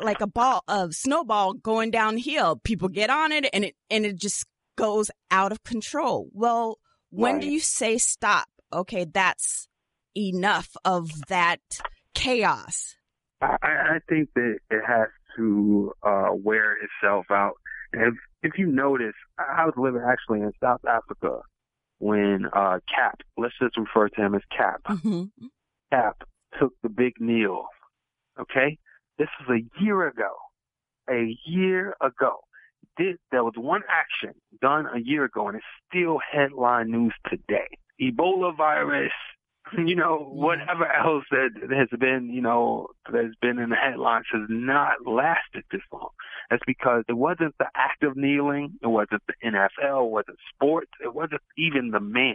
like 0.00 0.20
a 0.20 0.26
ball 0.26 0.62
of 0.68 0.94
snowball 0.94 1.54
going 1.54 1.90
downhill. 1.90 2.56
People 2.62 2.88
get 2.88 3.08
on 3.08 3.32
it 3.32 3.48
and 3.52 3.64
it 3.64 3.74
and 3.88 4.04
it 4.04 4.16
just 4.16 4.44
goes 4.76 5.10
out 5.30 5.52
of 5.52 5.62
control. 5.62 6.28
Well, 6.32 6.78
when 7.10 7.34
right. 7.34 7.42
do 7.42 7.50
you 7.50 7.60
say 7.60 7.98
stop? 7.98 8.46
Okay, 8.72 9.04
that's 9.04 9.68
enough 10.16 10.76
of 10.84 11.26
that 11.28 11.60
chaos? 12.14 12.96
I, 13.40 13.56
I 13.62 13.98
think 14.08 14.30
that 14.34 14.58
it 14.70 14.82
has 14.86 15.08
to 15.36 15.92
uh, 16.02 16.28
wear 16.32 16.76
itself 16.76 17.26
out. 17.30 17.54
If 17.92 18.14
if 18.42 18.52
you 18.58 18.66
notice, 18.66 19.14
I 19.38 19.64
was 19.64 19.74
living 19.76 20.02
actually 20.06 20.40
in 20.40 20.52
South 20.62 20.84
Africa 20.86 21.40
when 21.98 22.46
uh, 22.52 22.78
Cap, 22.94 23.20
let's 23.36 23.54
just 23.60 23.76
refer 23.76 24.08
to 24.08 24.20
him 24.20 24.34
as 24.34 24.42
Cap. 24.56 24.82
Mm-hmm. 24.88 25.46
Cap 25.92 26.22
took 26.58 26.72
the 26.82 26.88
big 26.88 27.14
kneel. 27.20 27.66
Okay, 28.40 28.78
this 29.18 29.28
was 29.40 29.60
a 29.60 29.82
year 29.84 30.06
ago. 30.08 30.30
A 31.10 31.36
year 31.44 31.96
ago, 32.00 32.40
did 32.96 33.16
there 33.30 33.44
was 33.44 33.54
one 33.56 33.82
action 33.88 34.34
done 34.60 34.86
a 34.86 35.00
year 35.00 35.24
ago, 35.24 35.48
and 35.48 35.56
it's 35.56 35.66
still 35.88 36.18
headline 36.18 36.90
news 36.90 37.14
today. 37.28 37.66
Ebola 38.00 38.56
virus 38.56 39.12
you 39.78 39.94
know, 39.94 40.28
whatever 40.30 40.90
else 40.90 41.24
that 41.30 41.50
has 41.70 41.88
been, 41.98 42.30
you 42.30 42.40
know, 42.40 42.88
that's 43.10 43.34
been 43.40 43.58
in 43.58 43.70
the 43.70 43.76
headlines 43.76 44.26
has 44.32 44.42
not 44.48 45.06
lasted 45.06 45.64
this 45.70 45.82
long. 45.92 46.10
That's 46.50 46.62
because 46.66 47.04
it 47.08 47.16
wasn't 47.16 47.54
the 47.58 47.66
act 47.74 48.02
of 48.02 48.16
kneeling, 48.16 48.78
it 48.82 48.88
wasn't 48.88 49.22
the 49.26 49.34
NFL, 49.44 50.06
it 50.06 50.10
wasn't 50.10 50.38
sports, 50.54 50.90
it 51.02 51.14
wasn't 51.14 51.42
even 51.56 51.90
the 51.90 52.00
man. 52.00 52.34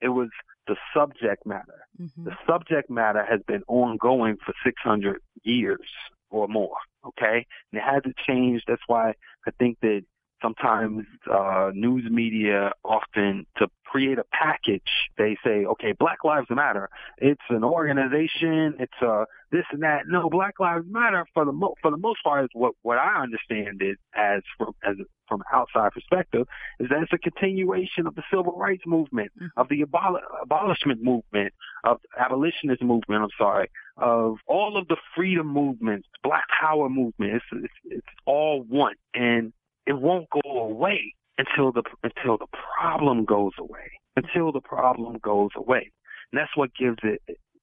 It 0.00 0.08
was 0.08 0.28
the 0.66 0.76
subject 0.94 1.46
matter. 1.46 1.86
Mm-hmm. 2.00 2.24
The 2.24 2.36
subject 2.46 2.90
matter 2.90 3.24
has 3.24 3.40
been 3.46 3.62
ongoing 3.66 4.36
for 4.44 4.52
600 4.64 5.20
years 5.42 5.88
or 6.30 6.48
more. 6.48 6.76
Okay, 7.06 7.46
and 7.72 7.80
it 7.80 7.84
hasn't 7.84 8.16
changed. 8.26 8.64
That's 8.66 8.82
why 8.86 9.14
I 9.46 9.50
think 9.58 9.78
that 9.80 10.02
sometimes 10.42 11.06
uh, 11.32 11.70
news 11.74 12.04
media 12.10 12.72
often 12.84 13.46
to 13.58 13.68
create 13.84 14.18
a 14.18 14.24
package 14.32 14.82
they 15.16 15.36
say 15.44 15.64
okay 15.64 15.92
black 15.92 16.24
lives 16.24 16.48
matter. 16.50 16.88
It's 17.18 17.40
an 17.48 17.64
organization. 17.64 18.74
It's 18.78 19.00
a 19.00 19.26
this 19.52 19.64
and 19.70 19.82
that. 19.82 20.02
No 20.06 20.28
black 20.28 20.58
lives 20.60 20.84
matter 20.88 21.24
for 21.32 21.44
the 21.44 21.52
mo- 21.52 21.74
for 21.80 21.90
the 21.90 21.96
most 21.96 22.22
part 22.22 22.44
is 22.44 22.50
what 22.52 22.74
what 22.82 22.98
i 22.98 23.22
understand 23.22 23.80
it 23.80 23.98
as 24.14 24.42
from 24.58 24.74
as 24.84 24.96
from 25.28 25.42
outside 25.52 25.92
perspective 25.92 26.46
is 26.78 26.88
that 26.88 27.02
it's 27.02 27.12
a 27.12 27.18
continuation 27.18 28.06
of 28.06 28.14
the 28.14 28.22
civil 28.30 28.56
rights 28.56 28.84
movement 28.86 29.30
mm-hmm. 29.36 29.60
of 29.60 29.68
the 29.68 29.82
abol- 29.82 30.20
abolishment 30.42 31.02
movement 31.02 31.52
of 31.84 31.98
abolitionist 32.18 32.82
movement 32.82 33.22
i'm 33.22 33.28
sorry 33.38 33.68
of 33.96 34.36
all 34.46 34.76
of 34.76 34.86
the 34.88 34.96
freedom 35.14 35.46
movements 35.46 36.06
black 36.26 36.44
power 36.60 36.88
movement. 36.88 37.34
It's 37.34 37.44
it's, 37.52 37.74
it's 37.84 38.06
all 38.26 38.62
one. 38.68 38.94
And 39.14 39.52
it 39.86 39.94
won't 39.94 40.26
go 40.30 40.60
away 40.60 41.14
until 41.38 41.72
the 41.72 41.82
until 42.02 42.38
the 42.38 42.46
problem 42.78 43.24
goes 43.24 43.52
away. 43.58 43.92
Until 44.16 44.52
the 44.52 44.60
problem 44.60 45.18
goes 45.22 45.50
away. 45.56 45.90
And 46.32 46.40
that's 46.40 46.56
what 46.56 46.74
gives 46.74 46.98
it 47.02 47.20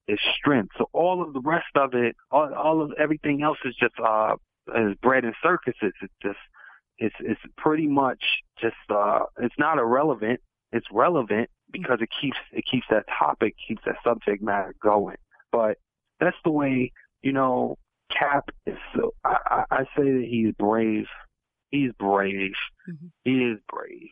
its 0.08 0.22
strength. 0.38 0.72
So 0.78 0.90
all 0.94 1.22
of 1.22 1.34
the 1.34 1.42
rest 1.42 1.76
of 1.76 1.94
it, 1.94 2.16
all, 2.32 2.54
all 2.54 2.82
of 2.82 2.92
everything 3.00 3.42
else 3.44 3.58
is 3.66 3.76
just 3.76 3.96
uh 4.00 4.36
is 4.76 4.96
bread 5.02 5.26
and 5.26 5.36
circuses. 5.42 5.94
It's 6.02 6.14
just 6.22 6.38
it's 6.98 7.16
it's 7.20 7.42
pretty 7.58 7.88
much 7.88 8.24
just 8.62 8.76
uh 8.90 9.20
it's 9.40 9.56
not 9.58 9.78
irrelevant. 9.78 10.40
It's 10.72 10.88
relevant 10.92 11.50
because 11.72 12.00
it 12.02 12.10
keeps 12.22 12.38
it 12.52 12.64
keeps 12.70 12.86
that 12.90 13.06
topic, 13.20 13.56
keeps 13.68 13.82
that 13.86 13.96
subject 14.04 14.42
matter 14.42 14.74
going. 14.82 15.18
But 15.52 15.78
that's 16.20 16.38
the 16.44 16.52
way, 16.52 16.92
you 17.22 17.32
know, 17.32 17.78
Cap 18.18 18.50
is 18.66 18.78
so 18.96 19.14
I, 19.24 19.38
I, 19.46 19.64
I 19.72 19.84
say 19.98 20.04
that 20.04 20.28
he's 20.30 20.54
brave 20.58 21.06
He's 21.74 21.92
brave. 21.98 22.54
Mm-hmm. 22.88 23.08
He 23.24 23.46
is 23.46 23.58
brave. 23.68 24.12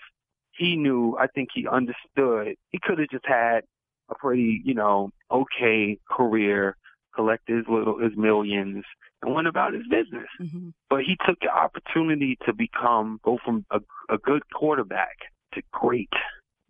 He 0.58 0.76
knew, 0.76 1.16
I 1.20 1.28
think 1.28 1.50
he 1.54 1.68
understood. 1.68 2.56
He 2.72 2.80
could 2.82 2.98
have 2.98 3.10
just 3.10 3.26
had 3.28 3.62
a 4.10 4.16
pretty, 4.16 4.64
you 4.66 4.74
know, 4.74 5.12
okay 5.30 6.00
career, 6.10 6.76
collected 7.14 7.58
his 7.58 7.66
little, 7.70 8.00
his 8.00 8.18
millions 8.18 8.84
and 9.22 9.36
went 9.36 9.46
about 9.46 9.74
his 9.74 9.84
business. 9.84 10.28
Mm-hmm. 10.42 10.70
But 10.90 11.02
he 11.02 11.16
took 11.24 11.40
the 11.40 11.50
opportunity 11.50 12.36
to 12.48 12.54
become, 12.54 13.20
go 13.24 13.38
from 13.46 13.64
a, 13.70 13.80
a 14.10 14.18
good 14.18 14.42
quarterback 14.52 15.18
to 15.54 15.62
great, 15.72 16.10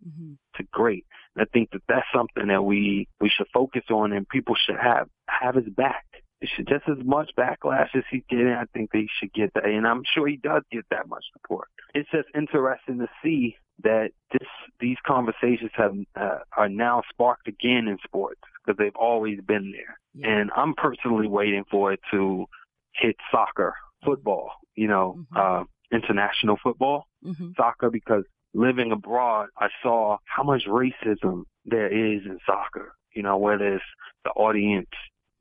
mm-hmm. 0.06 0.34
to 0.56 0.62
great. 0.72 1.06
And 1.34 1.42
I 1.42 1.46
think 1.54 1.70
that 1.70 1.82
that's 1.88 2.06
something 2.14 2.48
that 2.48 2.64
we, 2.64 3.08
we 3.18 3.30
should 3.30 3.46
focus 3.54 3.84
on 3.90 4.12
and 4.12 4.28
people 4.28 4.56
should 4.62 4.76
have, 4.78 5.08
have 5.26 5.54
his 5.54 5.72
back 5.74 6.04
should 6.48 6.68
just 6.68 6.88
as 6.88 7.04
much 7.04 7.30
backlash 7.36 7.94
as 7.94 8.04
he's 8.10 8.22
getting. 8.28 8.48
I 8.48 8.64
think 8.72 8.90
they 8.92 9.08
should 9.18 9.32
get 9.32 9.54
that, 9.54 9.64
and 9.64 9.86
I'm 9.86 10.02
sure 10.14 10.26
he 10.26 10.36
does 10.36 10.62
get 10.70 10.84
that 10.90 11.08
much 11.08 11.24
support. 11.32 11.68
It's 11.94 12.10
just 12.10 12.28
interesting 12.34 12.98
to 12.98 13.08
see 13.22 13.56
that 13.82 14.10
this 14.32 14.48
these 14.80 14.96
conversations 15.06 15.70
have 15.74 15.94
uh, 16.16 16.38
are 16.56 16.68
now 16.68 17.02
sparked 17.10 17.48
again 17.48 17.88
in 17.88 17.98
sports 18.04 18.40
because 18.64 18.78
they've 18.78 18.96
always 18.96 19.40
been 19.40 19.72
there. 19.72 19.98
Yeah. 20.14 20.40
And 20.40 20.50
I'm 20.56 20.74
personally 20.74 21.28
waiting 21.28 21.64
for 21.70 21.92
it 21.92 22.00
to 22.10 22.46
hit 22.94 23.16
soccer, 23.30 23.74
football, 24.04 24.52
you 24.74 24.88
know, 24.88 25.16
mm-hmm. 25.18 25.62
uh, 25.62 25.64
international 25.92 26.58
football, 26.62 27.06
mm-hmm. 27.24 27.50
soccer, 27.56 27.90
because 27.90 28.24
living 28.54 28.92
abroad, 28.92 29.48
I 29.58 29.68
saw 29.82 30.18
how 30.24 30.42
much 30.42 30.64
racism 30.66 31.44
there 31.64 31.88
is 31.88 32.22
in 32.24 32.38
soccer. 32.46 32.94
You 33.14 33.22
know, 33.22 33.36
whether 33.36 33.74
it's 33.74 33.84
the 34.24 34.30
audience 34.30 34.88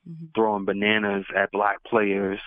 mm-hmm. 0.08 0.26
throwing 0.36 0.66
bananas 0.66 1.26
at 1.36 1.52
black 1.52 1.84
players 1.84 2.40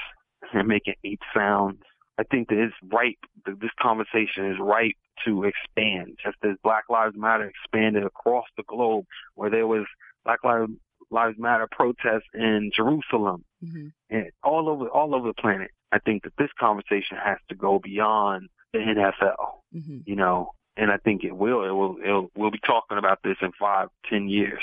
and 0.53 0.69
making 0.69 0.95
ape 1.05 1.21
sounds. 1.35 1.83
I 2.19 2.23
think 2.23 2.49
that 2.49 2.59
it's 2.59 2.75
ripe. 2.93 3.19
This 3.47 3.71
conversation 3.81 4.51
is 4.51 4.59
ripe 4.61 4.97
to 5.25 5.45
expand, 5.45 6.19
just 6.25 6.37
as 6.45 6.57
Black 6.63 6.85
Lives 6.89 7.17
Matter 7.17 7.51
expanded 7.51 8.05
across 8.05 8.47
the 8.57 8.63
globe, 8.65 9.05
where 9.35 9.51
there 9.51 9.67
was 9.67 9.85
Black 10.25 10.41
Lives 10.45 11.39
Matter 11.39 11.69
protests 11.71 12.29
in 12.33 12.71
Jerusalem 12.75 13.45
mm-hmm. 13.65 13.89
and 14.11 14.31
all 14.43 14.69
over 14.69 14.89
all 14.89 15.15
over 15.15 15.29
the 15.29 15.35
planet. 15.35 15.71
I 15.91 15.99
think 15.99 16.23
that 16.25 16.33
this 16.39 16.51
conversation 16.59 17.17
has 17.23 17.39
to 17.49 17.55
go 17.55 17.79
beyond 17.79 18.49
the 18.73 18.79
NFL. 18.79 19.59
Mm-hmm. 19.75 19.99
You 20.07 20.17
know, 20.17 20.51
and 20.77 20.91
I 20.91 20.99
think 20.99 21.25
it 21.25 21.37
will. 21.37 21.65
It 21.65 21.73
will. 21.73 21.97
It'll, 22.03 22.31
we'll 22.37 22.51
be 22.53 22.61
talking 22.65 22.99
about 22.99 23.19
this 23.25 23.37
in 23.43 23.51
five, 23.59 23.89
ten 24.09 24.29
years 24.29 24.63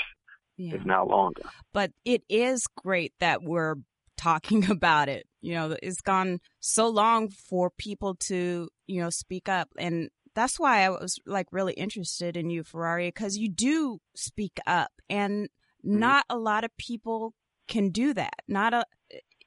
yeah. 0.68 0.74
if 0.76 0.84
not 0.84 1.08
longer. 1.08 1.42
But 1.72 1.92
it 2.04 2.22
is 2.28 2.66
great 2.76 3.12
that 3.20 3.42
we're 3.42 3.76
talking 4.16 4.64
about 4.70 5.08
it. 5.08 5.26
You 5.40 5.54
know, 5.54 5.76
it's 5.82 6.00
gone 6.00 6.40
so 6.60 6.88
long 6.88 7.28
for 7.28 7.70
people 7.70 8.14
to, 8.26 8.68
you 8.86 9.00
know, 9.00 9.10
speak 9.10 9.48
up. 9.48 9.68
And 9.78 10.08
that's 10.34 10.58
why 10.58 10.84
I 10.84 10.90
was 10.90 11.18
like 11.26 11.46
really 11.50 11.74
interested 11.74 12.36
in 12.36 12.48
you, 12.50 12.62
Ferrari, 12.62 13.08
because 13.08 13.36
you 13.36 13.48
do 13.48 13.98
speak 14.14 14.58
up 14.66 14.92
and 15.10 15.48
mm-hmm. 15.84 15.98
not 15.98 16.24
a 16.30 16.38
lot 16.38 16.64
of 16.64 16.76
people 16.78 17.34
can 17.68 17.90
do 17.90 18.14
that. 18.14 18.34
Not 18.48 18.72
a, 18.72 18.84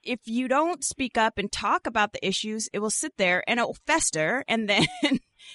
if 0.04 0.20
you 0.26 0.48
don't 0.48 0.84
speak 0.84 1.18
up 1.18 1.38
and 1.38 1.52
talk 1.52 1.88
about 1.88 2.14
the 2.14 2.26
issues, 2.26 2.70
it 2.72 2.80
will 2.80 2.92
sit 2.92 3.14
there 3.18 3.44
and 3.48 3.60
it 3.60 3.66
will 3.66 3.78
fester. 3.88 4.44
And 4.48 4.70
then 4.70 4.86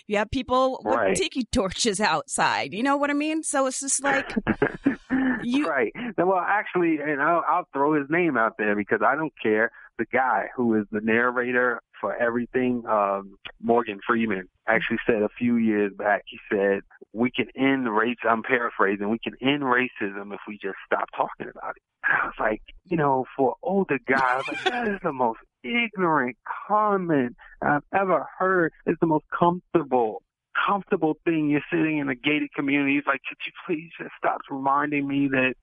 you 0.06 0.16
have 0.16 0.30
people 0.30 0.80
right. 0.84 1.10
with 1.10 1.18
tiki 1.18 1.44
torches 1.44 2.00
outside. 2.00 2.72
You 2.72 2.82
know 2.82 2.96
what 2.96 3.10
I 3.10 3.14
mean? 3.14 3.42
So 3.42 3.66
it's 3.66 3.80
just 3.80 4.02
like, 4.02 4.34
You... 5.42 5.68
Right. 5.68 5.92
Well, 6.16 6.38
actually, 6.38 6.98
and 6.98 7.20
I'll, 7.20 7.44
I'll 7.48 7.68
throw 7.72 7.94
his 7.94 8.08
name 8.10 8.36
out 8.36 8.56
there 8.58 8.74
because 8.76 9.00
I 9.04 9.16
don't 9.16 9.32
care. 9.42 9.70
The 9.98 10.06
guy 10.06 10.46
who 10.56 10.74
is 10.80 10.86
the 10.90 11.00
narrator 11.00 11.80
for 12.00 12.16
everything, 12.16 12.84
um, 12.88 13.36
Morgan 13.60 14.00
Freeman, 14.06 14.48
actually 14.66 14.98
said 15.06 15.22
a 15.22 15.28
few 15.38 15.56
years 15.56 15.92
back, 15.92 16.22
he 16.26 16.38
said, 16.50 16.80
we 17.12 17.30
can 17.30 17.46
end 17.54 17.94
race, 17.94 18.16
I'm 18.26 18.42
paraphrasing, 18.42 19.10
we 19.10 19.18
can 19.18 19.34
end 19.42 19.62
racism 19.62 20.32
if 20.32 20.40
we 20.48 20.58
just 20.62 20.76
stop 20.86 21.08
talking 21.14 21.50
about 21.54 21.76
it. 21.76 21.82
And 22.04 22.16
I 22.16 22.24
was 22.26 22.34
like, 22.38 22.62
you 22.86 22.96
know, 22.96 23.26
for 23.36 23.56
older 23.62 23.98
guys, 24.06 24.44
like, 24.48 24.64
that 24.64 24.88
is 24.88 25.00
the 25.02 25.12
most 25.12 25.40
ignorant 25.62 26.38
comment 26.66 27.36
I've 27.60 27.82
ever 27.94 28.26
heard. 28.38 28.72
It's 28.86 29.00
the 29.00 29.06
most 29.06 29.26
comfortable 29.38 30.22
comfortable 30.66 31.16
thing. 31.24 31.50
You're 31.50 31.60
sitting 31.70 31.98
in 31.98 32.08
a 32.08 32.14
gated 32.14 32.52
community. 32.54 32.98
It's 32.98 33.06
like, 33.06 33.20
could 33.28 33.38
you 33.46 33.52
please 33.66 33.90
just 33.98 34.12
stop 34.18 34.40
reminding 34.50 35.06
me 35.06 35.28
that 35.28 35.54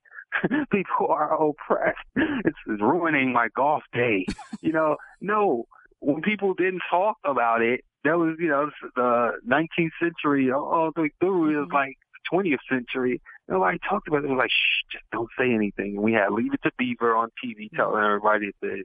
people 0.72 1.08
are 1.10 1.34
oppressed? 1.34 1.98
It's, 2.16 2.58
it's 2.68 2.82
ruining 2.82 3.34
my 3.34 3.50
golf 3.56 3.84
day. 3.93 4.26
you 4.62 4.72
know, 4.72 4.98
no. 5.22 5.66
When 6.00 6.22
people 6.22 6.54
didn't 6.54 6.82
talk 6.91 7.18
about 7.24 7.62
it, 7.62 7.84
that 8.04 8.18
was, 8.18 8.36
you 8.39 8.50
know, 8.50 8.70
the 8.95 9.32
19th 9.48 9.89
century 10.02 10.52
all 10.52 10.91
the 10.95 11.04
way 11.04 11.12
through. 11.20 11.56
It 11.56 11.60
was 11.60 11.68
mm-hmm. 11.68 11.74
like 11.74 11.98
20th 12.32 12.58
century. 12.70 13.22
Nobody 13.48 13.80
talked 13.89 14.08
about 14.08 14.24
it. 14.24 14.26
It 14.26 14.30
was 14.30 14.38
like, 14.38 14.52
shh, 14.52 14.93
just 14.93 15.06
don't 15.12 15.30
say 15.38 15.52
anything. 15.52 15.95
And 15.95 16.04
we 16.04 16.14
had 16.14 16.32
Leave 16.32 16.54
It 16.54 16.62
to 16.64 16.72
Beaver 16.78 17.16
on 17.16 17.30
TV 17.43 17.70
telling 17.76 18.04
everybody 18.04 18.52
that, 18.62 18.84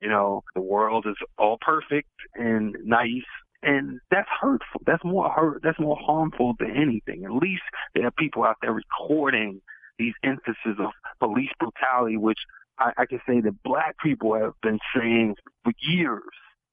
you 0.00 0.08
know, 0.08 0.42
the 0.54 0.60
world 0.60 1.06
is 1.08 1.16
all 1.38 1.58
perfect 1.60 2.08
and 2.34 2.76
nice 2.84 3.22
and 3.64 4.00
that's 4.10 4.28
hurtful. 4.40 4.82
That's 4.86 5.04
more 5.04 5.30
hurt. 5.30 5.62
That's 5.62 5.80
more 5.80 5.96
harmful 6.00 6.54
than 6.58 6.70
anything. 6.70 7.24
At 7.24 7.32
least 7.32 7.62
there 7.94 8.06
are 8.06 8.10
people 8.12 8.44
out 8.44 8.56
there 8.62 8.72
recording 8.72 9.60
these 9.98 10.14
instances 10.22 10.78
of 10.78 10.90
police 11.20 11.50
brutality, 11.58 12.16
which 12.16 12.38
I, 12.78 12.92
I 12.98 13.06
can 13.06 13.20
say 13.26 13.40
that 13.40 13.62
black 13.62 13.96
people 14.02 14.34
have 14.34 14.52
been 14.62 14.78
saying 14.94 15.36
for 15.64 15.72
years. 15.80 16.22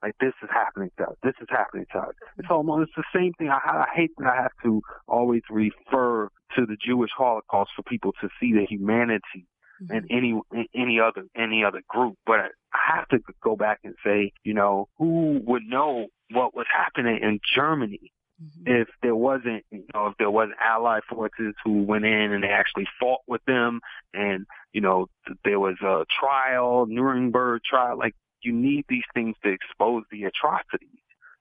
Like 0.04 0.16
this 0.20 0.34
is 0.42 0.50
happening 0.52 0.90
to 0.98 1.10
us. 1.10 1.16
This 1.22 1.36
is 1.40 1.48
happening 1.50 1.86
to 1.94 2.00
us. 2.00 2.14
It's 2.38 2.46
mm-hmm. 2.46 2.54
almost 2.54 2.90
it's 2.90 3.08
the 3.14 3.20
same 3.20 3.34
thing. 3.34 3.50
I, 3.50 3.60
I 3.64 3.86
hate 3.96 4.10
that 4.18 4.28
I 4.28 4.42
have 4.42 4.52
to 4.64 4.82
always 5.08 5.44
refer 5.50 6.28
to 6.56 6.66
the 6.66 6.76
Jewish 6.84 7.12
Holocaust 7.16 7.70
for 7.76 7.84
people 7.84 8.12
to 8.22 8.30
see 8.40 8.52
the 8.52 8.66
humanity 8.68 9.46
mm-hmm. 9.82 9.96
and 9.96 10.08
any 10.10 10.68
any 10.76 11.00
other 11.00 11.26
any 11.36 11.64
other 11.64 11.82
group. 11.88 12.18
But 12.26 12.40
I 12.40 12.48
have 12.96 13.08
to 13.10 13.20
go 13.42 13.56
back 13.56 13.80
and 13.84 13.96
say, 14.04 14.34
you 14.44 14.54
know, 14.54 14.88
who 14.98 15.42
would 15.46 15.64
know 15.64 16.08
what 16.32 16.56
was 16.56 16.66
happening 16.74 17.20
in 17.22 17.40
Germany 17.56 18.12
mm-hmm. 18.42 18.82
if 18.82 18.88
there 19.02 19.16
wasn't, 19.16 19.66
you 19.72 19.84
know, 19.94 20.08
if 20.08 20.18
there 20.18 20.32
wasn't 20.32 20.58
Allied 20.64 21.04
forces 21.10 21.54
who 21.64 21.84
went 21.84 22.06
in 22.06 22.32
and 22.32 22.44
they 22.44 22.50
actually 22.50 22.88
fought 23.00 23.22
with 23.28 23.44
them, 23.46 23.82
and 24.14 24.46
you 24.74 24.82
know, 24.82 25.08
there 25.44 25.60
was 25.60 25.76
a 25.82 26.06
trial, 26.20 26.86
Nuremberg 26.88 27.62
trial. 27.64 27.98
Like 27.98 28.16
you 28.42 28.54
need 28.54 28.86
these 28.88 29.04
things 29.14 29.36
to 29.44 29.50
expose 29.50 30.04
the 30.12 30.24
atrocities, 30.26 30.90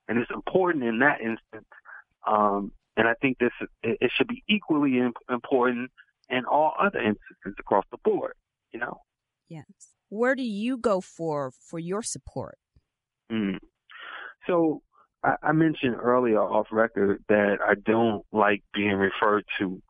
and 0.07 0.17
it's 0.17 0.31
important 0.31 0.83
in 0.83 0.99
that 0.99 1.21
instance. 1.21 1.67
Um, 2.27 2.71
and 2.97 3.07
I 3.07 3.13
think 3.21 3.39
this 3.39 3.51
it, 3.83 3.97
it 4.01 4.11
should 4.15 4.27
be 4.27 4.43
equally 4.47 5.01
important 5.29 5.91
and 6.31 6.45
all 6.45 6.73
other 6.79 6.99
instances 6.99 7.55
across 7.59 7.85
the 7.91 7.97
board, 8.03 8.33
you 8.71 8.79
know? 8.79 9.01
Yes. 9.49 9.65
Where 10.09 10.35
do 10.35 10.43
you 10.43 10.77
go 10.77 11.01
for 11.01 11.51
for 11.51 11.77
your 11.77 12.01
support? 12.01 12.57
Mm. 13.31 13.59
So 14.47 14.81
I, 15.23 15.35
I 15.43 15.51
mentioned 15.51 15.95
earlier 16.01 16.39
off 16.39 16.67
record 16.71 17.23
that 17.29 17.57
I 17.65 17.75
don't 17.75 18.25
like 18.31 18.63
being 18.73 18.95
referred 18.95 19.45
to 19.59 19.81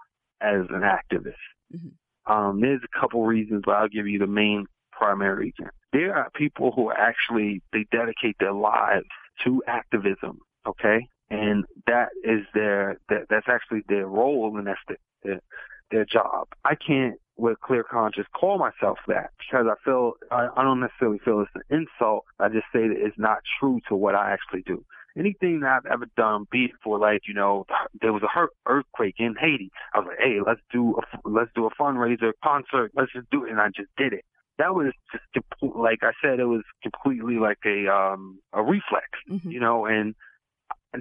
as 0.42 0.66
an 0.70 0.82
activist. 0.82 1.34
Mm-hmm. 1.74 2.32
Um, 2.32 2.62
there's 2.62 2.82
a 2.84 3.00
couple 3.00 3.26
reasons, 3.26 3.64
but 3.66 3.74
I'll 3.74 3.88
give 3.88 4.08
you 4.08 4.20
the 4.20 4.28
main 4.28 4.66
primary 4.92 5.46
reason. 5.46 5.72
There 5.94 6.16
are 6.16 6.30
people 6.36 6.72
who 6.72 6.92
actually 6.92 7.62
they 7.74 7.86
dedicate 7.92 8.36
their 8.40 8.54
lives 8.54 9.06
to 9.44 9.64
activism. 9.68 10.40
Okay, 10.68 11.08
and 11.32 11.66
that 11.88 12.10
is 12.24 12.42
their 12.54 13.00
that, 13.10 13.26
that's 13.30 13.48
actually 13.50 13.82
their 13.90 14.06
role, 14.06 14.56
and 14.58 14.68
that's 14.68 14.80
the, 14.88 14.96
their, 15.24 15.40
their 15.92 16.06
job. 16.06 16.48
I 16.66 16.76
can't, 16.76 17.16
with 17.38 17.60
clear 17.62 17.84
conscience, 17.84 18.28
call 18.34 18.58
myself 18.58 19.00
that 19.08 19.32
because 19.40 19.66
I 19.70 19.76
feel 19.84 20.14
I, 20.30 20.50
I 20.56 20.64
don't 20.64 20.80
necessarily 20.80 21.20
feel 21.20 21.42
it's 21.42 21.52
an 21.56 21.64
insult. 21.70 22.26
I 22.40 22.50
just 22.50 22.66
say 22.74 22.88
that 22.88 22.98
it's 22.98 23.18
not 23.18 23.40
true 23.60 23.80
to 23.90 23.96
what 23.96 24.16
I 24.16 24.32
actually 24.32 24.62
do 24.62 24.86
anything 25.18 25.62
that 25.62 25.70
I've 25.70 25.92
ever 25.92 26.06
done, 26.18 26.48
be 26.52 26.66
it 26.66 26.72
for 26.84 26.98
like, 26.98 27.22
you 27.28 27.34
know, 27.34 27.66
there 28.02 28.14
was 28.14 28.24
a 28.24 28.48
earthquake 28.66 29.16
in 29.18 29.36
Haiti. 29.40 29.72
I 29.94 30.00
was 30.00 30.08
like, 30.10 30.20
hey, 30.20 30.38
let's 30.46 30.62
do 30.72 30.98
a, 30.98 31.30
let's 31.30 31.52
do 31.56 31.66
a 31.66 31.72
fundraiser 31.72 32.32
concert. 32.44 32.92
Let's 32.96 33.12
just 33.14 33.30
do 33.30 33.46
it. 33.46 33.52
And 33.52 33.60
I 33.60 33.68
just 33.68 33.90
did 33.98 34.14
it. 34.14 34.26
That 34.58 34.76
was 34.76 34.94
just 35.34 35.44
like 35.62 36.00
I 36.04 36.12
said, 36.22 36.40
it 36.40 36.46
was 36.46 36.64
completely 36.84 37.36
like 37.36 37.60
a, 37.66 37.88
um, 37.88 38.40
a 38.54 38.62
reflex, 38.62 39.08
mm-hmm. 39.30 39.50
you 39.50 39.60
know, 39.60 39.86
and 39.86 40.14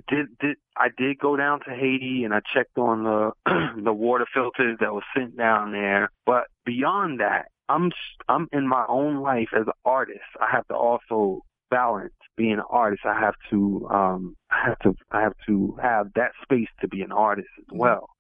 did 0.09 0.27
did 0.39 0.57
I 0.77 0.89
did 0.97 1.19
go 1.19 1.37
down 1.37 1.61
to 1.61 1.71
Haiti 1.71 2.25
and 2.25 2.33
I 2.33 2.41
checked 2.55 2.79
on 2.79 3.05
the 3.05 3.33
the 3.83 3.93
water 3.93 4.27
filters 4.33 4.79
that 4.81 4.93
was 4.93 5.03
sent 5.17 5.37
down 5.37 5.73
there. 5.73 6.11
But 6.27 6.45
beyond 6.65 7.21
that, 7.21 7.47
I'm 7.69 7.91
I'm 8.29 8.49
in 8.53 8.67
my 8.69 8.85
own 8.89 9.21
life 9.21 9.49
as 9.55 9.67
an 9.67 9.73
artist. 9.85 10.21
I 10.41 10.49
have 10.51 10.67
to 10.69 10.75
also 10.75 11.43
balance 11.71 12.15
being 12.37 12.55
an 12.55 12.63
artist. 12.69 13.03
I 13.05 13.19
have 13.19 13.35
to 13.51 13.89
um 13.91 14.37
I 14.51 14.69
have 14.69 14.79
to 14.81 14.95
I 15.11 15.23
have 15.23 15.35
to 15.47 15.77
have 15.83 16.13
that 16.15 16.33
space 16.43 16.69
to 16.81 16.89
be 16.89 17.03
an 17.03 17.13
artist 17.13 17.49
as 17.59 17.65
mm-hmm. 17.67 17.79
well. 17.79 18.11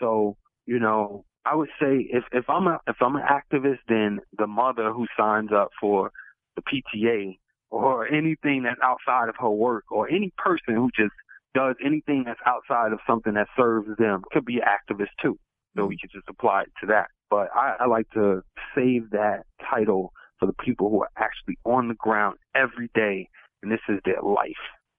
So 0.00 0.36
you 0.66 0.78
know 0.78 1.24
I 1.44 1.54
would 1.54 1.70
say 1.80 2.06
if 2.10 2.24
if 2.32 2.48
I'm 2.48 2.66
a 2.66 2.80
if 2.86 2.96
I'm 3.00 3.16
an 3.16 3.22
activist, 3.22 3.78
then 3.88 4.20
the 4.36 4.46
mother 4.46 4.92
who 4.92 5.06
signs 5.16 5.50
up 5.52 5.70
for 5.80 6.10
the 6.56 6.62
PTA 6.62 7.38
or 7.70 8.06
anything 8.06 8.62
that's 8.64 8.80
outside 8.82 9.28
of 9.28 9.34
her 9.38 9.50
work 9.50 9.84
or 9.90 10.08
any 10.08 10.32
person 10.36 10.74
who 10.74 10.90
just 10.96 11.12
does 11.54 11.74
anything 11.84 12.24
that's 12.26 12.40
outside 12.46 12.92
of 12.92 12.98
something 13.06 13.34
that 13.34 13.48
serves 13.56 13.88
them 13.98 14.22
could 14.30 14.44
be 14.44 14.58
an 14.58 14.62
activist 14.62 15.10
too. 15.20 15.38
So 15.76 15.86
we 15.86 15.94
mm-hmm. 15.94 16.02
could 16.02 16.10
just 16.12 16.28
apply 16.28 16.62
it 16.62 16.72
to 16.80 16.86
that. 16.88 17.06
But 17.30 17.48
I, 17.54 17.76
I 17.80 17.86
like 17.86 18.08
to 18.10 18.42
save 18.74 19.10
that 19.10 19.44
title 19.70 20.12
for 20.38 20.46
the 20.46 20.52
people 20.52 20.90
who 20.90 21.02
are 21.02 21.10
actually 21.16 21.58
on 21.64 21.88
the 21.88 21.94
ground 21.94 22.36
every 22.54 22.90
day 22.94 23.28
and 23.62 23.72
this 23.72 23.80
is 23.88 23.98
their 24.04 24.22
life. 24.22 24.52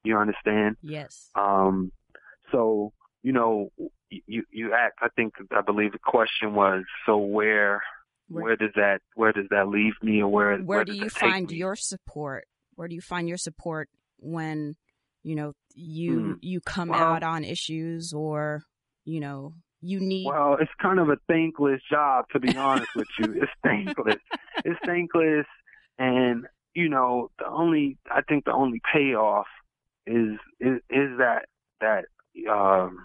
You 0.03 0.18
understand? 0.18 0.78
Yes. 0.82 1.30
Um 1.36 1.91
so, 2.51 2.93
you 3.24 3.34
know, 3.34 3.70
you 4.09 4.43
you 4.51 4.74
act 4.74 4.99
I 5.01 5.09
think 5.15 5.34
I 5.51 5.61
believe 5.61 5.91
the 5.91 5.99
question 5.99 6.53
was 6.53 6.84
so 7.05 7.18
where 7.18 7.84
where, 8.30 8.43
where 8.43 8.55
does 8.55 8.72
that 8.76 8.99
where 9.15 9.32
does 9.32 9.47
that 9.51 9.68
leave 9.68 9.93
me 10.01 10.22
or 10.22 10.28
where 10.28 10.57
where, 10.57 10.63
where 10.63 10.86
do 10.86 10.93
you 10.93 11.09
find 11.09 11.51
your 11.51 11.76
support 11.76 12.47
where 12.78 12.88
do 12.88 12.95
you 12.95 13.01
find 13.01 13.28
your 13.28 13.38
support 13.38 13.89
when 14.19 14.75
you 15.23 15.36
know 15.36 15.51
you 15.75 16.19
mm. 16.19 16.36
you 16.41 16.61
come 16.61 16.89
well, 16.89 16.99
out 16.99 17.23
on 17.23 17.43
issues 17.43 18.13
or 18.13 18.63
you 19.03 19.19
know 19.19 19.53
you 19.82 19.99
need 19.99 20.25
well 20.25 20.57
it's 20.59 20.71
kind 20.82 20.99
of 20.99 21.09
a 21.09 21.17
thankless 21.28 21.82
job 21.91 22.25
to 22.32 22.39
be 22.39 22.55
honest 22.55 22.89
with 22.95 23.07
you. 23.19 23.34
It's 23.41 23.51
thankless. 23.63 24.15
It's 24.63 24.80
thankless. 24.86 25.45
And 25.99 26.45
you 26.78 26.88
know 26.88 27.32
the 27.39 27.47
only 27.47 27.97
i 28.11 28.21
think 28.21 28.45
the 28.45 28.53
only 28.53 28.80
payoff 28.93 29.47
is 30.05 30.38
is, 30.59 30.78
is 30.91 31.17
that 31.17 31.45
that 31.82 32.05
um 32.49 32.99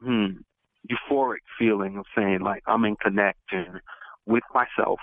hmm, 0.00 0.26
euphoric 0.90 1.44
feeling 1.56 1.96
of 1.96 2.04
saying 2.16 2.40
like 2.40 2.62
i'm 2.66 2.84
in 2.84 2.96
connection 2.96 3.80
with 4.26 4.42
myself 4.52 4.98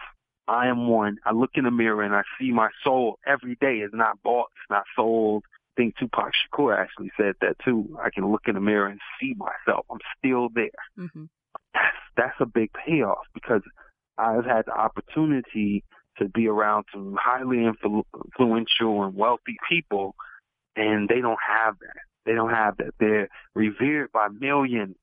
I 0.47 0.67
am 0.67 0.87
one. 0.87 1.17
I 1.25 1.33
look 1.33 1.51
in 1.55 1.65
the 1.65 1.71
mirror 1.71 2.03
and 2.03 2.15
I 2.15 2.23
see 2.39 2.51
my 2.51 2.69
soul 2.83 3.19
every 3.25 3.55
day 3.59 3.77
is 3.77 3.91
not 3.93 4.21
bought, 4.23 4.47
it's 4.55 4.69
not 4.69 4.83
sold. 4.95 5.43
I 5.45 5.81
think 5.81 5.97
Tupac 5.97 6.31
Shakur 6.33 6.77
actually 6.77 7.11
said 7.17 7.35
that 7.41 7.57
too. 7.63 7.97
I 8.01 8.09
can 8.09 8.31
look 8.31 8.43
in 8.47 8.55
the 8.55 8.61
mirror 8.61 8.87
and 8.87 8.99
see 9.19 9.35
myself. 9.37 9.85
I'm 9.91 9.99
still 10.17 10.49
there. 10.53 10.69
Mm-hmm. 10.97 11.25
That's 11.73 11.95
that's 12.15 12.35
a 12.39 12.45
big 12.45 12.71
payoff 12.73 13.25
because 13.33 13.61
I've 14.17 14.45
had 14.45 14.65
the 14.65 14.71
opportunity 14.71 15.83
to 16.17 16.27
be 16.29 16.47
around 16.47 16.85
some 16.91 17.15
highly 17.19 17.63
influential 17.63 19.03
and 19.03 19.15
wealthy 19.15 19.57
people, 19.69 20.15
and 20.75 21.07
they 21.07 21.21
don't 21.21 21.37
have 21.47 21.75
that. 21.79 22.01
They 22.25 22.33
don't 22.33 22.49
have 22.49 22.77
that. 22.77 22.93
They're 22.99 23.29
revered 23.53 24.11
by 24.11 24.27
millions, 24.29 24.95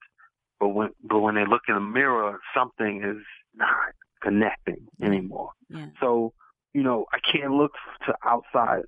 but 0.59 0.69
when 0.69 0.91
but 1.03 1.21
when 1.21 1.37
they 1.37 1.47
look 1.47 1.63
in 1.69 1.75
the 1.75 1.81
mirror, 1.81 2.41
something 2.55 3.03
is 3.05 3.25
not 3.55 3.95
connecting 4.25 4.87
anymore. 5.03 5.51
Yeah. 5.69 5.87
So, 6.01 6.33
you 6.73 6.83
know, 6.83 7.05
I 7.13 7.19
can't 7.31 7.53
look 7.53 7.73
to 8.07 8.15
outside 8.25 8.83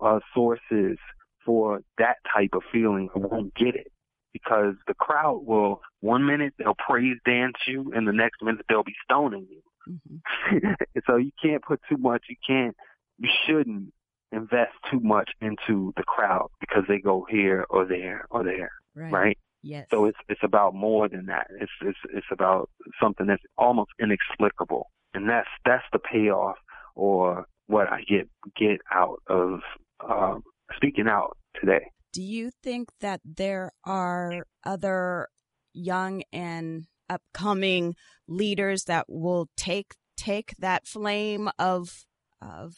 uh, 0.00 0.20
sources 0.34 0.98
for 1.44 1.80
that 1.98 2.16
type 2.32 2.50
of 2.54 2.62
feeling. 2.72 3.08
I 3.14 3.18
won't 3.18 3.54
get 3.54 3.74
it 3.74 3.92
because 4.32 4.74
the 4.86 4.94
crowd 4.94 5.42
will, 5.44 5.80
one 6.00 6.26
minute 6.26 6.54
they'll 6.58 6.74
praise 6.74 7.16
dance 7.24 7.56
you 7.66 7.92
and 7.94 8.06
the 8.06 8.12
next 8.12 8.42
minute 8.42 8.64
they'll 8.68 8.84
be 8.84 8.94
stoning 9.04 9.46
you. 9.50 9.62
Mm-hmm. 9.88 10.68
so 11.06 11.16
you 11.16 11.30
can't 11.42 11.62
put 11.62 11.80
too 11.88 11.96
much, 11.96 12.24
you 12.28 12.36
can't, 12.46 12.76
you 13.18 13.28
shouldn't 13.46 13.92
invest 14.32 14.72
too 14.90 15.00
much 15.00 15.30
into 15.40 15.92
the 15.96 16.02
crowd 16.02 16.48
because 16.60 16.84
they 16.88 16.98
go 16.98 17.26
here 17.28 17.64
or 17.70 17.86
there 17.86 18.26
or 18.30 18.44
there. 18.44 18.70
Right. 18.94 19.12
right? 19.12 19.38
Yes. 19.66 19.88
So 19.90 20.04
it's 20.04 20.18
it's 20.28 20.44
about 20.44 20.74
more 20.74 21.08
than 21.08 21.26
that. 21.26 21.48
It's 21.60 21.72
it's 21.82 21.98
it's 22.14 22.26
about 22.30 22.70
something 23.02 23.26
that's 23.26 23.42
almost 23.58 23.90
inexplicable, 24.00 24.92
and 25.12 25.28
that's 25.28 25.48
that's 25.64 25.82
the 25.92 25.98
payoff 25.98 26.54
or 26.94 27.46
what 27.66 27.88
I 27.92 28.02
get 28.08 28.28
get 28.56 28.80
out 28.94 29.20
of 29.26 29.60
um, 30.08 30.44
speaking 30.76 31.08
out 31.08 31.36
today. 31.60 31.90
Do 32.12 32.22
you 32.22 32.52
think 32.62 32.90
that 33.00 33.20
there 33.24 33.72
are 33.84 34.46
other 34.64 35.28
young 35.74 36.22
and 36.32 36.86
upcoming 37.10 37.96
leaders 38.28 38.84
that 38.84 39.06
will 39.08 39.48
take 39.56 39.94
take 40.16 40.54
that 40.60 40.86
flame 40.86 41.50
of 41.58 42.04
of 42.40 42.76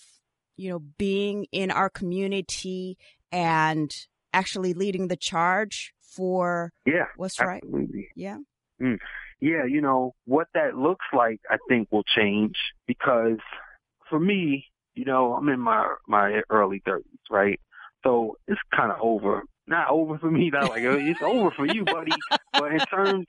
you 0.57 0.71
know 0.71 0.81
being 0.97 1.47
in 1.53 1.71
our 1.71 1.91
community 1.91 2.97
and 3.31 3.95
actually 4.33 4.73
leading 4.73 5.09
the 5.09 5.17
charge 5.17 5.93
for 6.09 6.73
yeah, 6.87 7.07
what's 7.17 7.41
absolutely. 7.41 7.99
right. 7.99 8.07
Yeah. 8.17 8.39
Mm. 8.81 8.99
Yeah, 9.41 9.65
you 9.65 9.81
know, 9.81 10.15
what 10.25 10.49
that 10.55 10.77
looks 10.77 11.07
like 11.13 11.41
I 11.49 11.59
think 11.69 11.89
will 11.93 12.05
change 12.05 12.57
because 12.87 13.39
for 14.09 14.19
me, 14.19 14.65
you 14.95 15.05
know, 15.05 15.35
I'm 15.35 15.49
in 15.49 15.61
my 15.61 15.95
my 16.07 16.41
early 16.51 16.83
30s, 16.87 17.03
right? 17.31 17.61
So 18.05 18.37
it's 18.47 18.61
kind 18.75 18.91
of 18.91 18.99
over. 19.01 19.43
Not 19.67 19.91
over 19.91 20.19
for 20.19 20.31
me, 20.31 20.51
not 20.51 20.71
like 20.71 20.83
it's 20.83 21.21
over 21.23 21.51
for 21.51 21.67
you, 21.67 21.85
buddy. 21.85 22.13
but 22.53 22.73
in 22.73 22.79
terms 22.81 23.27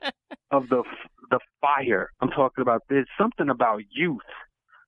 of 0.51 0.69
the 0.69 0.83
the 1.29 1.39
fire, 1.61 2.09
I'm 2.21 2.29
talking 2.29 2.61
about 2.61 2.83
there's 2.89 3.07
something 3.17 3.49
about 3.49 3.81
youth. 3.91 4.21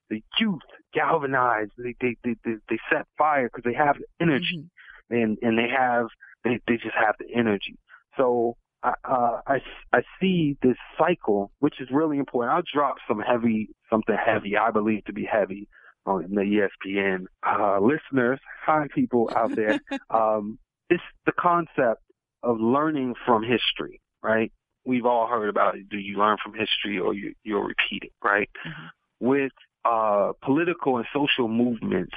The 0.09 0.23
youth 0.39 0.61
galvanize. 0.93 1.67
They 1.77 1.95
they 1.99 2.15
they 2.23 2.35
they, 2.45 2.55
they 2.69 2.79
set 2.91 3.05
fire 3.17 3.49
because 3.49 3.69
they 3.69 3.77
have 3.77 3.97
energy, 4.21 4.63
mm-hmm. 5.11 5.15
and 5.15 5.37
and 5.41 5.57
they 5.57 5.67
have 5.67 6.07
they 6.43 6.59
they 6.67 6.75
just 6.75 6.95
have 6.95 7.15
the 7.19 7.27
energy. 7.33 7.77
So 8.17 8.57
I, 8.83 8.93
uh, 9.03 9.41
I, 9.47 9.61
I 9.93 10.01
see 10.19 10.57
this 10.61 10.77
cycle, 10.97 11.51
which 11.59 11.79
is 11.79 11.89
really 11.91 12.17
important. 12.17 12.53
I'll 12.53 12.63
drop 12.73 12.95
some 13.07 13.19
heavy, 13.19 13.69
something 13.89 14.15
heavy, 14.15 14.57
I 14.57 14.71
believe 14.71 15.05
to 15.05 15.13
be 15.13 15.25
heavy 15.25 15.67
on 16.05 16.33
the 16.33 16.41
ESPN 16.87 17.25
uh, 17.47 17.79
listeners. 17.79 18.39
Hi, 18.65 18.87
people 18.93 19.29
out 19.35 19.55
there. 19.55 19.79
um, 20.09 20.57
it's 20.89 21.03
the 21.25 21.31
concept 21.39 22.01
of 22.43 22.59
learning 22.59 23.13
from 23.25 23.43
history, 23.43 24.01
right? 24.23 24.51
We've 24.83 25.05
all 25.05 25.27
heard 25.27 25.49
about 25.49 25.75
it. 25.75 25.89
Do 25.89 25.97
you 25.97 26.17
learn 26.17 26.37
from 26.43 26.53
history 26.53 26.99
or 26.99 27.13
you, 27.13 27.33
you'll 27.43 27.61
repeat 27.61 28.03
it, 28.03 28.13
right? 28.23 28.49
Mm-hmm. 28.67 29.27
With 29.27 29.51
uh, 29.85 30.31
political 30.41 30.97
and 30.97 31.05
social 31.13 31.47
movements, 31.47 32.15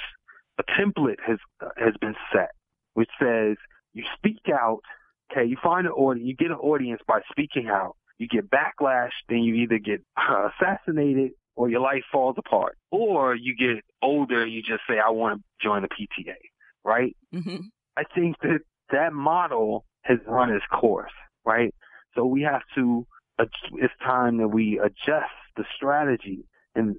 a 0.58 0.62
template 0.62 1.18
has 1.26 1.38
has 1.76 1.94
been 2.00 2.14
set, 2.32 2.52
which 2.94 3.10
says 3.20 3.56
you 3.94 4.04
speak 4.18 4.42
out 4.52 4.80
Okay, 5.32 5.46
you 5.48 5.56
find 5.62 5.86
an 5.86 5.92
audience, 5.92 6.28
you 6.28 6.36
get 6.36 6.50
an 6.50 6.58
audience 6.58 7.00
by 7.06 7.20
speaking 7.30 7.68
out. 7.68 7.96
You 8.18 8.28
get 8.28 8.50
backlash, 8.50 9.10
then 9.28 9.38
you 9.38 9.54
either 9.54 9.78
get 9.78 10.02
uh, 10.16 10.48
assassinated 10.48 11.32
or 11.56 11.68
your 11.68 11.80
life 11.80 12.02
falls 12.12 12.36
apart, 12.38 12.76
or 12.90 13.34
you 13.34 13.56
get 13.56 13.82
older, 14.02 14.42
and 14.42 14.52
you 14.52 14.60
just 14.60 14.82
say, 14.88 14.98
"I 15.04 15.10
want 15.10 15.40
to 15.40 15.66
join 15.66 15.82
the 15.82 15.88
PTA." 15.88 16.36
Right? 16.84 17.16
Mm-hmm. 17.34 17.66
I 17.96 18.02
think 18.14 18.36
that 18.42 18.60
that 18.90 19.12
model 19.12 19.84
has 20.02 20.18
run 20.26 20.50
its 20.50 20.64
course. 20.72 21.12
Right? 21.44 21.74
So 22.14 22.24
we 22.24 22.42
have 22.42 22.62
to 22.76 23.06
it's 23.38 23.92
time 24.00 24.38
that 24.38 24.48
we 24.48 24.78
adjust 24.78 25.32
the 25.56 25.64
strategy 25.74 26.44
and 26.76 26.96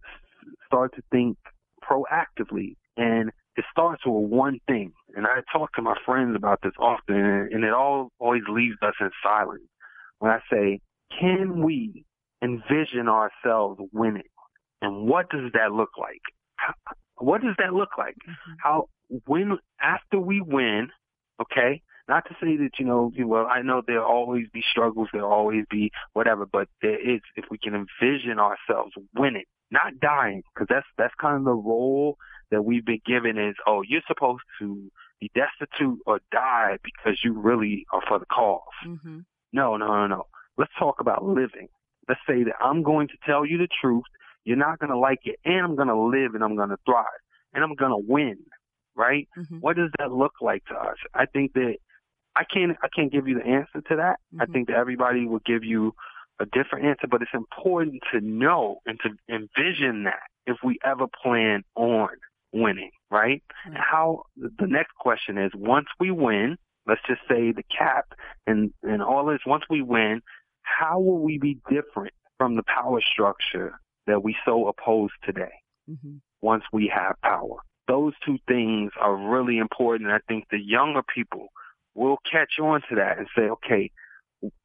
start 0.65 0.93
to 0.95 1.01
think 1.11 1.37
proactively. 1.81 2.75
And 2.97 3.31
it 3.55 3.65
starts 3.71 4.05
with 4.05 4.29
one 4.29 4.59
thing. 4.67 4.93
And 5.15 5.25
I 5.25 5.41
talk 5.51 5.73
to 5.73 5.81
my 5.81 5.95
friends 6.05 6.35
about 6.35 6.59
this 6.61 6.73
often, 6.79 7.15
and 7.15 7.63
it 7.63 7.73
all 7.73 8.09
always 8.19 8.43
leaves 8.49 8.77
us 8.81 8.95
in 8.99 9.09
silence. 9.23 9.63
When 10.19 10.31
I 10.31 10.39
say, 10.51 10.81
can 11.19 11.63
we 11.63 12.05
envision 12.43 13.07
ourselves 13.07 13.79
winning? 13.93 14.23
And 14.81 15.07
what 15.07 15.29
does 15.29 15.51
that 15.53 15.71
look 15.71 15.91
like? 15.97 16.21
what 17.17 17.41
does 17.41 17.55
that 17.57 17.73
look 17.73 17.97
like? 17.97 18.15
Mm-hmm. 18.15 18.53
How 18.59 18.89
when 19.25 19.57
after 19.81 20.19
we 20.19 20.41
win, 20.41 20.89
okay? 21.41 21.81
Not 22.07 22.25
to 22.25 22.35
say 22.41 22.55
that 22.57 22.71
you 22.77 22.85
know, 22.85 23.11
well, 23.25 23.47
I 23.47 23.61
know 23.61 23.81
there'll 23.85 24.05
always 24.05 24.47
be 24.53 24.63
struggles, 24.69 25.07
there'll 25.11 25.31
always 25.31 25.65
be 25.71 25.91
whatever, 26.13 26.45
but 26.45 26.67
there 26.81 26.99
is 26.99 27.21
if 27.35 27.45
we 27.49 27.57
can 27.57 27.73
envision 27.73 28.39
ourselves 28.39 28.93
winning, 29.15 29.45
not 29.71 29.99
dying, 29.99 30.43
because 30.53 30.67
that's 30.69 30.85
that's 30.97 31.13
kind 31.19 31.37
of 31.37 31.45
the 31.45 31.51
role 31.51 32.17
that 32.51 32.63
we've 32.63 32.85
been 32.85 33.01
given 33.05 33.37
is, 33.37 33.55
oh, 33.67 33.81
you're 33.81 34.01
supposed 34.07 34.43
to 34.59 34.91
be 35.19 35.31
destitute 35.33 35.99
or 36.05 36.19
die 36.31 36.77
because 36.83 37.19
you 37.23 37.33
really 37.33 37.85
are 37.91 38.01
for 38.07 38.19
the 38.19 38.25
because 38.25 38.61
mm-hmm. 38.85 39.19
No, 39.53 39.77
no, 39.77 39.87
no, 39.87 40.07
no. 40.07 40.23
Let's 40.57 40.71
talk 40.77 40.99
about 40.99 41.23
living. 41.23 41.69
Let's 42.09 42.19
say 42.27 42.43
that 42.43 42.55
I'm 42.59 42.83
going 42.83 43.07
to 43.07 43.13
tell 43.25 43.45
you 43.45 43.57
the 43.57 43.69
truth. 43.81 44.03
You're 44.43 44.57
not 44.57 44.79
going 44.79 44.89
to 44.89 44.97
like 44.97 45.21
it, 45.23 45.39
and 45.45 45.65
I'm 45.65 45.75
going 45.75 45.87
to 45.87 45.97
live 45.97 46.35
and 46.35 46.43
I'm 46.43 46.57
going 46.57 46.69
to 46.69 46.77
thrive 46.85 47.05
and 47.53 47.63
I'm 47.63 47.75
going 47.75 47.91
to 47.91 48.05
win. 48.05 48.37
Right? 48.95 49.27
Mm-hmm. 49.37 49.59
What 49.59 49.77
does 49.77 49.89
that 49.97 50.11
look 50.11 50.33
like 50.41 50.65
to 50.65 50.75
us? 50.75 50.97
I 51.13 51.25
think 51.25 51.53
that 51.53 51.75
I 52.35 52.43
can't 52.43 52.77
I 52.83 52.87
can't 52.93 53.11
give 53.11 53.27
you 53.27 53.39
the 53.39 53.45
answer 53.45 53.81
to 53.89 53.95
that. 53.97 54.19
Mm-hmm. 54.33 54.41
I 54.41 54.45
think 54.45 54.67
that 54.67 54.75
everybody 54.75 55.25
will 55.25 55.41
give 55.45 55.63
you 55.63 55.93
a 56.39 56.45
different 56.45 56.85
answer, 56.85 57.07
but 57.09 57.21
it's 57.21 57.31
important 57.33 58.01
to 58.11 58.19
know 58.21 58.81
and 58.85 58.99
to 59.01 59.09
envision 59.33 60.03
that 60.03 60.23
if 60.45 60.57
we 60.63 60.77
ever 60.83 61.05
plan 61.23 61.63
on 61.75 62.09
winning, 62.53 62.91
right? 63.11 63.43
Mm-hmm. 63.67 63.77
How 63.77 64.23
the 64.35 64.67
next 64.67 64.95
question 64.95 65.37
is 65.37 65.51
once 65.55 65.87
we 65.99 66.11
win, 66.11 66.57
let's 66.87 67.01
just 67.07 67.21
say 67.29 67.51
the 67.51 67.63
cap 67.63 68.13
and 68.47 68.71
and 68.83 69.01
all 69.01 69.25
this 69.25 69.39
once 69.45 69.63
we 69.69 69.81
win, 69.81 70.21
how 70.63 70.99
will 70.99 71.19
we 71.19 71.37
be 71.37 71.59
different 71.69 72.13
from 72.37 72.55
the 72.55 72.63
power 72.63 73.01
structure 73.01 73.79
that 74.07 74.23
we 74.23 74.35
so 74.45 74.67
oppose 74.67 75.11
today? 75.23 75.53
Mm-hmm. 75.89 76.17
Once 76.41 76.63
we 76.71 76.91
have 76.93 77.15
power. 77.23 77.57
Those 77.87 78.13
two 78.25 78.39
things 78.47 78.91
are 78.99 79.15
really 79.15 79.57
important. 79.57 80.09
I 80.09 80.19
think 80.27 80.45
the 80.49 80.59
younger 80.59 81.03
people 81.03 81.47
will 81.93 82.17
catch 82.29 82.59
on 82.59 82.81
to 82.89 82.95
that 82.95 83.19
and 83.19 83.27
say, 83.35 83.43
okay, 83.43 83.91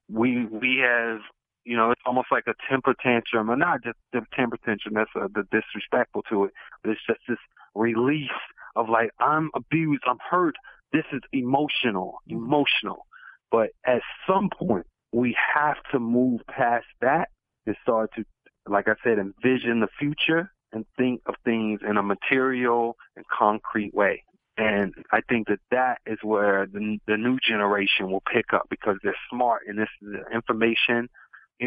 we 0.08 0.46
we 0.46 0.78
have 0.82 1.20
you 1.64 1.76
know, 1.76 1.90
it's 1.90 2.00
almost 2.06 2.28
like 2.32 2.44
a 2.46 2.54
temper 2.68 2.94
tantrum, 3.02 3.50
or 3.50 3.56
not 3.56 3.82
just 3.84 3.98
a 4.14 4.20
temper 4.34 4.56
tantrum. 4.64 4.94
That's 4.94 5.10
uh, 5.14 5.28
the 5.32 5.44
disrespectful 5.52 6.22
to 6.30 6.44
it, 6.44 6.52
but 6.82 6.90
it's 6.90 7.00
just 7.06 7.20
this 7.28 7.38
release 7.74 8.28
of 8.76 8.88
like 8.88 9.10
I'm 9.18 9.50
abused, 9.54 10.02
I'm 10.06 10.18
hurt. 10.30 10.54
This 10.92 11.04
is 11.12 11.20
emotional, 11.32 12.20
emotional. 12.26 13.06
But 13.50 13.70
at 13.84 14.02
some 14.28 14.48
point, 14.56 14.86
we 15.12 15.36
have 15.54 15.76
to 15.92 15.98
move 15.98 16.40
past 16.48 16.86
that 17.00 17.28
and 17.66 17.76
start 17.82 18.10
to, 18.16 18.24
like 18.68 18.88
I 18.88 18.94
said, 19.02 19.18
envision 19.18 19.80
the 19.80 19.88
future 19.98 20.52
and 20.72 20.84
think 20.96 21.20
of 21.26 21.34
things 21.44 21.80
in 21.88 21.96
a 21.96 22.02
material 22.02 22.96
and 23.16 23.24
concrete 23.26 23.92
way. 23.92 24.22
And 24.56 24.92
I 25.10 25.20
think 25.28 25.48
that 25.48 25.60
that 25.70 25.98
is 26.06 26.18
where 26.22 26.66
the, 26.66 26.98
the 27.06 27.16
new 27.16 27.38
generation 27.38 28.10
will 28.10 28.22
pick 28.32 28.52
up 28.52 28.66
because 28.68 28.96
they're 29.02 29.16
smart 29.30 29.62
and 29.66 29.78
this 29.78 29.88
is 30.02 30.08
the 30.12 30.34
information 30.34 31.08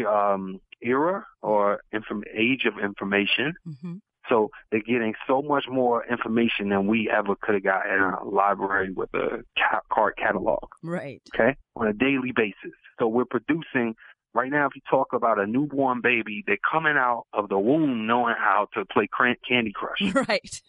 um, 0.08 0.60
era 0.80 1.26
or 1.42 1.80
inform- 1.92 2.24
age 2.32 2.66
of 2.66 2.82
information. 2.82 3.54
Mm-hmm. 3.66 3.94
So 4.28 4.50
they're 4.70 4.80
getting 4.80 5.14
so 5.26 5.42
much 5.42 5.64
more 5.68 6.04
information 6.06 6.70
than 6.70 6.86
we 6.86 7.10
ever 7.10 7.34
could 7.40 7.54
have 7.54 7.64
got 7.64 7.86
in 7.86 8.00
a 8.00 8.24
library 8.24 8.92
with 8.92 9.10
a 9.14 9.44
card 9.92 10.14
catalog. 10.16 10.68
Right. 10.82 11.22
Okay. 11.34 11.56
On 11.76 11.86
a 11.86 11.92
daily 11.92 12.32
basis. 12.34 12.72
So 12.98 13.08
we're 13.08 13.24
producing 13.24 13.94
right 14.34 14.50
now. 14.50 14.66
If 14.66 14.76
you 14.76 14.82
talk 14.88 15.12
about 15.12 15.38
a 15.38 15.46
newborn 15.46 16.00
baby, 16.00 16.42
they're 16.46 16.56
coming 16.70 16.94
out 16.96 17.26
of 17.32 17.48
the 17.48 17.58
womb 17.58 18.06
knowing 18.06 18.34
how 18.38 18.68
to 18.74 18.84
play 18.84 19.08
Candy 19.48 19.72
Crush. 19.72 20.14
Right. 20.28 20.62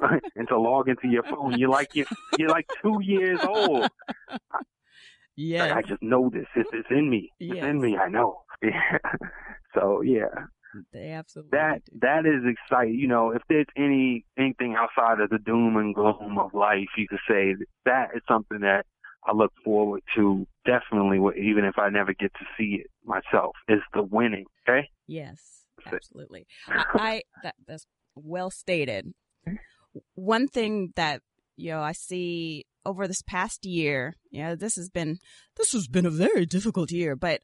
and 0.36 0.48
to 0.48 0.58
log 0.58 0.88
into 0.88 1.08
your 1.08 1.22
phone, 1.22 1.58
you're 1.58 1.70
like 1.70 1.94
you're, 1.94 2.06
you're 2.38 2.48
like 2.48 2.66
two 2.82 2.98
years 3.02 3.40
old. 3.46 3.88
Yeah. 5.36 5.74
I 5.76 5.82
just 5.82 6.02
know 6.02 6.30
this. 6.32 6.46
It's, 6.56 6.70
it's 6.72 6.88
in 6.90 7.10
me. 7.10 7.30
Yes. 7.38 7.64
In 7.64 7.80
me. 7.80 7.96
I 7.96 8.08
know. 8.08 8.40
Yeah. 8.62 8.98
so 9.74 10.00
yeah. 10.00 10.46
They 10.92 11.10
absolutely 11.10 11.58
that 11.58 11.82
do. 11.84 11.98
that 12.00 12.26
is 12.26 12.44
exciting. 12.44 12.94
You 12.94 13.08
know, 13.08 13.30
if 13.30 13.42
there's 13.48 13.66
any 13.76 14.24
anything 14.38 14.76
outside 14.76 15.20
of 15.20 15.30
the 15.30 15.38
doom 15.38 15.76
and 15.76 15.94
gloom 15.94 16.38
of 16.38 16.54
life, 16.54 16.88
you 16.96 17.06
could 17.08 17.20
say 17.28 17.54
that, 17.54 17.66
that 17.84 18.08
is 18.14 18.22
something 18.28 18.60
that 18.60 18.86
I 19.24 19.32
look 19.32 19.52
forward 19.64 20.02
to 20.14 20.46
definitely, 20.64 21.18
even 21.40 21.64
if 21.64 21.78
I 21.78 21.90
never 21.90 22.12
get 22.12 22.32
to 22.34 22.44
see 22.56 22.82
it 22.82 22.86
myself, 23.04 23.56
is 23.68 23.80
the 23.92 24.02
winning. 24.02 24.46
Okay. 24.68 24.88
Yes, 25.06 25.64
absolutely. 25.86 26.46
I, 26.68 26.84
I 26.94 27.22
that, 27.42 27.54
that's 27.66 27.86
well 28.14 28.50
stated. 28.50 29.12
One 30.14 30.46
thing 30.48 30.92
that 30.96 31.22
you 31.56 31.70
know 31.70 31.80
I 31.80 31.92
see 31.92 32.66
over 32.84 33.08
this 33.08 33.22
past 33.22 33.66
year, 33.66 34.14
you 34.30 34.42
know, 34.42 34.54
this 34.54 34.76
has 34.76 34.88
been 34.88 35.18
this 35.56 35.72
has 35.72 35.88
been 35.88 36.06
a 36.06 36.10
very 36.10 36.46
difficult 36.46 36.90
year, 36.90 37.16
but 37.16 37.40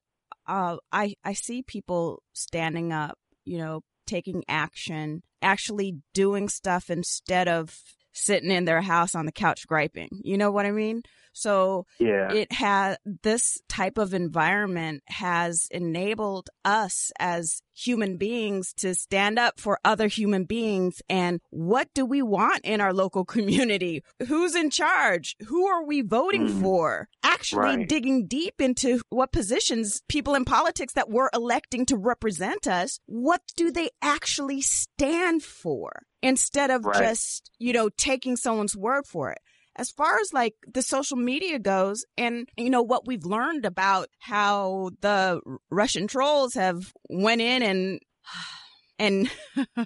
uh, 0.47 0.77
I 0.93 1.15
I 1.25 1.33
see 1.35 1.63
people 1.63 2.23
standing 2.33 2.93
up, 2.93 3.19
you 3.45 3.59
know, 3.59 3.83
taking 4.07 4.45
action, 4.49 5.23
actually 5.41 5.97
doing 6.15 6.49
stuff 6.49 6.91
instead 6.91 7.49
of 7.49 7.79
sitting 8.13 8.51
in 8.51 8.65
their 8.65 8.83
house 8.83 9.15
on 9.15 9.27
the 9.27 9.33
couch 9.33 9.67
griping. 9.67 10.09
You 10.23 10.37
know 10.37 10.51
what 10.51 10.67
I 10.67 10.71
mean? 10.71 11.03
So 11.33 11.87
yeah. 11.99 12.33
it 12.33 12.53
has 12.53 12.97
this 13.23 13.61
type 13.69 13.99
of 13.99 14.15
environment 14.15 15.03
has 15.07 15.69
enabled 15.71 16.51
us 16.65 17.13
as 17.19 17.63
human 17.75 18.17
beings 18.17 18.73
to 18.75 18.95
stand 18.95 19.39
up 19.39 19.59
for 19.59 19.79
other 19.85 20.09
human 20.09 20.45
beings. 20.45 21.01
And 21.09 21.41
what 21.51 21.89
do 21.95 22.05
we 22.05 22.23
want 22.23 22.65
in 22.65 22.81
our 22.81 22.93
local 22.93 23.25
community? 23.35 24.03
Who's 24.29 24.55
in 24.55 24.71
charge? 24.71 25.37
Who 25.47 25.67
are 25.67 25.85
we 25.85 26.03
voting 26.03 26.49
mm. 26.49 26.61
for? 26.61 27.09
Actually 27.23 27.77
right. 27.79 27.89
digging 27.89 28.27
deep 28.27 28.61
into 28.61 29.01
what 29.09 29.33
positions 29.33 30.03
people 30.09 30.35
in 30.35 30.45
politics 30.45 30.93
that 30.95 31.11
we're 31.11 31.31
electing 31.35 31.87
to 31.87 31.97
represent 31.97 32.67
us, 32.67 32.99
what 33.07 33.41
do 33.57 33.71
they 33.71 33.91
actually 34.01 34.61
stand 34.61 35.43
for? 35.43 36.03
Instead 36.25 36.71
of 36.71 36.85
right. 36.85 37.03
just, 37.03 37.51
you 37.59 37.73
know, 37.73 37.89
taking 37.97 38.37
someone's 38.37 38.77
word 38.77 39.07
for 39.07 39.31
it 39.31 39.39
as 39.77 39.91
far 39.91 40.19
as 40.21 40.33
like 40.33 40.55
the 40.73 40.83
social 40.83 41.17
media 41.17 41.59
goes 41.59 42.05
and 42.17 42.49
you 42.57 42.71
know 42.71 42.83
what 42.83 43.07
we've 43.07 43.25
learned 43.25 43.65
about 43.65 44.09
how 44.19 44.91
the 45.01 45.41
russian 45.71 46.07
trolls 46.07 46.55
have 46.55 46.93
went 47.09 47.41
in 47.41 47.63
and 47.63 48.01
and 48.99 49.29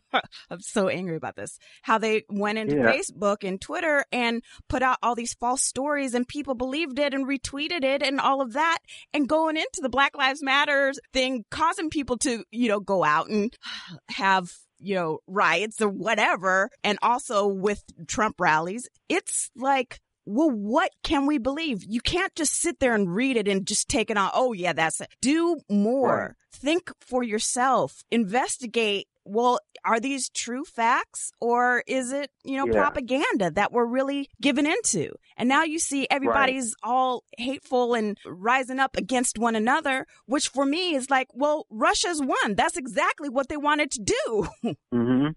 I'm 0.51 0.61
so 0.61 0.89
angry 0.89 1.17
about 1.17 1.37
this. 1.37 1.59
How 1.83 1.97
they 1.97 2.25
went 2.29 2.59
into 2.59 2.77
yeah. 2.77 2.93
Facebook 2.93 3.45
and 3.45 3.59
Twitter 3.59 4.05
and 4.13 4.43
put 4.69 4.83
out 4.83 4.99
all 5.03 5.15
these 5.15 5.33
false 5.35 5.63
stories 5.63 6.13
and 6.13 6.29
people 6.29 6.55
believed 6.55 6.99
it 6.99 7.15
and 7.15 7.27
retweeted 7.27 7.83
it 7.83 8.03
and 8.03 8.21
all 8.21 8.43
of 8.43 8.53
that 8.53 8.79
and 9.15 9.29
going 9.29 9.57
into 9.57 9.81
the 9.81 9.89
Black 9.89 10.17
Lives 10.17 10.43
Matters 10.43 10.99
thing, 11.15 11.45
causing 11.51 11.89
people 11.89 12.19
to, 12.19 12.45
you 12.51 12.69
know, 12.69 12.81
go 12.81 13.05
out 13.05 13.31
and 13.31 13.57
have 14.11 14.51
you 14.79 14.95
know, 14.95 15.19
riots 15.27 15.81
or 15.81 15.89
whatever, 15.89 16.71
and 16.85 16.99
also 17.03 17.47
with 17.47 17.83
Trump 18.07 18.37
rallies, 18.41 18.89
it's 19.09 19.51
like, 19.57 20.01
well, 20.27 20.51
what 20.51 20.91
can 21.03 21.27
we 21.27 21.39
believe? 21.39 21.85
You 21.85 22.01
can't 22.01 22.35
just 22.35 22.55
sit 22.55 22.81
there 22.81 22.95
and 22.95 23.15
read 23.15 23.37
it 23.37 23.49
and 23.49 23.67
just 23.67 23.89
take 23.89 24.11
it 24.11 24.19
on. 24.19 24.31
Oh, 24.35 24.53
yeah, 24.53 24.73
that's 24.73 25.01
it. 25.01 25.09
Do 25.21 25.61
more. 25.71 26.19
Right. 26.19 26.33
Think 26.53 26.91
for 27.01 27.23
yourself. 27.23 28.03
Investigate 28.11 29.09
well, 29.27 29.59
are 29.85 30.01
these 30.01 30.29
true 30.29 30.65
facts 30.65 31.33
or 31.41 31.83
is 31.87 32.13
it, 32.13 32.31
you 32.45 32.57
know, 32.57 32.67
yeah. 32.67 32.81
propaganda 32.81 33.51
that 33.51 33.73
we're 33.73 33.85
really 33.85 34.29
given 34.41 34.67
into? 34.67 35.11
And 35.37 35.49
now 35.49 35.65
you 35.65 35.79
see 35.79 36.07
everybody's 36.11 36.75
right. 36.83 36.91
all 36.91 37.25
hateful 37.37 37.95
and 37.95 38.17
rising 38.25 38.79
up 38.79 38.97
against 38.97 39.39
one 39.39 39.57
another, 39.57 40.07
which 40.27 40.49
for 40.49 40.65
me 40.65 40.95
is 40.95 41.11
like, 41.11 41.29
well, 41.35 41.67
Russia's 41.71 42.23
won. 42.23 42.55
That's 42.55 42.77
exactly 42.77 43.29
what 43.29 43.49
they 43.49 43.57
wanted 43.57 43.91
to 43.93 44.01
do. 44.03 44.49
mm-hmm. 44.95 45.29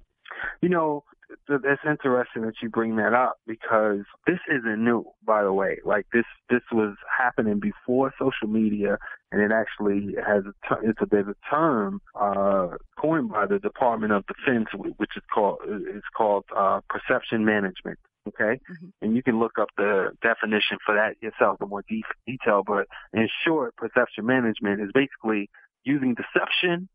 You 0.61 0.69
know, 0.69 1.03
it's 1.47 1.81
interesting 1.87 2.43
that 2.43 2.55
you 2.61 2.69
bring 2.69 2.95
that 2.97 3.13
up 3.13 3.37
because 3.45 4.01
this 4.25 4.39
isn't 4.49 4.83
new, 4.83 5.05
by 5.25 5.43
the 5.43 5.53
way. 5.53 5.77
Like 5.85 6.07
this, 6.13 6.25
this 6.49 6.61
was 6.71 6.95
happening 7.15 7.59
before 7.59 8.13
social 8.19 8.47
media, 8.47 8.97
and 9.31 9.41
it 9.41 9.51
actually 9.51 10.15
has 10.25 10.43
a 10.45 10.75
it's 10.83 10.99
a 11.01 11.05
there's 11.09 11.27
a 11.27 11.35
term 11.49 12.01
uh, 12.19 12.69
coined 12.99 13.29
by 13.29 13.45
the 13.45 13.59
Department 13.59 14.13
of 14.13 14.25
Defense, 14.27 14.67
which 14.73 15.11
is 15.15 15.23
called 15.33 15.59
it's 15.65 16.05
called 16.15 16.45
uh, 16.55 16.81
perception 16.89 17.45
management. 17.45 17.99
Okay, 18.27 18.59
mm-hmm. 18.69 18.87
and 19.01 19.15
you 19.15 19.23
can 19.23 19.39
look 19.39 19.57
up 19.59 19.69
the 19.77 20.11
definition 20.21 20.77
for 20.85 20.95
that 20.95 21.15
yourself 21.21 21.57
in 21.61 21.69
more 21.69 21.83
de- 21.87 22.03
detail. 22.27 22.63
But 22.65 22.87
in 23.13 23.27
short, 23.45 23.75
perception 23.75 24.25
management 24.25 24.81
is 24.81 24.89
basically 24.93 25.49
using 25.83 26.15
deception, 26.15 26.89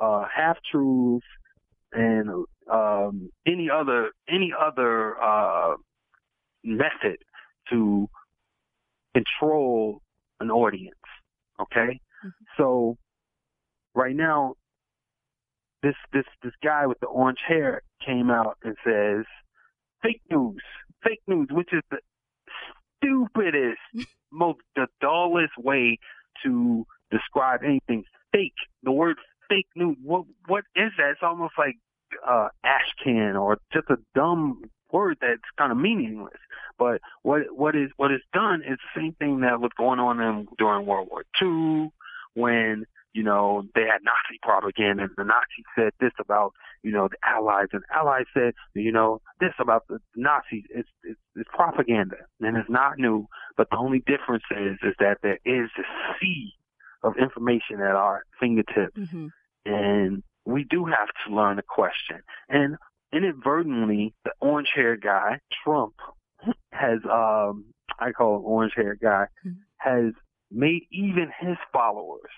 uh, 0.00 0.24
half 0.34 0.56
truths, 0.70 1.26
and 1.92 2.46
um, 2.70 3.30
any 3.46 3.68
other 3.70 4.10
any 4.28 4.52
other 4.58 5.20
uh, 5.22 5.76
method 6.64 7.18
to 7.70 8.08
control 9.14 10.02
an 10.40 10.50
audience. 10.50 10.94
Okay, 11.60 12.00
mm-hmm. 12.24 12.28
so 12.56 12.96
right 13.94 14.14
now, 14.14 14.54
this 15.82 15.94
this 16.12 16.24
this 16.42 16.52
guy 16.62 16.86
with 16.86 17.00
the 17.00 17.06
orange 17.06 17.38
hair 17.46 17.82
came 18.04 18.30
out 18.30 18.58
and 18.62 18.76
says 18.84 19.24
fake 20.02 20.22
news, 20.30 20.62
fake 21.02 21.22
news, 21.26 21.48
which 21.50 21.72
is 21.72 21.82
the 21.90 21.98
stupidest, 22.98 23.78
most 24.32 24.60
the 24.74 24.86
dullest 25.00 25.56
way 25.58 25.98
to 26.44 26.86
describe 27.10 27.60
anything 27.64 28.04
fake. 28.32 28.52
The 28.82 28.92
word 28.92 29.16
fake 29.48 29.68
news. 29.74 29.96
What 30.02 30.24
what 30.46 30.64
is 30.74 30.92
that? 30.98 31.10
It's 31.12 31.20
almost 31.22 31.54
like 31.58 31.76
uh, 32.26 32.48
ashcan 32.64 33.40
or 33.40 33.58
just 33.72 33.88
a 33.90 33.96
dumb 34.14 34.62
word 34.92 35.18
that's 35.20 35.42
kind 35.58 35.72
of 35.72 35.78
meaningless. 35.78 36.38
But 36.78 37.00
what 37.22 37.42
what 37.50 37.74
is 37.74 37.90
what 37.96 38.12
is 38.12 38.20
done 38.32 38.62
is 38.62 38.78
the 38.78 39.00
same 39.00 39.12
thing 39.14 39.40
that 39.40 39.60
was 39.60 39.70
going 39.76 39.98
on 39.98 40.20
in, 40.20 40.46
during 40.58 40.86
World 40.86 41.08
War 41.10 41.24
II 41.40 41.90
when 42.34 42.84
you 43.14 43.22
know 43.22 43.62
they 43.74 43.82
had 43.82 44.02
Nazi 44.04 44.38
propaganda 44.42 45.04
and 45.04 45.12
the 45.16 45.24
Nazis 45.24 45.64
said 45.74 45.92
this 46.00 46.12
about 46.20 46.52
you 46.82 46.92
know 46.92 47.08
the 47.08 47.16
Allies 47.24 47.68
and 47.72 47.82
the 47.82 47.96
Allies 47.96 48.26
said 48.34 48.52
you 48.74 48.92
know 48.92 49.20
this 49.40 49.54
about 49.58 49.84
the 49.88 49.98
Nazis. 50.14 50.64
It's 50.70 50.88
it's, 51.02 51.20
it's 51.34 51.48
propaganda 51.54 52.16
and 52.40 52.56
it's 52.56 52.70
not 52.70 52.98
new. 52.98 53.26
But 53.56 53.68
the 53.70 53.78
only 53.78 54.00
difference 54.00 54.44
is 54.50 54.76
is 54.82 54.94
that 54.98 55.18
there 55.22 55.38
is 55.46 55.70
a 55.78 55.84
sea 56.20 56.52
of 57.02 57.14
information 57.16 57.80
at 57.80 57.94
our 57.94 58.22
fingertips. 58.38 58.98
Mm-hmm. 58.98 59.28
And 59.64 60.22
we 60.46 60.64
do 60.64 60.84
have 60.84 61.08
to 61.26 61.34
learn 61.34 61.58
a 61.58 61.62
question. 61.62 62.22
And 62.48 62.76
inadvertently, 63.12 64.14
the 64.24 64.32
orange 64.40 64.68
haired 64.74 65.02
guy, 65.02 65.40
Trump, 65.64 65.94
has, 66.72 67.00
um, 67.10 67.66
I 67.98 68.12
call 68.12 68.36
him 68.36 68.44
orange 68.44 68.72
haired 68.76 69.00
guy, 69.02 69.26
mm-hmm. 69.44 69.58
has 69.78 70.12
made 70.50 70.82
even 70.92 71.30
his 71.40 71.56
followers 71.72 72.30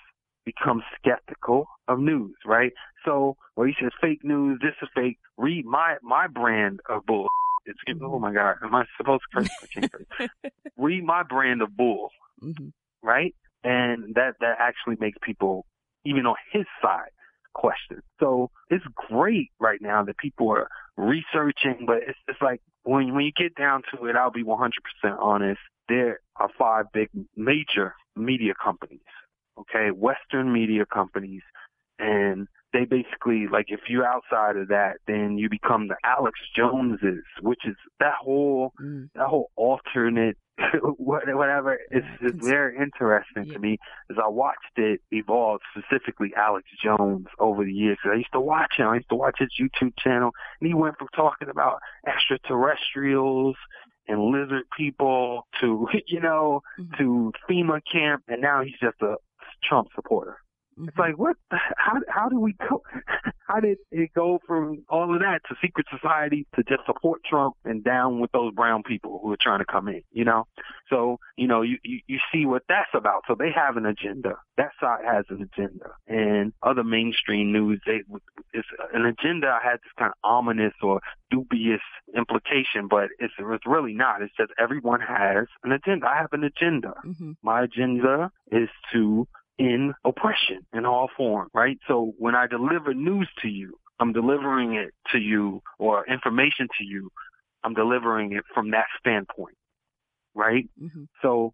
become 0.44 0.82
skeptical 0.96 1.68
of 1.86 1.98
news, 1.98 2.34
right? 2.46 2.72
So 3.04 3.36
where 3.54 3.66
he 3.66 3.74
says 3.80 3.90
fake 4.00 4.24
news, 4.24 4.58
this 4.62 4.74
is 4.80 4.88
fake, 4.94 5.18
read 5.36 5.66
my, 5.66 5.96
my 6.02 6.26
brand 6.26 6.80
of 6.88 7.04
bull. 7.04 7.26
It's, 7.66 7.78
mm-hmm. 7.86 8.04
oh 8.04 8.18
my 8.18 8.32
God, 8.32 8.56
am 8.64 8.74
I 8.74 8.84
supposed 8.96 9.24
to 9.34 9.40
curse? 9.40 9.50
I 9.62 9.66
can't 9.66 9.92
curse. 9.92 10.30
read 10.78 11.04
my 11.04 11.22
brand 11.22 11.60
of 11.60 11.76
bull, 11.76 12.08
mm-hmm. 12.42 12.68
right? 13.02 13.34
And 13.62 14.14
that, 14.14 14.36
that 14.40 14.56
actually 14.58 14.96
makes 14.98 15.18
people, 15.22 15.66
even 16.06 16.24
on 16.24 16.36
his 16.50 16.64
side, 16.80 17.10
question. 17.58 18.00
So 18.20 18.50
it's 18.70 18.84
great 19.10 19.50
right 19.58 19.82
now 19.82 20.04
that 20.04 20.16
people 20.18 20.50
are 20.50 20.68
researching, 20.96 21.84
but 21.86 21.98
it's, 22.06 22.18
it's 22.28 22.40
like 22.40 22.60
when, 22.84 23.14
when 23.14 23.24
you 23.24 23.32
get 23.32 23.54
down 23.56 23.82
to 23.92 24.06
it, 24.06 24.16
I'll 24.16 24.30
be 24.30 24.44
100% 24.44 24.70
honest. 25.18 25.60
There 25.88 26.20
are 26.36 26.48
five 26.56 26.86
big 26.94 27.08
major 27.36 27.94
media 28.16 28.54
companies, 28.62 29.00
okay? 29.58 29.90
Western 29.90 30.52
media 30.52 30.86
companies. 30.86 31.42
And 31.98 32.46
they 32.72 32.84
basically, 32.84 33.46
like, 33.50 33.66
if 33.68 33.80
you're 33.88 34.06
outside 34.06 34.56
of 34.56 34.68
that, 34.68 34.98
then 35.06 35.38
you 35.38 35.48
become 35.48 35.88
the 35.88 35.96
Alex 36.04 36.38
Joneses, 36.54 37.24
which 37.40 37.60
is 37.64 37.76
that 38.00 38.14
whole, 38.20 38.72
mm. 38.80 39.08
that 39.14 39.26
whole 39.26 39.50
alternate 39.56 40.36
whatever. 40.98 41.78
It's, 41.90 42.06
it's 42.20 42.46
very 42.46 42.76
interesting 42.76 43.44
yeah. 43.46 43.52
to 43.54 43.58
me 43.58 43.78
as 44.10 44.16
I 44.22 44.28
watched 44.28 44.76
it 44.76 45.00
evolve, 45.10 45.60
specifically 45.76 46.32
Alex 46.36 46.68
Jones 46.82 47.26
over 47.38 47.64
the 47.64 47.72
years. 47.72 47.98
I 48.04 48.14
used 48.14 48.32
to 48.32 48.40
watch 48.40 48.74
him. 48.76 48.88
I 48.88 48.96
used 48.96 49.08
to 49.10 49.16
watch 49.16 49.36
his 49.38 49.50
YouTube 49.58 49.92
channel, 49.98 50.32
and 50.60 50.68
he 50.68 50.74
went 50.74 50.98
from 50.98 51.08
talking 51.14 51.48
about 51.48 51.80
extraterrestrials 52.06 53.56
and 54.08 54.20
lizard 54.20 54.64
people 54.76 55.46
to, 55.60 55.88
you 56.06 56.20
know, 56.20 56.62
mm-hmm. 56.78 57.02
to 57.02 57.32
FEMA 57.48 57.80
camp, 57.90 58.24
and 58.28 58.40
now 58.40 58.62
he's 58.62 58.78
just 58.80 59.00
a 59.02 59.16
Trump 59.62 59.88
supporter. 59.94 60.38
Mm-hmm. 60.78 60.88
It's 60.88 60.98
like 60.98 61.18
what? 61.18 61.36
The, 61.50 61.58
how 61.76 62.00
how 62.08 62.28
do 62.28 62.38
we 62.38 62.54
go? 62.54 62.82
How 63.48 63.60
did 63.60 63.78
it 63.90 64.10
go 64.14 64.40
from 64.46 64.84
all 64.90 65.14
of 65.14 65.20
that 65.20 65.40
to 65.48 65.54
secret 65.62 65.86
society 65.90 66.46
to 66.54 66.62
just 66.64 66.84
support 66.84 67.22
Trump 67.24 67.54
and 67.64 67.82
down 67.82 68.20
with 68.20 68.30
those 68.32 68.52
brown 68.52 68.82
people 68.82 69.20
who 69.22 69.32
are 69.32 69.38
trying 69.40 69.60
to 69.60 69.64
come 69.64 69.88
in? 69.88 70.02
You 70.12 70.26
know, 70.26 70.46
so 70.90 71.18
you 71.38 71.48
know 71.48 71.62
you 71.62 71.78
you, 71.82 72.00
you 72.06 72.18
see 72.30 72.44
what 72.44 72.64
that's 72.68 72.90
about. 72.94 73.22
So 73.26 73.34
they 73.34 73.50
have 73.50 73.78
an 73.78 73.86
agenda. 73.86 74.34
That 74.58 74.72
side 74.78 75.04
has 75.06 75.24
an 75.30 75.48
agenda, 75.50 75.92
and 76.06 76.52
other 76.62 76.84
mainstream 76.84 77.52
news 77.52 77.80
they 77.86 78.02
it's 78.52 78.68
an 78.92 79.06
agenda 79.06 79.58
has 79.62 79.80
this 79.80 79.92
kind 79.98 80.10
of 80.10 80.30
ominous 80.30 80.74
or 80.82 81.00
dubious 81.30 81.80
implication, 82.16 82.86
but 82.88 83.08
it's 83.18 83.32
it's 83.38 83.66
really 83.66 83.94
not. 83.94 84.20
It's 84.20 84.36
just 84.36 84.52
everyone 84.58 85.00
has 85.00 85.46
an 85.64 85.72
agenda. 85.72 86.06
I 86.06 86.16
have 86.18 86.32
an 86.32 86.44
agenda. 86.44 86.92
Mm-hmm. 87.06 87.32
My 87.42 87.62
agenda 87.62 88.30
is 88.50 88.68
to 88.92 89.26
in 89.58 89.92
oppression 90.04 90.60
in 90.72 90.86
all 90.86 91.08
form, 91.16 91.48
right? 91.52 91.78
So 91.88 92.14
when 92.18 92.34
I 92.34 92.46
deliver 92.46 92.94
news 92.94 93.28
to 93.42 93.48
you, 93.48 93.78
I'm 94.00 94.12
delivering 94.12 94.74
it 94.74 94.94
to 95.12 95.18
you 95.18 95.62
or 95.78 96.06
information 96.06 96.68
to 96.78 96.84
you. 96.84 97.10
I'm 97.64 97.74
delivering 97.74 98.32
it 98.32 98.44
from 98.54 98.70
that 98.70 98.86
standpoint, 99.00 99.56
right? 100.34 100.68
Mm-hmm. 100.80 101.04
So 101.22 101.52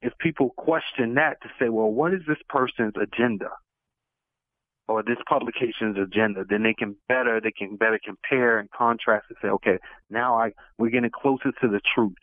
if 0.00 0.16
people 0.18 0.50
question 0.56 1.14
that 1.14 1.42
to 1.42 1.48
say, 1.58 1.68
well, 1.68 1.90
what 1.90 2.14
is 2.14 2.22
this 2.26 2.38
person's 2.48 2.94
agenda? 2.96 3.50
Or 4.88 5.04
this 5.04 5.18
publication's 5.28 5.98
agenda, 5.98 6.44
then 6.48 6.64
they 6.64 6.74
can 6.74 6.96
better, 7.06 7.40
they 7.40 7.52
can 7.52 7.76
better 7.76 8.00
compare 8.02 8.58
and 8.58 8.68
contrast 8.70 9.26
and 9.28 9.36
say, 9.40 9.48
okay, 9.48 9.78
now 10.08 10.36
I, 10.36 10.52
we're 10.78 10.90
getting 10.90 11.10
closer 11.10 11.52
to 11.60 11.68
the 11.68 11.80
truth. 11.94 12.14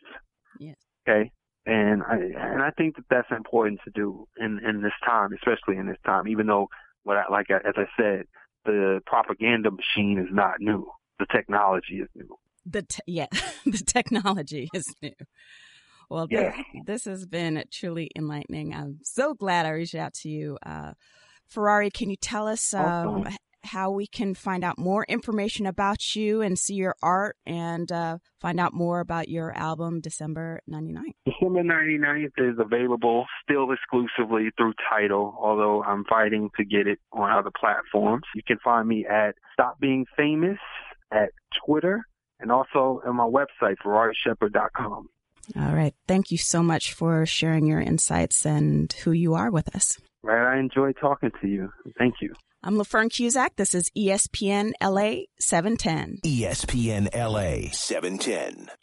Yes. 0.58 0.76
Okay 1.08 1.30
and 1.66 2.02
I 2.02 2.16
and 2.16 2.62
I 2.62 2.70
think 2.70 2.96
that 2.96 3.04
that's 3.10 3.30
important 3.30 3.80
to 3.84 3.90
do 3.90 4.26
in 4.38 4.60
in 4.66 4.82
this 4.82 4.92
time, 5.04 5.30
especially 5.32 5.76
in 5.76 5.86
this 5.86 5.98
time. 6.04 6.28
Even 6.28 6.46
though, 6.46 6.68
what 7.02 7.16
I, 7.16 7.24
like 7.30 7.50
as 7.50 7.74
I 7.76 7.86
said, 7.96 8.24
the 8.64 9.00
propaganda 9.06 9.70
machine 9.70 10.18
is 10.18 10.32
not 10.32 10.60
new. 10.60 10.90
The 11.18 11.26
technology 11.30 12.00
is 12.00 12.08
new. 12.14 12.36
The 12.64 12.82
te- 12.82 13.02
yeah, 13.06 13.26
the 13.64 13.82
technology 13.86 14.68
is 14.72 14.94
new. 15.02 15.14
Well, 16.10 16.26
yeah. 16.30 16.56
this, 16.74 16.84
this 16.86 17.04
has 17.04 17.26
been 17.26 17.62
truly 17.70 18.10
enlightening. 18.16 18.74
I'm 18.74 19.00
so 19.02 19.34
glad 19.34 19.66
I 19.66 19.70
reached 19.70 19.94
out 19.94 20.14
to 20.14 20.28
you. 20.28 20.56
Uh, 20.64 20.94
Ferrari, 21.48 21.90
can 21.90 22.08
you 22.08 22.16
tell 22.16 22.46
us 22.48 22.72
um, 22.72 23.28
how 23.62 23.90
we 23.90 24.06
can 24.06 24.34
find 24.34 24.64
out 24.64 24.78
more 24.78 25.04
information 25.08 25.66
about 25.66 26.14
you 26.14 26.42
and 26.42 26.58
see 26.58 26.74
your 26.74 26.94
art 27.02 27.36
and 27.46 27.90
uh, 27.90 28.18
find 28.40 28.60
out 28.60 28.72
more 28.72 29.00
about 29.00 29.28
your 29.28 29.52
album 29.56 30.00
December 30.00 30.60
99th. 30.70 31.14
December 31.26 31.62
99th 31.62 32.52
is 32.52 32.58
available 32.58 33.26
still 33.42 33.70
exclusively 33.72 34.50
through 34.56 34.74
Tidal, 34.88 35.36
although 35.40 35.82
I'm 35.82 36.04
fighting 36.04 36.50
to 36.56 36.64
get 36.64 36.86
it 36.86 36.98
on 37.12 37.30
other 37.30 37.50
platforms. 37.58 38.24
You 38.34 38.42
can 38.46 38.58
find 38.62 38.86
me 38.88 39.06
at 39.06 39.34
Stop 39.52 39.80
Being 39.80 40.06
Famous 40.16 40.58
at 41.10 41.30
Twitter 41.64 42.04
and 42.40 42.52
also 42.52 43.02
on 43.06 43.16
my 43.16 43.24
website, 43.24 43.76
FerrariSheppard.com. 43.84 45.08
All 45.56 45.74
right. 45.74 45.94
Thank 46.06 46.30
you 46.30 46.38
so 46.38 46.62
much 46.62 46.92
for 46.92 47.24
sharing 47.24 47.66
your 47.66 47.80
insights 47.80 48.44
and 48.44 48.92
who 49.04 49.12
you 49.12 49.34
are 49.34 49.50
with 49.50 49.74
us. 49.74 49.98
Right. 50.22 50.56
I 50.56 50.58
enjoy 50.58 50.92
talking 50.92 51.30
to 51.40 51.48
you. 51.48 51.72
Thank 51.98 52.16
you. 52.20 52.34
I'm 52.60 52.74
LaFern 52.74 53.08
Cusack. 53.08 53.54
This 53.54 53.72
is 53.72 53.88
ESPN 53.96 54.72
LA 54.82 55.26
710. 55.38 56.18
ESPN 56.24 57.08
LA 57.14 57.70
710. 57.70 58.68